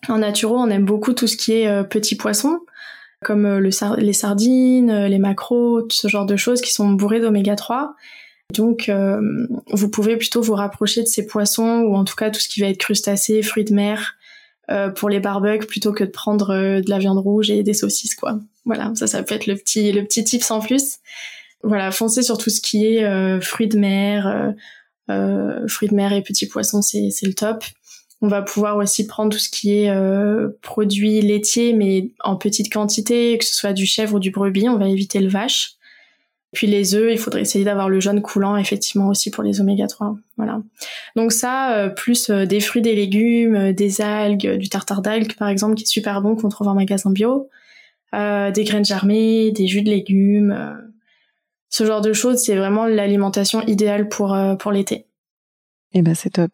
En 0.09 0.19
naturo, 0.19 0.57
on 0.57 0.69
aime 0.71 0.85
beaucoup 0.85 1.13
tout 1.13 1.27
ce 1.27 1.37
qui 1.37 1.53
est 1.53 1.85
petits 1.89 2.17
poissons, 2.17 2.59
comme 3.25 3.45
le 3.59 3.71
les 3.99 4.13
sardines, 4.13 5.07
les 5.07 5.19
maquereaux, 5.19 5.83
tout 5.83 5.97
ce 5.97 6.09
genre 6.09 6.27
de 6.27 6.37
choses 6.37 6.61
qui 6.61 6.73
sont 6.73 6.91
bourrées 6.91 7.21
d'oméga 7.21 7.57
3. 7.57 7.95
Donc, 8.53 8.91
vous 9.71 9.89
pouvez 9.89 10.19
plutôt 10.19 10.43
vous 10.43 10.53
rapprocher 10.53 11.03
de 11.03 11.07
ces 11.07 11.25
poissons 11.25 11.85
ou 11.87 11.95
en 11.95 12.05
tout 12.05 12.17
cas 12.17 12.31
tout 12.31 12.41
ce 12.41 12.49
qui 12.49 12.61
va 12.61 12.67
être 12.67 12.77
crustacés, 12.77 13.41
fruits 13.41 13.65
de 13.65 13.73
mer 13.73 14.17
pour 14.95 15.09
les 15.09 15.21
barbecues 15.21 15.67
plutôt 15.67 15.93
que 15.93 16.05
de 16.05 16.11
prendre 16.11 16.49
de 16.55 16.91
la 16.91 16.99
viande 16.99 17.19
rouge 17.19 17.51
et 17.51 17.63
des 17.63 17.73
saucisses 17.73 18.15
quoi. 18.15 18.41
Voilà, 18.67 18.93
ça 18.95 19.07
ça 19.07 19.23
peut 19.23 19.35
être 19.35 19.47
le 19.47 19.55
petit 19.55 19.91
le 19.91 20.05
petit 20.05 20.23
tip 20.23 20.43
sans 20.43 20.61
plus 20.61 20.99
voilà, 21.65 21.91
foncer 21.91 22.23
sur 22.23 22.39
tout 22.39 22.51
ce 22.51 22.61
qui 22.61 22.87
est 22.87 23.05
euh, 23.05 23.41
fruits 23.41 23.69
de 23.69 23.79
mer, 23.79 24.27
euh, 24.27 24.51
euh, 25.11 25.67
fruits 25.67 25.89
de 25.89 25.95
mer 25.95 26.13
et 26.13 26.23
petits 26.23 26.47
poissons, 26.47 26.83
c'est 26.83 27.11
le 27.23 27.35
top. 27.35 27.65
On 28.21 28.29
va 28.29 28.43
pouvoir 28.43 28.77
aussi 28.77 29.07
prendre 29.07 29.33
tout 29.33 29.39
ce 29.39 29.51
qui 29.51 29.73
est 29.73 29.93
produits 30.63 31.21
laitiers, 31.21 31.75
mais 31.75 32.13
en 32.21 32.37
petite 32.37 32.73
quantité, 32.73 33.37
que 33.37 33.45
ce 33.45 33.55
soit 33.55 33.75
du 33.75 33.85
chèvre 33.85 34.15
ou 34.15 34.19
du 34.19 34.31
brebis. 34.31 34.69
On 34.69 34.79
va 34.79 34.89
éviter 34.89 35.21
le 35.21 35.29
vache. 35.29 35.73
Puis 36.53 36.67
les 36.67 36.95
œufs, 36.95 37.13
il 37.13 37.19
faudrait 37.19 37.43
essayer 37.43 37.65
d'avoir 37.67 37.91
le 37.91 38.01
jaune 38.01 38.23
coulant, 38.23 38.57
effectivement, 38.57 39.09
aussi 39.09 39.31
pour 39.31 39.43
les 39.43 39.61
oméga 39.61 39.89
3. 39.89 40.17
Voilà. 40.39 40.63
Donc 41.17 41.33
ça, 41.33 41.93
plus 41.97 42.31
des 42.31 42.61
fruits, 42.61 42.81
des 42.81 42.95
légumes, 42.95 43.73
des 43.73 44.01
algues, 44.01 44.57
du 44.57 44.71
tartare 44.71 45.03
d'algues, 45.03 45.35
par 45.35 45.49
exemple, 45.49 45.75
qui 45.75 45.83
est 45.83 45.87
super 45.87 46.23
bon 46.23 46.35
qu'on 46.35 46.49
trouve 46.49 46.69
en 46.69 46.75
magasin 46.75 47.11
bio. 47.11 47.51
des 48.15 48.65
graines 48.65 48.87
germées, 48.87 49.51
des 49.51 49.67
jus 49.67 49.83
de 49.83 49.91
légumes, 49.91 50.94
ce 51.75 51.85
genre 51.85 52.01
de 52.01 52.13
choses. 52.13 52.39
C'est 52.39 52.57
vraiment 52.57 52.87
l'alimentation 52.87 53.63
idéale 53.67 54.09
pour 54.09 54.37
pour 54.59 54.73
l'été. 54.73 55.07
Eh 55.93 56.03
ben 56.03 56.15
c'est 56.15 56.31
top. 56.31 56.53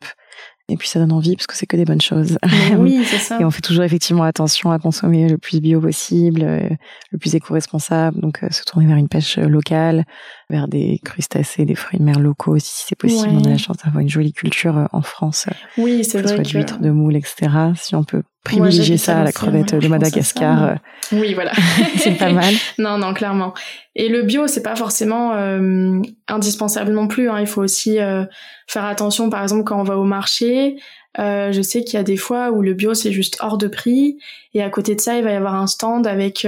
Et 0.71 0.77
puis 0.77 0.89
ça 0.89 1.01
donne 1.01 1.13
envie 1.13 1.35
parce 1.35 1.49
que 1.49 1.57
c'est 1.57 1.67
que 1.67 1.77
des 1.77 1.85
bonnes 1.85 2.01
choses. 2.01 2.39
oui, 2.79 3.03
c'est 3.05 3.19
ça. 3.19 3.41
Et 3.41 3.45
on 3.45 3.51
fait 3.51 3.61
toujours 3.61 3.83
effectivement 3.83 4.23
attention 4.23 4.71
à 4.71 4.79
consommer 4.79 5.29
le 5.29 5.37
plus 5.37 5.61
bio 5.61 5.81
possible, 5.81 6.43
euh, 6.45 6.69
le 7.11 7.19
plus 7.19 7.35
éco-responsable. 7.35 8.21
Donc 8.21 8.43
euh, 8.43 8.51
se 8.51 8.63
tourner 8.63 8.87
vers 8.87 8.97
une 8.97 9.09
pêche 9.09 9.39
euh, 9.39 9.49
locale, 9.49 10.05
vers 10.51 10.69
des 10.69 11.01
crustacés, 11.05 11.65
des 11.65 11.75
fruits 11.75 11.99
de 11.99 12.05
mer 12.05 12.19
locaux 12.19 12.57
aussi 12.57 12.71
si 12.71 12.87
c'est 12.89 12.99
possible. 12.99 13.31
On 13.33 13.45
a 13.45 13.51
la 13.51 13.59
chance 13.59 13.79
d'avoir 13.79 14.01
une 14.01 14.11
jolie 14.11 14.33
culture 14.33 14.89
en 14.93 15.03
France. 15.03 15.47
Oui, 15.79 16.05
c'est 16.05 16.21
vrai. 16.21 16.23
Que 16.23 16.29
ce 16.29 16.35
soit 16.35 16.45
d'huîtres, 16.45 16.81
de 16.81 16.91
moules, 16.91 17.17
etc. 17.17 17.49
Si 17.77 17.95
on 17.95 18.05
peut 18.05 18.23
privilégier 18.45 18.97
ça 18.97 19.21
à 19.21 19.25
la 19.25 19.33
crevette 19.33 19.75
de 19.75 19.89
Madagascar. 19.89 20.79
oui, 21.13 21.35
voilà. 21.35 21.53
c'est 21.97 22.17
pas 22.17 22.33
mal. 22.33 22.55
non, 22.79 22.99
non, 22.99 23.13
clairement. 23.15 23.55
Et 23.95 24.09
le 24.09 24.23
bio, 24.23 24.47
c'est 24.47 24.63
pas 24.63 24.77
forcément 24.77 25.35
euh, 25.35 26.01
indispensable 26.29 26.93
non 26.93 27.07
plus. 27.07 27.29
Hein. 27.29 27.41
Il 27.41 27.47
faut 27.47 27.63
aussi 27.63 27.99
euh, 27.99 28.25
faire 28.67 28.85
attention, 28.85 29.31
par 29.31 29.43
exemple, 29.43 29.65
quand 29.65 29.79
on 29.79 29.85
va 29.85 29.99
au 29.99 30.05
marché. 30.05 30.77
Euh, 31.19 31.51
je 31.53 31.61
sais 31.61 31.83
qu'il 31.83 31.95
y 31.95 32.01
a 32.01 32.05
des 32.05 32.17
fois 32.17 32.53
où 32.53 32.63
le 32.63 32.73
bio 32.73 32.95
c'est 32.95 33.11
juste 33.11 33.37
hors 33.41 33.59
de 33.59 33.67
prix, 33.67 34.19
et 34.55 34.63
à 34.63 34.71
côté 34.71 34.95
de 34.95 35.01
ça, 35.01 35.17
il 35.17 35.25
va 35.25 35.33
y 35.33 35.35
avoir 35.35 35.57
un 35.57 35.67
stand 35.67 36.07
avec. 36.07 36.47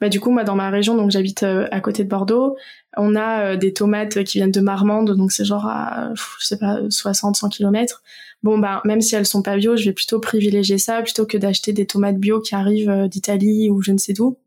bah 0.00 0.08
du 0.08 0.20
coup, 0.20 0.30
moi, 0.30 0.44
dans 0.44 0.56
ma 0.56 0.68
région, 0.70 0.94
donc 0.94 1.10
j'habite 1.10 1.42
à 1.42 1.80
côté 1.80 2.04
de 2.04 2.08
Bordeaux, 2.08 2.56
on 2.96 3.16
a 3.16 3.56
des 3.56 3.72
tomates 3.72 4.24
qui 4.24 4.38
viennent 4.38 4.50
de 4.50 4.60
Marmande, 4.60 5.16
donc 5.16 5.32
c'est 5.32 5.44
genre 5.44 5.66
à, 5.66 6.10
je 6.40 6.46
sais 6.46 6.58
pas, 6.58 6.80
60-100 6.82 7.48
kilomètres 7.50 8.02
bon 8.42 8.58
bah 8.58 8.80
même 8.84 9.00
si 9.00 9.14
elles 9.14 9.26
sont 9.26 9.42
pas 9.42 9.56
bio, 9.56 9.76
je 9.76 9.84
vais 9.84 9.92
plutôt 9.92 10.20
privilégier 10.20 10.78
ça 10.78 11.02
plutôt 11.02 11.26
que 11.26 11.36
d'acheter 11.36 11.72
des 11.72 11.86
tomates 11.86 12.18
bio 12.18 12.40
qui 12.40 12.54
arrivent 12.54 12.90
euh, 12.90 13.08
d'Italie 13.08 13.70
ou 13.70 13.82
je 13.82 13.92
ne 13.92 13.98
sais 13.98 14.12
d'où. 14.12 14.38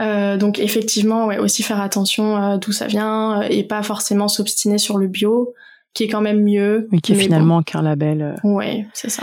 Euh, 0.00 0.36
donc 0.36 0.58
effectivement, 0.58 1.26
ouais, 1.26 1.38
aussi 1.38 1.62
faire 1.62 1.80
attention 1.80 2.58
d'où 2.58 2.72
ça 2.72 2.86
vient 2.86 3.42
euh, 3.42 3.46
et 3.48 3.62
pas 3.62 3.82
forcément 3.82 4.26
s'obstiner 4.26 4.78
sur 4.78 4.98
le 4.98 5.06
bio, 5.06 5.54
qui 5.92 6.04
est 6.04 6.08
quand 6.08 6.20
même 6.20 6.42
mieux. 6.42 6.88
Mais 6.90 6.98
qui 6.98 7.12
est 7.12 7.16
finalement 7.16 7.62
qu'un 7.62 7.82
label. 7.82 8.34
Ouais, 8.42 8.86
c'est 8.92 9.10
ça. 9.10 9.22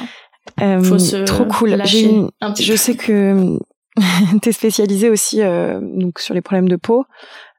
trop 1.25 1.45
cool. 1.45 1.81
Je 1.85 2.75
sais 2.77 2.95
que 2.95 3.57
tu 4.41 4.49
es 4.49 4.51
spécialisée 4.53 5.09
aussi 5.09 5.41
donc 5.81 6.19
sur 6.19 6.33
les 6.33 6.41
problèmes 6.41 6.69
de 6.69 6.77
peau. 6.77 7.05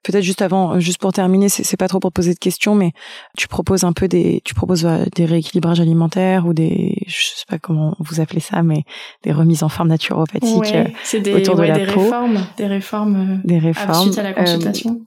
Peut-être 0.03 0.25
juste 0.25 0.43
avant, 0.43 0.81
juste 0.81 1.01
pour 1.01 1.13
terminer, 1.13 1.49
c'est 1.49 1.77
pas 1.77 1.87
trop 1.87 2.01
pour 2.01 2.13
poser 2.13 2.35
de 2.35 2.39
questions, 2.39 2.75
mais 2.75 2.93
tu 3.37 3.47
proposes 3.47 3.85
un 3.85 3.93
peu 3.93 4.09
des, 4.09 4.41
tu 4.45 4.53
proposes 4.53 4.85
euh, 4.85 5.05
des 5.15 5.27
rééquilibrages 5.27 5.81
alimentaires 5.81 6.47
ou 6.47 6.53
des, 6.53 6.97
je 7.07 7.17
sais 7.17 7.45
pas 7.49 7.59
comment 7.59 7.95
vous 8.01 8.21
appelez 8.21 8.41
ça, 8.41 8.63
mais 8.63 8.83
des 9.23 9.33
remises 9.33 9.63
en 9.63 9.69
forme 9.69 9.89
naturopathique 9.89 10.75
euh, 10.75 11.21
des, 11.21 11.35
autour 11.35 11.55
de 11.55 11.63
la 11.63 11.79
des 11.79 11.85
Réformes, 11.85 12.45
des 12.57 12.67
réformes, 12.67 13.17
euh, 13.17 13.47
des 13.47 13.59
réformes 13.59 14.03
suite 14.03 14.19
à 14.19 14.25
la 14.25 14.33
consultation. 14.33 15.01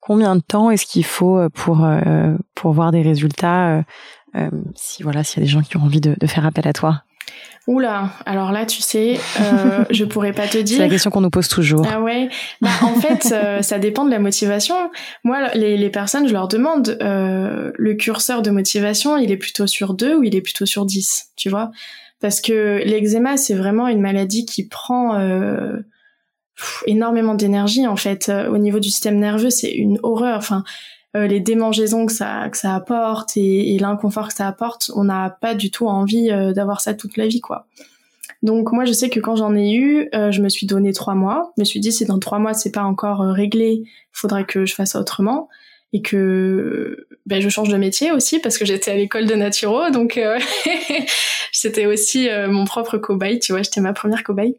combien 0.00 0.36
de 0.36 0.42
temps 0.42 0.70
est-ce 0.70 0.84
qu'il 0.84 1.04
faut 1.04 1.48
pour 1.50 1.86
pour 2.54 2.72
voir 2.72 2.92
des 2.92 3.02
résultats 3.02 3.82
Si 4.74 5.02
voilà, 5.02 5.24
s'il 5.24 5.40
y 5.40 5.42
a 5.42 5.46
des 5.46 5.50
gens 5.50 5.62
qui 5.62 5.76
ont 5.78 5.82
envie 5.82 6.02
de, 6.02 6.16
de 6.18 6.26
faire 6.26 6.44
appel 6.44 6.68
à 6.68 6.74
toi? 6.74 7.02
Oula, 7.68 8.10
alors 8.24 8.50
là, 8.50 8.64
tu 8.64 8.80
sais, 8.80 9.20
euh, 9.40 9.84
je 9.90 10.04
pourrais 10.04 10.32
pas 10.32 10.48
te 10.48 10.56
dire. 10.56 10.78
C'est 10.78 10.82
la 10.82 10.88
question 10.88 11.10
qu'on 11.10 11.20
nous 11.20 11.28
pose 11.28 11.48
toujours. 11.48 11.86
Ah 11.90 12.00
ouais. 12.00 12.30
Bah, 12.62 12.70
en 12.80 12.94
fait, 12.94 13.28
euh, 13.32 13.60
ça 13.62 13.78
dépend 13.78 14.06
de 14.06 14.10
la 14.10 14.18
motivation. 14.18 14.74
Moi, 15.22 15.48
les, 15.54 15.76
les 15.76 15.90
personnes, 15.90 16.26
je 16.26 16.32
leur 16.32 16.48
demande 16.48 16.96
euh, 17.02 17.70
le 17.76 17.94
curseur 17.94 18.40
de 18.40 18.50
motivation, 18.50 19.18
il 19.18 19.30
est 19.30 19.36
plutôt 19.36 19.66
sur 19.66 19.92
2 19.92 20.16
ou 20.16 20.22
il 20.22 20.34
est 20.34 20.40
plutôt 20.40 20.64
sur 20.64 20.86
10, 20.86 21.32
tu 21.36 21.50
vois? 21.50 21.70
Parce 22.20 22.40
que 22.40 22.80
l'eczéma, 22.84 23.36
c'est 23.36 23.54
vraiment 23.54 23.86
une 23.86 24.00
maladie 24.00 24.46
qui 24.46 24.66
prend 24.66 25.16
énormément 26.86 27.34
d'énergie 27.34 27.86
en 27.86 27.94
fait. 27.94 28.32
Au 28.50 28.58
niveau 28.58 28.80
du 28.80 28.88
système 28.90 29.18
nerveux, 29.18 29.50
c'est 29.50 29.70
une 29.70 30.00
horreur. 30.02 30.38
Enfin, 30.38 30.64
les 31.26 31.40
démangeaisons 31.40 32.06
que 32.06 32.12
ça 32.12 32.48
que 32.50 32.58
ça 32.58 32.74
apporte 32.74 33.36
et, 33.36 33.78
l'inconfort 33.78 34.28
que 34.28 34.34
ça 34.34 34.46
apporte, 34.46 34.90
on 34.94 35.04
n'a 35.04 35.30
pas 35.30 35.54
du 35.54 35.70
tout 35.70 35.86
envie 35.86 36.30
euh, 36.30 36.52
d'avoir 36.52 36.80
ça 36.80 36.94
toute 36.94 37.16
la 37.16 37.26
vie, 37.26 37.40
quoi. 37.40 37.66
Donc 38.42 38.72
moi, 38.72 38.84
je 38.84 38.92
sais 38.92 39.08
que 39.08 39.18
quand 39.18 39.36
j'en 39.36 39.56
ai 39.56 39.72
eu, 39.72 40.08
euh, 40.14 40.30
je 40.30 40.42
me 40.42 40.48
suis 40.48 40.66
donné 40.66 40.92
trois 40.92 41.14
mois. 41.14 41.52
Je 41.56 41.62
me 41.62 41.64
suis 41.64 41.80
dit 41.80 41.90
si 41.90 42.04
dans 42.04 42.18
trois 42.18 42.38
mois 42.38 42.54
c'est 42.54 42.70
pas 42.70 42.82
encore 42.82 43.20
réglé, 43.20 43.82
il 43.84 43.88
faudrait 44.12 44.44
que 44.44 44.64
je 44.64 44.74
fasse 44.74 44.94
autrement 44.94 45.48
et 45.92 46.02
que 46.02 47.08
ben, 47.26 47.40
je 47.40 47.48
change 47.48 47.70
de 47.70 47.76
métier 47.76 48.12
aussi 48.12 48.38
parce 48.38 48.58
que 48.58 48.64
j'étais 48.64 48.90
à 48.90 48.94
l'école 48.94 49.26
de 49.26 49.34
naturo, 49.34 49.90
donc 49.90 50.20
c'était 51.52 51.86
aussi 51.86 52.28
mon 52.48 52.66
propre 52.66 52.98
cobaye, 52.98 53.38
tu 53.38 53.52
vois, 53.52 53.62
j'étais 53.62 53.80
ma 53.80 53.94
première 53.94 54.22
cobaye. 54.22 54.56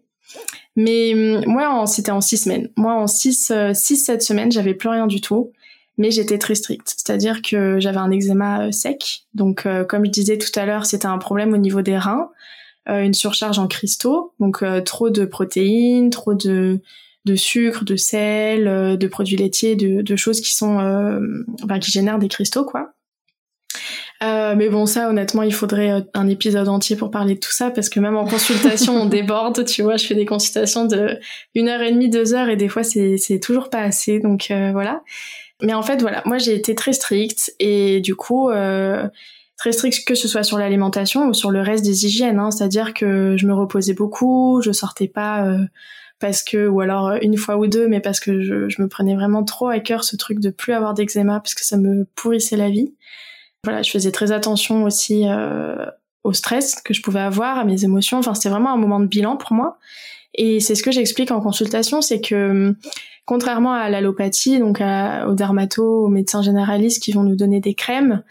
Mais 0.76 1.14
hum, 1.14 1.44
moi, 1.46 1.86
c'était 1.86 2.12
en 2.12 2.22
six 2.22 2.38
semaines. 2.38 2.70
Moi, 2.76 2.94
en 2.94 3.06
six, 3.06 3.54
six, 3.74 3.98
sept 3.98 4.24
semaines, 4.24 4.52
j'avais 4.52 4.74
plus 4.74 4.90
rien 4.90 5.06
du 5.06 5.22
tout 5.22 5.54
mais 6.00 6.12
j'étais 6.12 6.38
très 6.40 6.56
stricte. 6.56 6.96
C'est-à-dire 6.98 7.44
que 7.44 7.80
j'avais 7.80 7.98
un 7.98 8.10
eczéma 8.10 8.68
euh, 8.68 8.72
sec. 8.72 9.26
Donc, 9.36 9.66
euh, 9.66 9.84
comme 9.84 10.06
je 10.06 10.10
disais 10.10 10.38
tout 10.40 10.58
à 10.58 10.66
l'heure, 10.66 10.86
c'était 10.86 11.06
un 11.06 11.20
problème 11.20 11.54
au 11.54 11.58
niveau 11.58 11.82
des 11.82 11.98
reins, 11.98 12.32
euh, 12.88 13.02
une 13.04 13.14
surcharge 13.14 13.60
en 13.60 13.68
cristaux, 13.68 14.34
donc 14.40 14.64
trop 14.86 15.10
de 15.10 15.26
protéines, 15.26 16.10
trop 16.10 16.34
de, 16.34 16.80
de 17.26 17.36
sucre, 17.36 17.84
de 17.84 17.98
sel, 17.98 18.98
de 18.98 19.08
produits 19.08 19.36
laitiers, 19.36 19.76
de, 19.76 20.02
de 20.02 20.16
choses 20.16 20.40
qui 20.40 20.56
sont, 20.56 20.78
ben, 21.66 21.80
qui 21.80 21.92
génèrent 21.92 22.18
des 22.18 22.30
cristaux, 22.30 22.64
quoi. 22.64 22.94
mais 24.22 24.70
bon, 24.70 24.86
ça, 24.86 25.10
honnêtement, 25.10 25.44
il 25.44 25.54
faudrait 25.54 26.06
un 26.14 26.28
épisode 26.30 26.70
entier 26.70 26.96
pour 26.96 27.12
parler 27.12 27.36
de 27.36 27.40
tout 27.40 27.52
ça, 27.52 27.70
parce 27.72 27.90
que 27.90 28.00
même 28.00 28.16
en 28.16 28.26
consultation, 28.26 28.96
on 28.96 29.06
déborde. 29.20 29.66
Tu 29.66 29.84
vois, 29.84 29.98
je 29.98 30.08
fais 30.08 30.16
des 30.16 30.26
consultations 30.26 30.86
de 30.86 31.20
une 31.54 31.68
heure 31.68 31.82
et 31.82 31.92
demie, 31.92 32.10
deux 32.10 32.34
heures, 32.34 32.48
et 32.48 32.56
des 32.56 32.70
fois, 32.70 32.84
c'est 32.84 33.18
c'est 33.18 33.40
toujours 33.40 33.70
pas 33.70 33.82
assez. 33.82 34.20
Donc 34.20 34.48
voilà. 34.50 35.04
Mais 35.62 35.74
en 35.74 35.82
fait, 35.82 36.02
voilà, 36.02 36.22
moi 36.26 36.38
j'ai 36.38 36.56
été 36.56 36.76
très 36.76 36.94
stricte 36.94 37.54
et 37.60 38.00
du 38.00 38.16
coup, 38.16 38.50
euh, 38.50 39.08
très 39.58 39.72
stricte 39.74 40.08
que 40.08 40.16
ce 40.16 40.28
soit 40.28 40.44
sur 40.44 40.58
l'alimentation 40.58 41.28
ou 41.28 41.34
sur 41.34 41.52
le 41.52 41.62
reste 41.62 41.84
des 41.84 42.06
hygiènes. 42.06 42.40
Hein, 42.40 42.52
C'est-à-dire 42.52 42.94
que 42.94 43.36
je 43.38 43.46
me 43.46 43.54
reposais 43.54 43.94
beaucoup, 43.94 44.62
je 44.64 44.72
sortais 44.72 45.10
pas 45.10 45.46
euh, 45.46 45.60
parce 46.20 46.44
que, 46.44 46.68
ou 46.68 46.82
alors 46.82 47.14
une 47.22 47.38
fois 47.38 47.58
ou 47.58 47.68
deux, 47.68 47.88
mais 47.88 48.00
parce 48.00 48.20
que 48.20 48.42
je, 48.42 48.70
je 48.70 48.82
me 48.82 48.88
prenais 48.88 49.16
vraiment 49.16 49.44
trop 49.44 49.68
à 49.68 49.80
cœur 49.80 50.04
ce 50.04 50.16
truc 50.16 50.40
de 50.40 50.50
plus 50.50 50.74
avoir 50.74 50.94
d'eczéma 50.94 51.40
parce 51.40 51.56
que 51.56 51.66
ça 51.66 51.78
me 51.78 52.06
pourrissait 52.16 52.58
la 52.58 52.70
vie. 52.70 52.94
Voilà, 53.66 53.82
je 53.82 53.92
faisais 53.92 54.12
très 54.12 54.32
attention 54.32 54.84
aussi 54.84 55.28
euh, 55.28 55.86
au 56.24 56.34
stress 56.34 56.76
que 56.76 56.94
je 56.94 57.02
pouvais 57.02 57.20
avoir, 57.20 57.58
à 57.58 57.66
mes 57.66 57.84
émotions. 57.84 58.18
Enfin, 58.20 58.34
c'était 58.34 58.50
vraiment 58.50 58.74
un 58.74 58.78
moment 58.78 59.00
de 59.00 59.08
bilan 59.08 59.36
pour 59.36 59.54
moi. 59.54 59.78
Et 60.36 60.60
c'est 60.60 60.76
ce 60.76 60.84
que 60.84 60.92
j'explique 60.92 61.32
en 61.32 61.42
consultation, 61.42 62.02
c'est 62.02 62.22
que 62.22 62.74
contrairement 63.30 63.74
à 63.74 63.92
l'allopathie, 63.92 64.58
donc 64.58 64.82
aux 64.82 65.36
dermatos, 65.36 66.06
aux 66.06 66.08
médecins 66.08 66.42
généralistes 66.42 67.00
qui 67.00 67.12
vont 67.12 67.22
nous 67.22 67.36
donner 67.36 67.60
des 67.60 67.76
crèmes, 67.76 68.24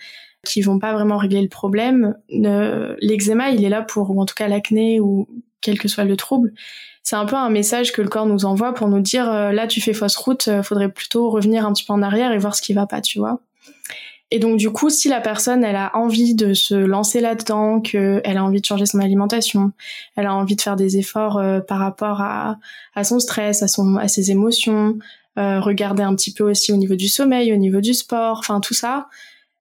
qui 0.44 0.60
vont 0.60 0.80
pas 0.80 0.92
vraiment 0.92 1.18
régler 1.18 1.40
le 1.40 1.48
problème, 1.48 2.16
l'eczéma, 2.28 3.50
il 3.50 3.64
est 3.64 3.68
là 3.68 3.82
pour, 3.82 4.10
ou 4.10 4.20
en 4.20 4.26
tout 4.26 4.34
cas 4.34 4.48
l'acné 4.48 4.98
ou 4.98 5.28
quel 5.60 5.78
que 5.78 5.86
soit 5.86 6.02
le 6.02 6.16
trouble, 6.16 6.52
c'est 7.04 7.14
un 7.14 7.26
peu 7.26 7.36
un 7.36 7.48
message 7.48 7.92
que 7.92 8.02
le 8.02 8.08
corps 8.08 8.26
nous 8.26 8.44
envoie 8.44 8.74
pour 8.74 8.88
nous 8.88 8.98
dire 8.98 9.30
euh, 9.32 9.52
là 9.52 9.68
tu 9.68 9.80
fais 9.80 9.92
fausse 9.92 10.16
route, 10.16 10.48
euh, 10.48 10.64
faudrait 10.64 10.90
plutôt 10.90 11.30
revenir 11.30 11.64
un 11.64 11.72
petit 11.72 11.84
peu 11.84 11.92
en 11.92 12.02
arrière 12.02 12.32
et 12.32 12.38
voir 12.38 12.56
ce 12.56 12.60
qui 12.60 12.72
va 12.72 12.86
pas, 12.86 13.00
tu 13.00 13.20
vois. 13.20 13.40
Et 14.30 14.38
donc 14.38 14.58
du 14.58 14.70
coup, 14.70 14.90
si 14.90 15.08
la 15.08 15.20
personne 15.20 15.64
elle 15.64 15.76
a 15.76 15.96
envie 15.96 16.34
de 16.34 16.52
se 16.52 16.74
lancer 16.74 17.20
là-dedans, 17.20 17.80
qu'elle 17.80 18.36
a 18.36 18.44
envie 18.44 18.60
de 18.60 18.66
changer 18.66 18.84
son 18.84 18.98
alimentation, 18.98 19.72
elle 20.16 20.26
a 20.26 20.34
envie 20.34 20.56
de 20.56 20.60
faire 20.60 20.76
des 20.76 20.98
efforts 20.98 21.38
euh, 21.38 21.60
par 21.60 21.78
rapport 21.78 22.20
à, 22.20 22.58
son 23.04 23.20
stress, 23.20 23.62
à 23.62 23.68
son 23.68 23.96
à 23.96 24.08
ses 24.08 24.30
émotions, 24.30 24.98
euh, 25.38 25.60
regarder 25.60 26.02
un 26.02 26.14
petit 26.14 26.32
peu 26.32 26.44
aussi 26.44 26.72
au 26.72 26.76
niveau 26.76 26.94
du 26.94 27.08
sommeil, 27.08 27.52
au 27.52 27.56
niveau 27.56 27.80
du 27.80 27.94
sport, 27.94 28.38
enfin 28.40 28.60
tout 28.60 28.74
ça, 28.74 29.08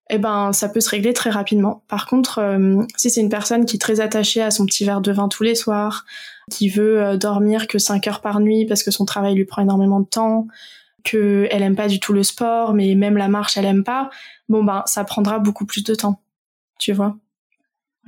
eh 0.09 0.17
ben 0.17 0.51
ça 0.51 0.67
peut 0.67 0.81
se 0.81 0.89
régler 0.89 1.13
très 1.13 1.29
rapidement. 1.29 1.83
Par 1.87 2.05
contre, 2.05 2.39
euh, 2.39 2.83
si 2.97 3.09
c'est 3.09 3.21
une 3.21 3.29
personne 3.29 3.65
qui 3.65 3.77
est 3.77 3.79
très 3.79 4.01
attachée 4.01 4.41
à 4.41 4.51
son 4.51 4.65
petit 4.65 4.83
verre 4.83 5.01
de 5.01 5.13
vin 5.13 5.29
tous 5.29 5.43
les 5.43 5.55
soirs, 5.55 6.05
qui 6.51 6.69
veut 6.69 7.17
dormir 7.17 7.67
que 7.67 7.77
5 7.77 8.07
heures 8.07 8.21
par 8.21 8.39
nuit 8.39 8.65
parce 8.65 8.83
que 8.83 8.91
son 8.91 9.05
travail 9.05 9.35
lui 9.35 9.43
prend 9.43 9.61
énormément 9.61 9.99
de 9.99 10.05
temps, 10.05 10.47
qu'elle 11.09 11.63
aime 11.63 11.75
pas 11.75 11.87
du 11.87 11.99
tout 11.99 12.13
le 12.13 12.23
sport, 12.23 12.73
mais 12.73 12.95
même 12.95 13.17
la 13.17 13.29
marche 13.29 13.57
elle 13.57 13.65
aime 13.65 13.83
pas, 13.83 14.09
bon 14.49 14.63
ben 14.63 14.83
ça 14.85 15.03
prendra 15.03 15.39
beaucoup 15.39 15.65
plus 15.65 15.83
de 15.83 15.95
temps, 15.95 16.19
tu 16.79 16.91
vois? 16.91 17.15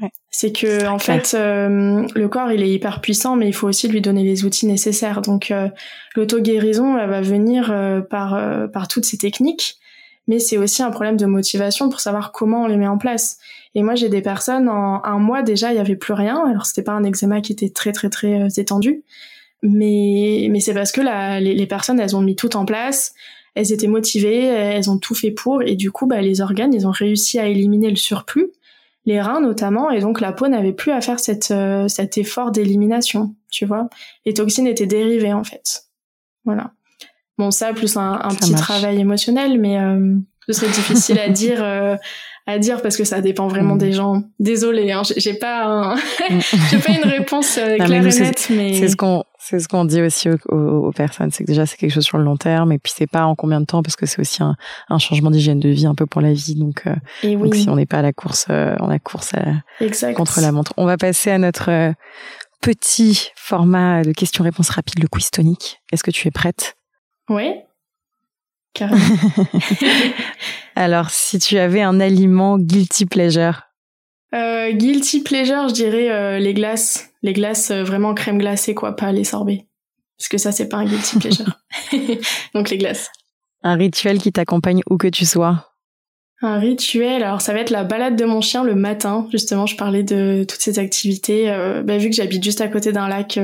Ouais. 0.02 0.10
C'est 0.30 0.52
que 0.52 0.88
en 0.88 1.00
fait 1.00 1.34
euh, 1.34 2.08
le 2.16 2.28
corps 2.30 2.52
il 2.52 2.62
est 2.62 2.70
hyper 2.70 3.02
puissant, 3.02 3.36
mais 3.36 3.48
il 3.48 3.54
faut 3.54 3.68
aussi 3.68 3.88
lui 3.88 4.02
donner 4.02 4.24
les 4.24 4.46
outils 4.46 4.66
nécessaires. 4.66 5.22
Donc 5.22 5.52
euh, 5.52 5.70
l'auto 6.16 6.40
guérison 6.40 6.98
elle 6.98 7.10
va 7.10 7.22
venir 7.22 7.70
euh, 7.72 8.02
par 8.02 8.40
par 8.72 8.88
toutes 8.88 9.06
ces 9.06 9.18
techniques, 9.18 9.78
mais 10.28 10.40
c'est 10.40 10.58
aussi 10.58 10.84
un 10.84 10.92
problème 10.92 11.18
de 11.18 11.26
motivation 11.26 11.90
pour 11.90 12.00
savoir 12.00 12.32
comment 12.32 12.64
on 12.64 12.68
les 12.68 12.78
met 12.78 12.88
en 12.88 12.98
place. 12.98 13.40
Et 13.76 13.84
moi 13.84 13.96
j'ai 13.96 14.10
des 14.10 14.22
personnes 14.22 14.70
en 14.70 15.04
un 15.04 15.20
mois 15.20 15.42
déjà 15.42 15.72
il 15.72 15.76
y 15.76 15.80
avait 15.80 15.98
plus 15.98 16.14
rien. 16.14 16.46
Alors 16.50 16.66
c'était 16.66 16.84
pas 16.84 16.94
un 16.94 17.04
eczéma 17.04 17.42
qui 17.42 17.52
était 17.52 17.70
très 17.70 17.92
très 17.92 18.10
très 18.10 18.48
étendu, 18.58 19.04
mais 19.62 20.48
mais 20.50 20.60
c'est 20.60 20.74
parce 20.74 20.92
que 20.92 21.02
la, 21.02 21.40
les, 21.40 21.54
les, 21.54 21.68
personnes 21.68 22.00
elles 22.00 22.16
ont 22.16 22.22
mis 22.22 22.36
tout 22.36 22.56
en 22.56 22.66
place 22.66 23.14
elles 23.56 23.74
étaient 23.74 23.88
motivées 23.88 24.46
elles 24.46 24.90
ont 24.90 24.98
tout 24.98 25.16
fait 25.16 25.32
pour 25.32 25.62
et 25.62 25.76
du 25.76 25.92
coup 25.92 26.08
bah 26.08 26.22
les 26.22 26.42
organes 26.42 26.74
ils 26.74 26.88
ont 26.88 26.92
réussi 26.92 27.40
à 27.40 27.48
éliminer 27.48 27.90
le 27.90 27.98
surplus 27.98 28.52
les 29.06 29.22
reins 29.22 29.42
notamment, 29.42 29.90
et 29.90 30.02
donc 30.02 30.22
la 30.22 30.32
peau 30.32 30.48
n'avait 30.48 30.74
plus 30.74 30.92
à 30.92 31.02
faire 31.02 31.20
cette, 31.20 31.54
cet 31.88 32.18
effort 32.18 32.52
d'élimination, 32.52 33.36
tu 33.50 33.66
vois. 33.66 33.90
Les 34.26 34.34
toxines 34.34 34.68
étaient 34.68 34.86
dérivées 34.86 35.34
en 35.34 35.44
fait. 35.44 35.86
Voilà. 36.46 36.74
Bon, 37.38 37.52
ça 37.52 37.74
plus 37.74 37.98
un, 37.98 38.20
un 38.22 38.36
petit 38.36 38.54
travail 38.54 39.00
émotionnel, 39.00 39.60
mais 39.60 39.78
ce 40.50 40.60
serait 40.60 40.72
difficile 40.72 41.20
à 41.20 41.30
dire 41.30 41.64
à 42.50 42.58
dire 42.58 42.82
parce 42.82 42.98
que 42.98 43.04
ça 43.04 43.22
dépend 43.22 43.48
vraiment 43.48 43.76
mm. 43.76 43.80
des 43.80 43.92
gens. 43.92 44.24
Désolée, 44.40 44.92
hein, 44.92 45.04
j'ai 45.16 45.34
pas 45.34 45.96
mm. 45.96 46.40
j'ai 46.72 46.78
pas 46.78 46.92
une 46.92 47.10
réponse 47.10 47.58
euh, 47.58 47.78
claire 47.78 48.06
et 48.06 48.20
nette, 48.20 48.48
mais 48.50 48.74
c'est 48.74 48.90
ce 48.90 48.96
qu'on 48.96 49.24
c'est 49.38 49.60
ce 49.60 49.68
qu'on 49.68 49.86
dit 49.86 50.02
aussi 50.02 50.30
aux, 50.50 50.92
personnes, 50.92 51.32
c'est 51.32 51.44
que 51.44 51.48
déjà 51.48 51.66
c'est 51.66 51.78
quelque 51.78 51.94
chose 51.94 52.04
sur 52.04 52.18
le 52.18 52.24
long 52.24 52.38
terme 52.38 52.72
et 52.72 52.80
puis 52.80 52.92
c'est 52.96 53.08
pas 53.08 53.26
en 53.26 53.36
combien 53.36 53.62
de 53.62 53.66
temps 53.66 53.82
parce 53.82 53.96
que 53.96 54.06
c'est 54.06 54.20
aussi 54.20 54.44
un, 54.44 54.56
un 54.90 55.00
changement 55.00 55.32
d'hygiène 55.32 55.60
de 55.60 55.70
vie 55.70 55.86
un 55.86 55.96
peu 55.96 56.06
pour 56.06 56.22
la 56.22 56.34
vie 56.34 56.56
donc, 56.56 56.84
euh, 56.88 57.38
donc 57.38 57.56
si 57.56 57.70
on 57.70 57.76
n'est 57.76 57.86
pas 57.86 58.00
à 58.00 58.02
la 58.02 58.12
course 58.12 58.48
euh, 58.50 58.76
on 58.80 58.90
a 58.90 59.00
course 59.00 59.34
contre 60.16 60.42
la 60.42 60.52
montre. 60.52 60.74
On 60.78 60.86
va 60.86 60.98
passer 60.98 61.32
à 61.32 61.38
notre 61.38 61.94
petit 62.62 63.30
format 63.36 64.04
de 64.04 64.12
questions-réponses 64.12 64.70
rapides, 64.70 65.00
le 65.02 65.08
quiz 65.08 65.32
tonique. 65.32 65.82
Est-ce 65.94 66.04
que 66.04 66.12
tu 66.12 66.28
es 66.28 66.32
prête? 66.32 66.76
Oui. 67.30 67.54
Alors, 70.76 71.10
si 71.10 71.40
tu 71.40 71.58
avais 71.58 71.82
un 71.82 72.00
aliment 72.00 72.58
guilty 72.58 73.06
pleasure? 73.06 73.64
Euh, 74.34 74.72
Guilty 74.72 75.22
pleasure, 75.22 75.70
je 75.70 75.74
dirais 75.74 76.12
euh, 76.12 76.40
les 76.40 76.54
glaces. 76.54 77.12
Les 77.24 77.34
glaces 77.34 77.72
euh, 77.72 77.84
vraiment 77.84 78.14
crème 78.14 78.38
glacée, 78.38 78.76
quoi, 78.76 78.96
pas 78.96 79.12
les 79.12 79.24
sorbets. 79.24 79.66
Parce 80.18 80.30
que 80.30 80.38
ça, 80.38 80.52
c'est 80.52 80.70
pas 80.70 80.78
un 80.78 80.86
guilty 80.86 81.18
pleasure. 81.18 81.60
Donc 82.54 82.70
les 82.70 82.78
glaces. 82.78 83.10
Un 83.64 83.76
rituel 83.76 84.20
qui 84.20 84.32
t'accompagne 84.32 84.82
où 84.90 84.98
que 84.98 85.08
tu 85.08 85.26
sois? 85.26 85.66
Un 86.42 86.60
rituel, 86.60 87.24
alors 87.24 87.42
ça 87.42 87.54
va 87.54 87.60
être 87.60 87.70
la 87.70 87.84
balade 87.84 88.16
de 88.16 88.24
mon 88.24 88.40
chien 88.40 88.64
le 88.64 88.76
matin. 88.76 89.28
Justement, 89.32 89.66
je 89.66 89.76
parlais 89.76 90.04
de 90.04 90.46
toutes 90.48 90.62
ces 90.62 90.80
activités. 90.80 91.50
Euh, 91.52 91.84
bah, 91.84 91.98
vu 91.98 92.10
que 92.10 92.16
j'habite 92.16 92.44
juste 92.44 92.62
à 92.62 92.70
côté 92.70 92.94
d'un 92.94 93.10
lac, 93.10 93.38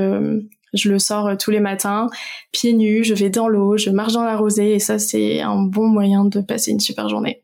je 0.76 0.90
le 0.90 1.00
sors 1.00 1.28
euh, 1.28 1.36
tous 1.36 1.52
les 1.52 1.60
matins, 1.60 2.10
pieds 2.52 2.74
nus, 2.74 3.04
je 3.04 3.14
vais 3.14 3.30
dans 3.30 3.48
l'eau, 3.48 3.78
je 3.78 3.90
marche 3.90 4.14
dans 4.14 4.24
la 4.24 4.36
rosée 4.36 4.76
et 4.76 4.80
ça 4.80 5.00
c'est 5.00 5.42
un 5.42 5.62
bon 5.62 5.88
moyen 5.88 6.26
de 6.26 6.42
passer 6.42 6.72
une 6.72 6.80
super 6.80 7.10
journée. 7.10 7.44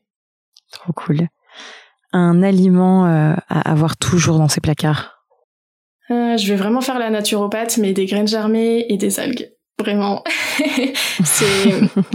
Trop 0.72 0.94
cool. 0.94 1.28
Un 2.14 2.44
aliment 2.44 3.06
euh, 3.06 3.34
à 3.50 3.72
avoir 3.72 3.98
toujours 3.98 4.38
dans 4.38 4.50
ses 4.50 4.62
placards. 4.62 5.26
Euh, 6.10 6.36
je 6.38 6.48
vais 6.48 6.58
vraiment 6.58 6.82
faire 6.82 7.00
la 7.00 7.10
naturopathe, 7.10 7.78
mais 7.78 7.94
des 7.94 8.06
graines 8.06 8.28
germées 8.28 8.86
et 8.90 8.98
des 8.98 9.20
algues. 9.20 9.52
Vraiment, 9.80 10.24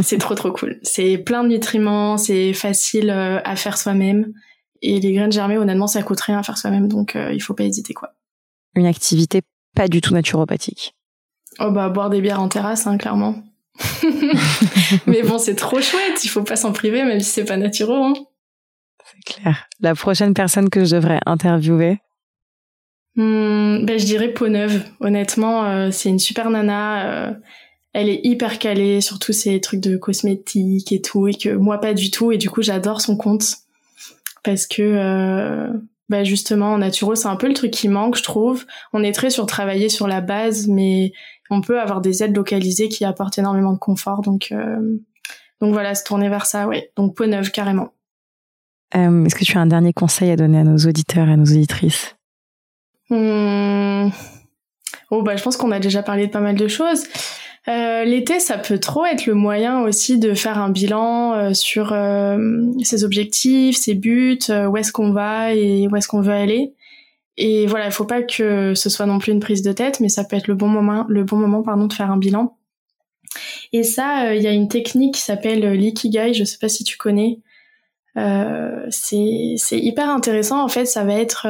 c'est 0.02 0.18
trop 0.18 0.34
trop 0.34 0.52
cool. 0.52 0.78
C'est 0.82 1.18
plein 1.18 1.42
de 1.42 1.48
nutriments, 1.48 2.16
c'est 2.16 2.52
facile 2.52 3.10
à 3.10 3.56
faire 3.56 3.76
soi-même. 3.78 4.32
Et 4.82 5.00
les 5.00 5.12
graines 5.14 5.32
germées, 5.32 5.56
honnêtement, 5.56 5.86
ça 5.86 6.02
coûte 6.02 6.20
rien 6.20 6.38
à 6.38 6.42
faire 6.42 6.58
soi-même, 6.58 6.86
donc 6.86 7.16
il 7.32 7.40
faut 7.40 7.54
pas 7.54 7.64
hésiter 7.64 7.94
quoi. 7.94 8.12
Une 8.76 8.86
activité 8.86 9.42
pas 9.76 9.86
du 9.88 10.00
tout 10.00 10.14
naturopathique. 10.14 10.95
Oh 11.58 11.70
bah 11.70 11.88
boire 11.88 12.10
des 12.10 12.20
bières 12.20 12.40
en 12.40 12.48
terrasse, 12.48 12.86
hein, 12.86 12.98
clairement. 12.98 13.42
Mais 15.06 15.22
bon, 15.22 15.38
c'est 15.38 15.54
trop 15.54 15.80
chouette, 15.80 16.24
il 16.24 16.28
faut 16.28 16.42
pas 16.42 16.56
s'en 16.56 16.72
priver, 16.72 17.04
même 17.04 17.20
si 17.20 17.30
c'est 17.30 17.44
pas 17.44 17.56
naturel. 17.56 17.98
Hein. 18.02 18.14
C'est 19.04 19.34
clair. 19.34 19.66
La 19.80 19.94
prochaine 19.94 20.34
personne 20.34 20.70
que 20.70 20.84
je 20.84 20.96
devrais 20.96 21.20
interviewer? 21.26 21.98
Hmm, 23.16 23.84
ben, 23.84 23.98
Je 23.98 24.04
dirais 24.04 24.32
Peau 24.32 24.48
Neuve. 24.48 24.82
Honnêtement, 25.00 25.64
euh, 25.64 25.90
c'est 25.90 26.08
une 26.08 26.18
super 26.18 26.50
nana. 26.50 27.28
Euh, 27.28 27.32
elle 27.92 28.08
est 28.10 28.20
hyper 28.24 28.58
calée 28.58 29.00
sur 29.00 29.18
tous 29.18 29.32
ces 29.32 29.60
trucs 29.60 29.80
de 29.80 29.96
cosmétiques 29.96 30.92
et 30.92 31.00
tout, 31.00 31.28
et 31.28 31.34
que 31.34 31.50
moi 31.50 31.80
pas 31.80 31.94
du 31.94 32.10
tout. 32.10 32.30
Et 32.32 32.38
du 32.38 32.50
coup, 32.50 32.62
j'adore 32.62 33.00
son 33.00 33.16
compte. 33.16 33.56
Parce 34.42 34.66
que 34.66 34.82
euh, 34.82 35.68
bah 36.08 36.24
justement 36.24 36.74
en 36.74 36.78
naturo 36.78 37.14
c'est 37.14 37.28
un 37.28 37.36
peu 37.36 37.48
le 37.48 37.54
truc 37.54 37.72
qui 37.72 37.88
manque 37.88 38.16
je 38.16 38.22
trouve 38.22 38.64
on 38.92 39.02
est 39.02 39.12
très 39.12 39.30
sur 39.30 39.46
travailler 39.46 39.88
sur 39.88 40.06
la 40.06 40.20
base 40.20 40.68
mais 40.68 41.12
on 41.50 41.60
peut 41.60 41.80
avoir 41.80 42.00
des 42.00 42.22
aides 42.22 42.36
localisées 42.36 42.88
qui 42.88 43.04
apportent 43.04 43.38
énormément 43.38 43.72
de 43.72 43.78
confort 43.78 44.22
donc 44.22 44.48
euh, 44.52 44.98
donc 45.60 45.72
voilà 45.72 45.94
se 45.94 46.04
tourner 46.04 46.28
vers 46.28 46.46
ça 46.46 46.66
ouais 46.66 46.90
donc 46.96 47.16
peau 47.16 47.26
neuve 47.26 47.50
carrément 47.50 47.92
euh, 48.94 49.24
est-ce 49.24 49.34
que 49.34 49.44
tu 49.44 49.58
as 49.58 49.60
un 49.60 49.66
dernier 49.66 49.92
conseil 49.92 50.30
à 50.30 50.36
donner 50.36 50.58
à 50.58 50.64
nos 50.64 50.78
auditeurs 50.78 51.28
et 51.28 51.32
à 51.32 51.36
nos 51.36 51.44
auditrices? 51.44 52.16
Hmm. 53.10 54.08
oh 55.10 55.22
bah 55.22 55.36
je 55.36 55.42
pense 55.42 55.56
qu'on 55.56 55.70
a 55.70 55.80
déjà 55.80 56.02
parlé 56.02 56.26
de 56.26 56.32
pas 56.32 56.40
mal 56.40 56.56
de 56.56 56.68
choses 56.68 57.04
euh, 57.68 58.04
l'été, 58.04 58.38
ça 58.38 58.58
peut 58.58 58.78
trop 58.78 59.04
être 59.04 59.26
le 59.26 59.34
moyen 59.34 59.80
aussi 59.80 60.18
de 60.18 60.34
faire 60.34 60.58
un 60.58 60.70
bilan 60.70 61.34
euh, 61.34 61.52
sur 61.52 61.92
euh, 61.92 62.38
ses 62.84 63.02
objectifs, 63.02 63.76
ses 63.76 63.94
buts, 63.94 64.38
où 64.48 64.76
est-ce 64.76 64.92
qu'on 64.92 65.12
va 65.12 65.52
et 65.52 65.88
où 65.88 65.96
est-ce 65.96 66.06
qu'on 66.06 66.20
veut 66.20 66.32
aller. 66.32 66.74
Et 67.38 67.66
voilà, 67.66 67.86
il 67.86 67.92
faut 67.92 68.04
pas 68.04 68.22
que 68.22 68.74
ce 68.74 68.88
soit 68.88 69.06
non 69.06 69.18
plus 69.18 69.32
une 69.32 69.40
prise 69.40 69.62
de 69.62 69.72
tête, 69.72 70.00
mais 70.00 70.08
ça 70.08 70.24
peut 70.24 70.36
être 70.36 70.48
le 70.48 70.54
bon 70.54 70.68
moment, 70.68 71.04
le 71.08 71.24
bon 71.24 71.36
moment 71.36 71.62
pardon, 71.62 71.86
de 71.86 71.92
faire 71.92 72.10
un 72.10 72.16
bilan. 72.16 72.56
Et 73.72 73.82
ça, 73.82 74.34
il 74.34 74.42
y 74.42 74.46
a 74.46 74.52
une 74.52 74.68
technique 74.68 75.14
qui 75.14 75.20
s'appelle 75.20 75.60
l'ikigai. 75.72 76.32
Je 76.32 76.44
sais 76.44 76.58
pas 76.58 76.68
si 76.68 76.84
tu 76.84 76.96
connais. 76.96 77.40
c'est 78.14 79.54
c'est 79.56 79.78
hyper 79.78 80.08
intéressant. 80.08 80.62
En 80.62 80.68
fait, 80.68 80.86
ça 80.86 81.04
va 81.04 81.14
être 81.14 81.46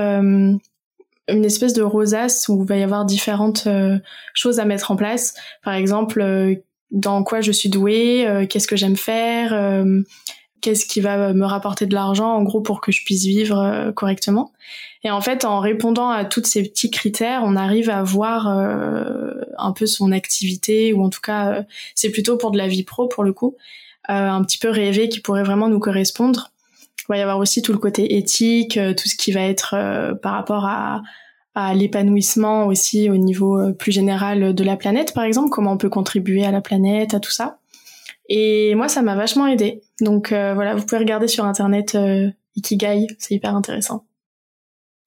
une 1.28 1.45
espèce 1.45 1.72
de 1.72 1.82
rosace 1.82 2.49
où 2.49 2.62
il 2.62 2.68
va 2.68 2.76
y 2.76 2.82
avoir 2.82 3.05
différentes 3.05 3.66
euh, 3.66 3.99
choses 4.34 4.61
à 4.61 4.64
mettre 4.64 4.91
en 4.91 4.97
place. 4.97 5.34
Par 5.62 5.74
exemple, 5.74 6.20
euh, 6.20 6.55
dans 6.91 7.22
quoi 7.24 7.41
je 7.41 7.53
suis 7.53 7.68
douée, 7.68 8.26
euh, 8.26 8.47
qu'est-ce 8.47 8.68
que 8.68 8.76
j'aime 8.76 8.97
faire, 8.97 9.53
qu'est-ce 10.61 10.86
qui 10.86 11.00
va 11.00 11.32
me 11.32 11.44
rapporter 11.44 11.86
de 11.86 11.94
l'argent, 11.94 12.34
en 12.34 12.42
gros, 12.42 12.61
pour 12.61 12.80
que 12.80 12.92
je 12.92 13.04
puisse 13.04 13.24
vivre 13.24 13.92
correctement. 13.94 14.52
Et 15.04 15.11
en 15.11 15.20
fait, 15.20 15.44
en 15.44 15.61
répondant 15.61 16.11
à 16.11 16.24
tous 16.24 16.44
ces 16.44 16.62
petits 16.62 16.90
critères, 16.90 17.42
on 17.44 17.57
arrive 17.57 17.90
à 17.90 18.02
voir 18.02 18.48
un 18.48 19.72
peu 19.72 19.86
son 19.86 20.12
activité, 20.12 20.92
ou 20.92 21.04
en 21.04 21.11
tout 21.11 21.20
cas, 21.20 21.64
c'est 21.94 22.11
plutôt 22.11 22.36
pour 22.36 22.50
de 22.50 22.59
la 22.59 22.66
vie 22.66 22.82
pro, 22.82 23.07
pour 23.07 23.22
le 23.22 23.32
coup, 23.32 23.57
un 24.09 24.42
petit 24.42 24.59
peu 24.59 24.70
rêvé 24.70 25.09
qui 25.09 25.20
pourrait 25.20 25.44
vraiment 25.44 25.68
nous 25.68 25.80
correspondre. 25.80 26.50
Il 27.09 27.12
va 27.12 27.18
y 27.18 27.22
avoir 27.22 27.38
aussi 27.38 27.62
tout 27.62 27.72
le 27.72 27.78
côté 27.78 28.16
éthique, 28.16 28.76
euh, 28.76 28.92
tout 28.92 29.09
ce 29.09 29.14
qui 29.14 29.30
va 29.30 29.42
être 29.42 29.74
euh, 29.78 30.14
par 30.14 30.32
rapport 30.32 30.64
à, 30.64 31.02
à 31.54 31.72
l'épanouissement 31.72 32.66
aussi 32.66 33.09
au 33.11 33.16
niveau 33.16 33.61
euh, 33.61 33.72
plus 33.72 33.92
général 33.92 34.54
de 34.54 34.64
la 34.64 34.76
planète, 34.76 35.14
par 35.14 35.22
exemple, 35.22 35.50
comment 35.50 35.72
on 35.72 35.76
peut 35.76 35.88
contribuer 35.88 36.44
à 36.44 36.50
la 36.50 36.61
planète, 36.61 37.14
à 37.14 37.20
tout 37.20 37.30
ça. 37.30 37.59
Et 38.29 38.74
moi, 38.74 38.89
ça 38.89 39.03
m'a 39.03 39.14
vachement 39.14 39.47
aidé. 39.47 39.83
Donc 40.01 40.29
voilà, 40.31 40.74
vous 40.74 40.85
pouvez 40.85 40.99
regarder 40.99 41.29
sur 41.29 41.45
internet 41.45 41.97
Ikigai, 42.57 43.07
c'est 43.18 43.35
hyper 43.35 43.55
intéressant. 43.55 44.05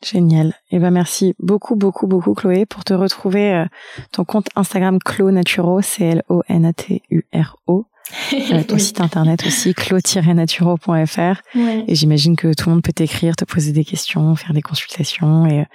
Génial. 0.03 0.55
Et 0.71 0.77
eh 0.77 0.79
ben 0.79 0.91
merci 0.91 1.35
beaucoup 1.39 1.75
beaucoup 1.75 2.07
beaucoup 2.07 2.33
Chloé 2.33 2.65
pour 2.65 2.85
te 2.85 2.93
retrouver 2.93 3.65
ton 4.13 4.23
compte 4.23 4.47
Instagram 4.55 4.97
Clo 4.99 5.29
Naturo 5.29 5.81
C 5.81 6.05
L 6.05 6.23
O 6.29 6.41
N 6.47 6.65
A 6.65 6.71
T 6.71 7.01
U 7.09 7.23
R 7.33 7.57
O 7.67 7.85
euh, 8.33 8.63
ton 8.67 8.77
site 8.77 9.01
internet 9.01 9.45
aussi, 9.45 9.73
clo-naturo.fr. 9.73 11.41
Et 11.87 11.95
j'imagine 11.95 12.35
que 12.35 12.53
tout 12.53 12.69
le 12.69 12.75
monde 12.75 12.83
peut 12.83 12.93
t'écrire, 12.93 13.35
te 13.35 13.45
poser 13.45 13.71
des 13.71 13.85
questions, 13.85 14.35
faire 14.35 14.53
des 14.53 14.61
consultations. 14.61 15.45
Et, 15.47 15.65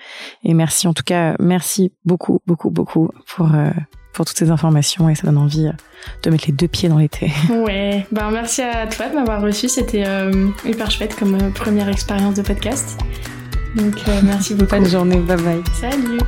et 0.43 0.55
merci, 0.55 0.87
en 0.87 0.95
tout 0.95 1.03
cas, 1.05 1.37
merci 1.39 1.93
beaucoup, 2.05 2.41
beaucoup, 2.47 2.71
beaucoup 2.71 3.11
pour, 3.27 3.55
euh, 3.55 3.71
pour 4.15 4.25
toutes 4.25 4.39
ces 4.39 4.51
informations. 4.51 5.09
Et 5.09 5.15
ça 5.15 5.27
donne 5.27 5.39
envie 5.39 5.67
euh, 5.67 5.73
de 6.23 6.31
mettre 6.31 6.45
les 6.47 6.53
deux 6.53 6.69
pieds 6.69 6.89
dans 6.89 6.99
l'été. 6.99 7.33
Ouais, 7.51 8.07
ben 8.13 8.31
merci 8.31 8.63
à 8.63 8.87
toi 8.87 9.09
de 9.09 9.15
m'avoir 9.15 9.41
reçu. 9.41 9.69
C'était 9.69 10.05
hyper 10.65 10.91
chouette 10.91 11.15
comme 11.17 11.53
première 11.53 11.89
expérience 11.89 12.35
de 12.35 12.43
podcast. 12.43 12.99
Donc 13.75 13.95
merci 14.23 14.55
beaucoup. 14.55 14.71
Bonne 14.71 14.89
journée, 14.89 15.17
bye 15.17 15.37
bye. 15.37 15.63
Salut. 15.81 16.19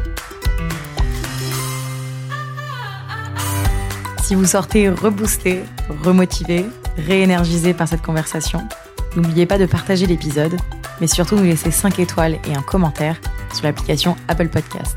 Si 4.26 4.34
vous 4.34 4.45
sortez 4.45 4.89
reboosté, 4.89 5.62
remotivé, 6.03 6.66
réénergisé 6.97 7.74
par 7.74 7.87
cette 7.87 8.03
conversation, 8.03 8.61
n'oubliez 9.14 9.47
pas 9.47 9.57
de 9.57 9.66
partager 9.66 10.07
l'épisode, 10.07 10.57
mais 11.01 11.07
surtout 11.07 11.37
nous 11.37 11.45
laisser 11.45 11.70
5 11.70 12.01
étoiles 12.01 12.39
et 12.51 12.57
un 12.57 12.62
commentaire 12.62 13.20
sur 13.55 13.62
l'application 13.64 14.16
Apple 14.26 14.49
Podcast. 14.49 14.97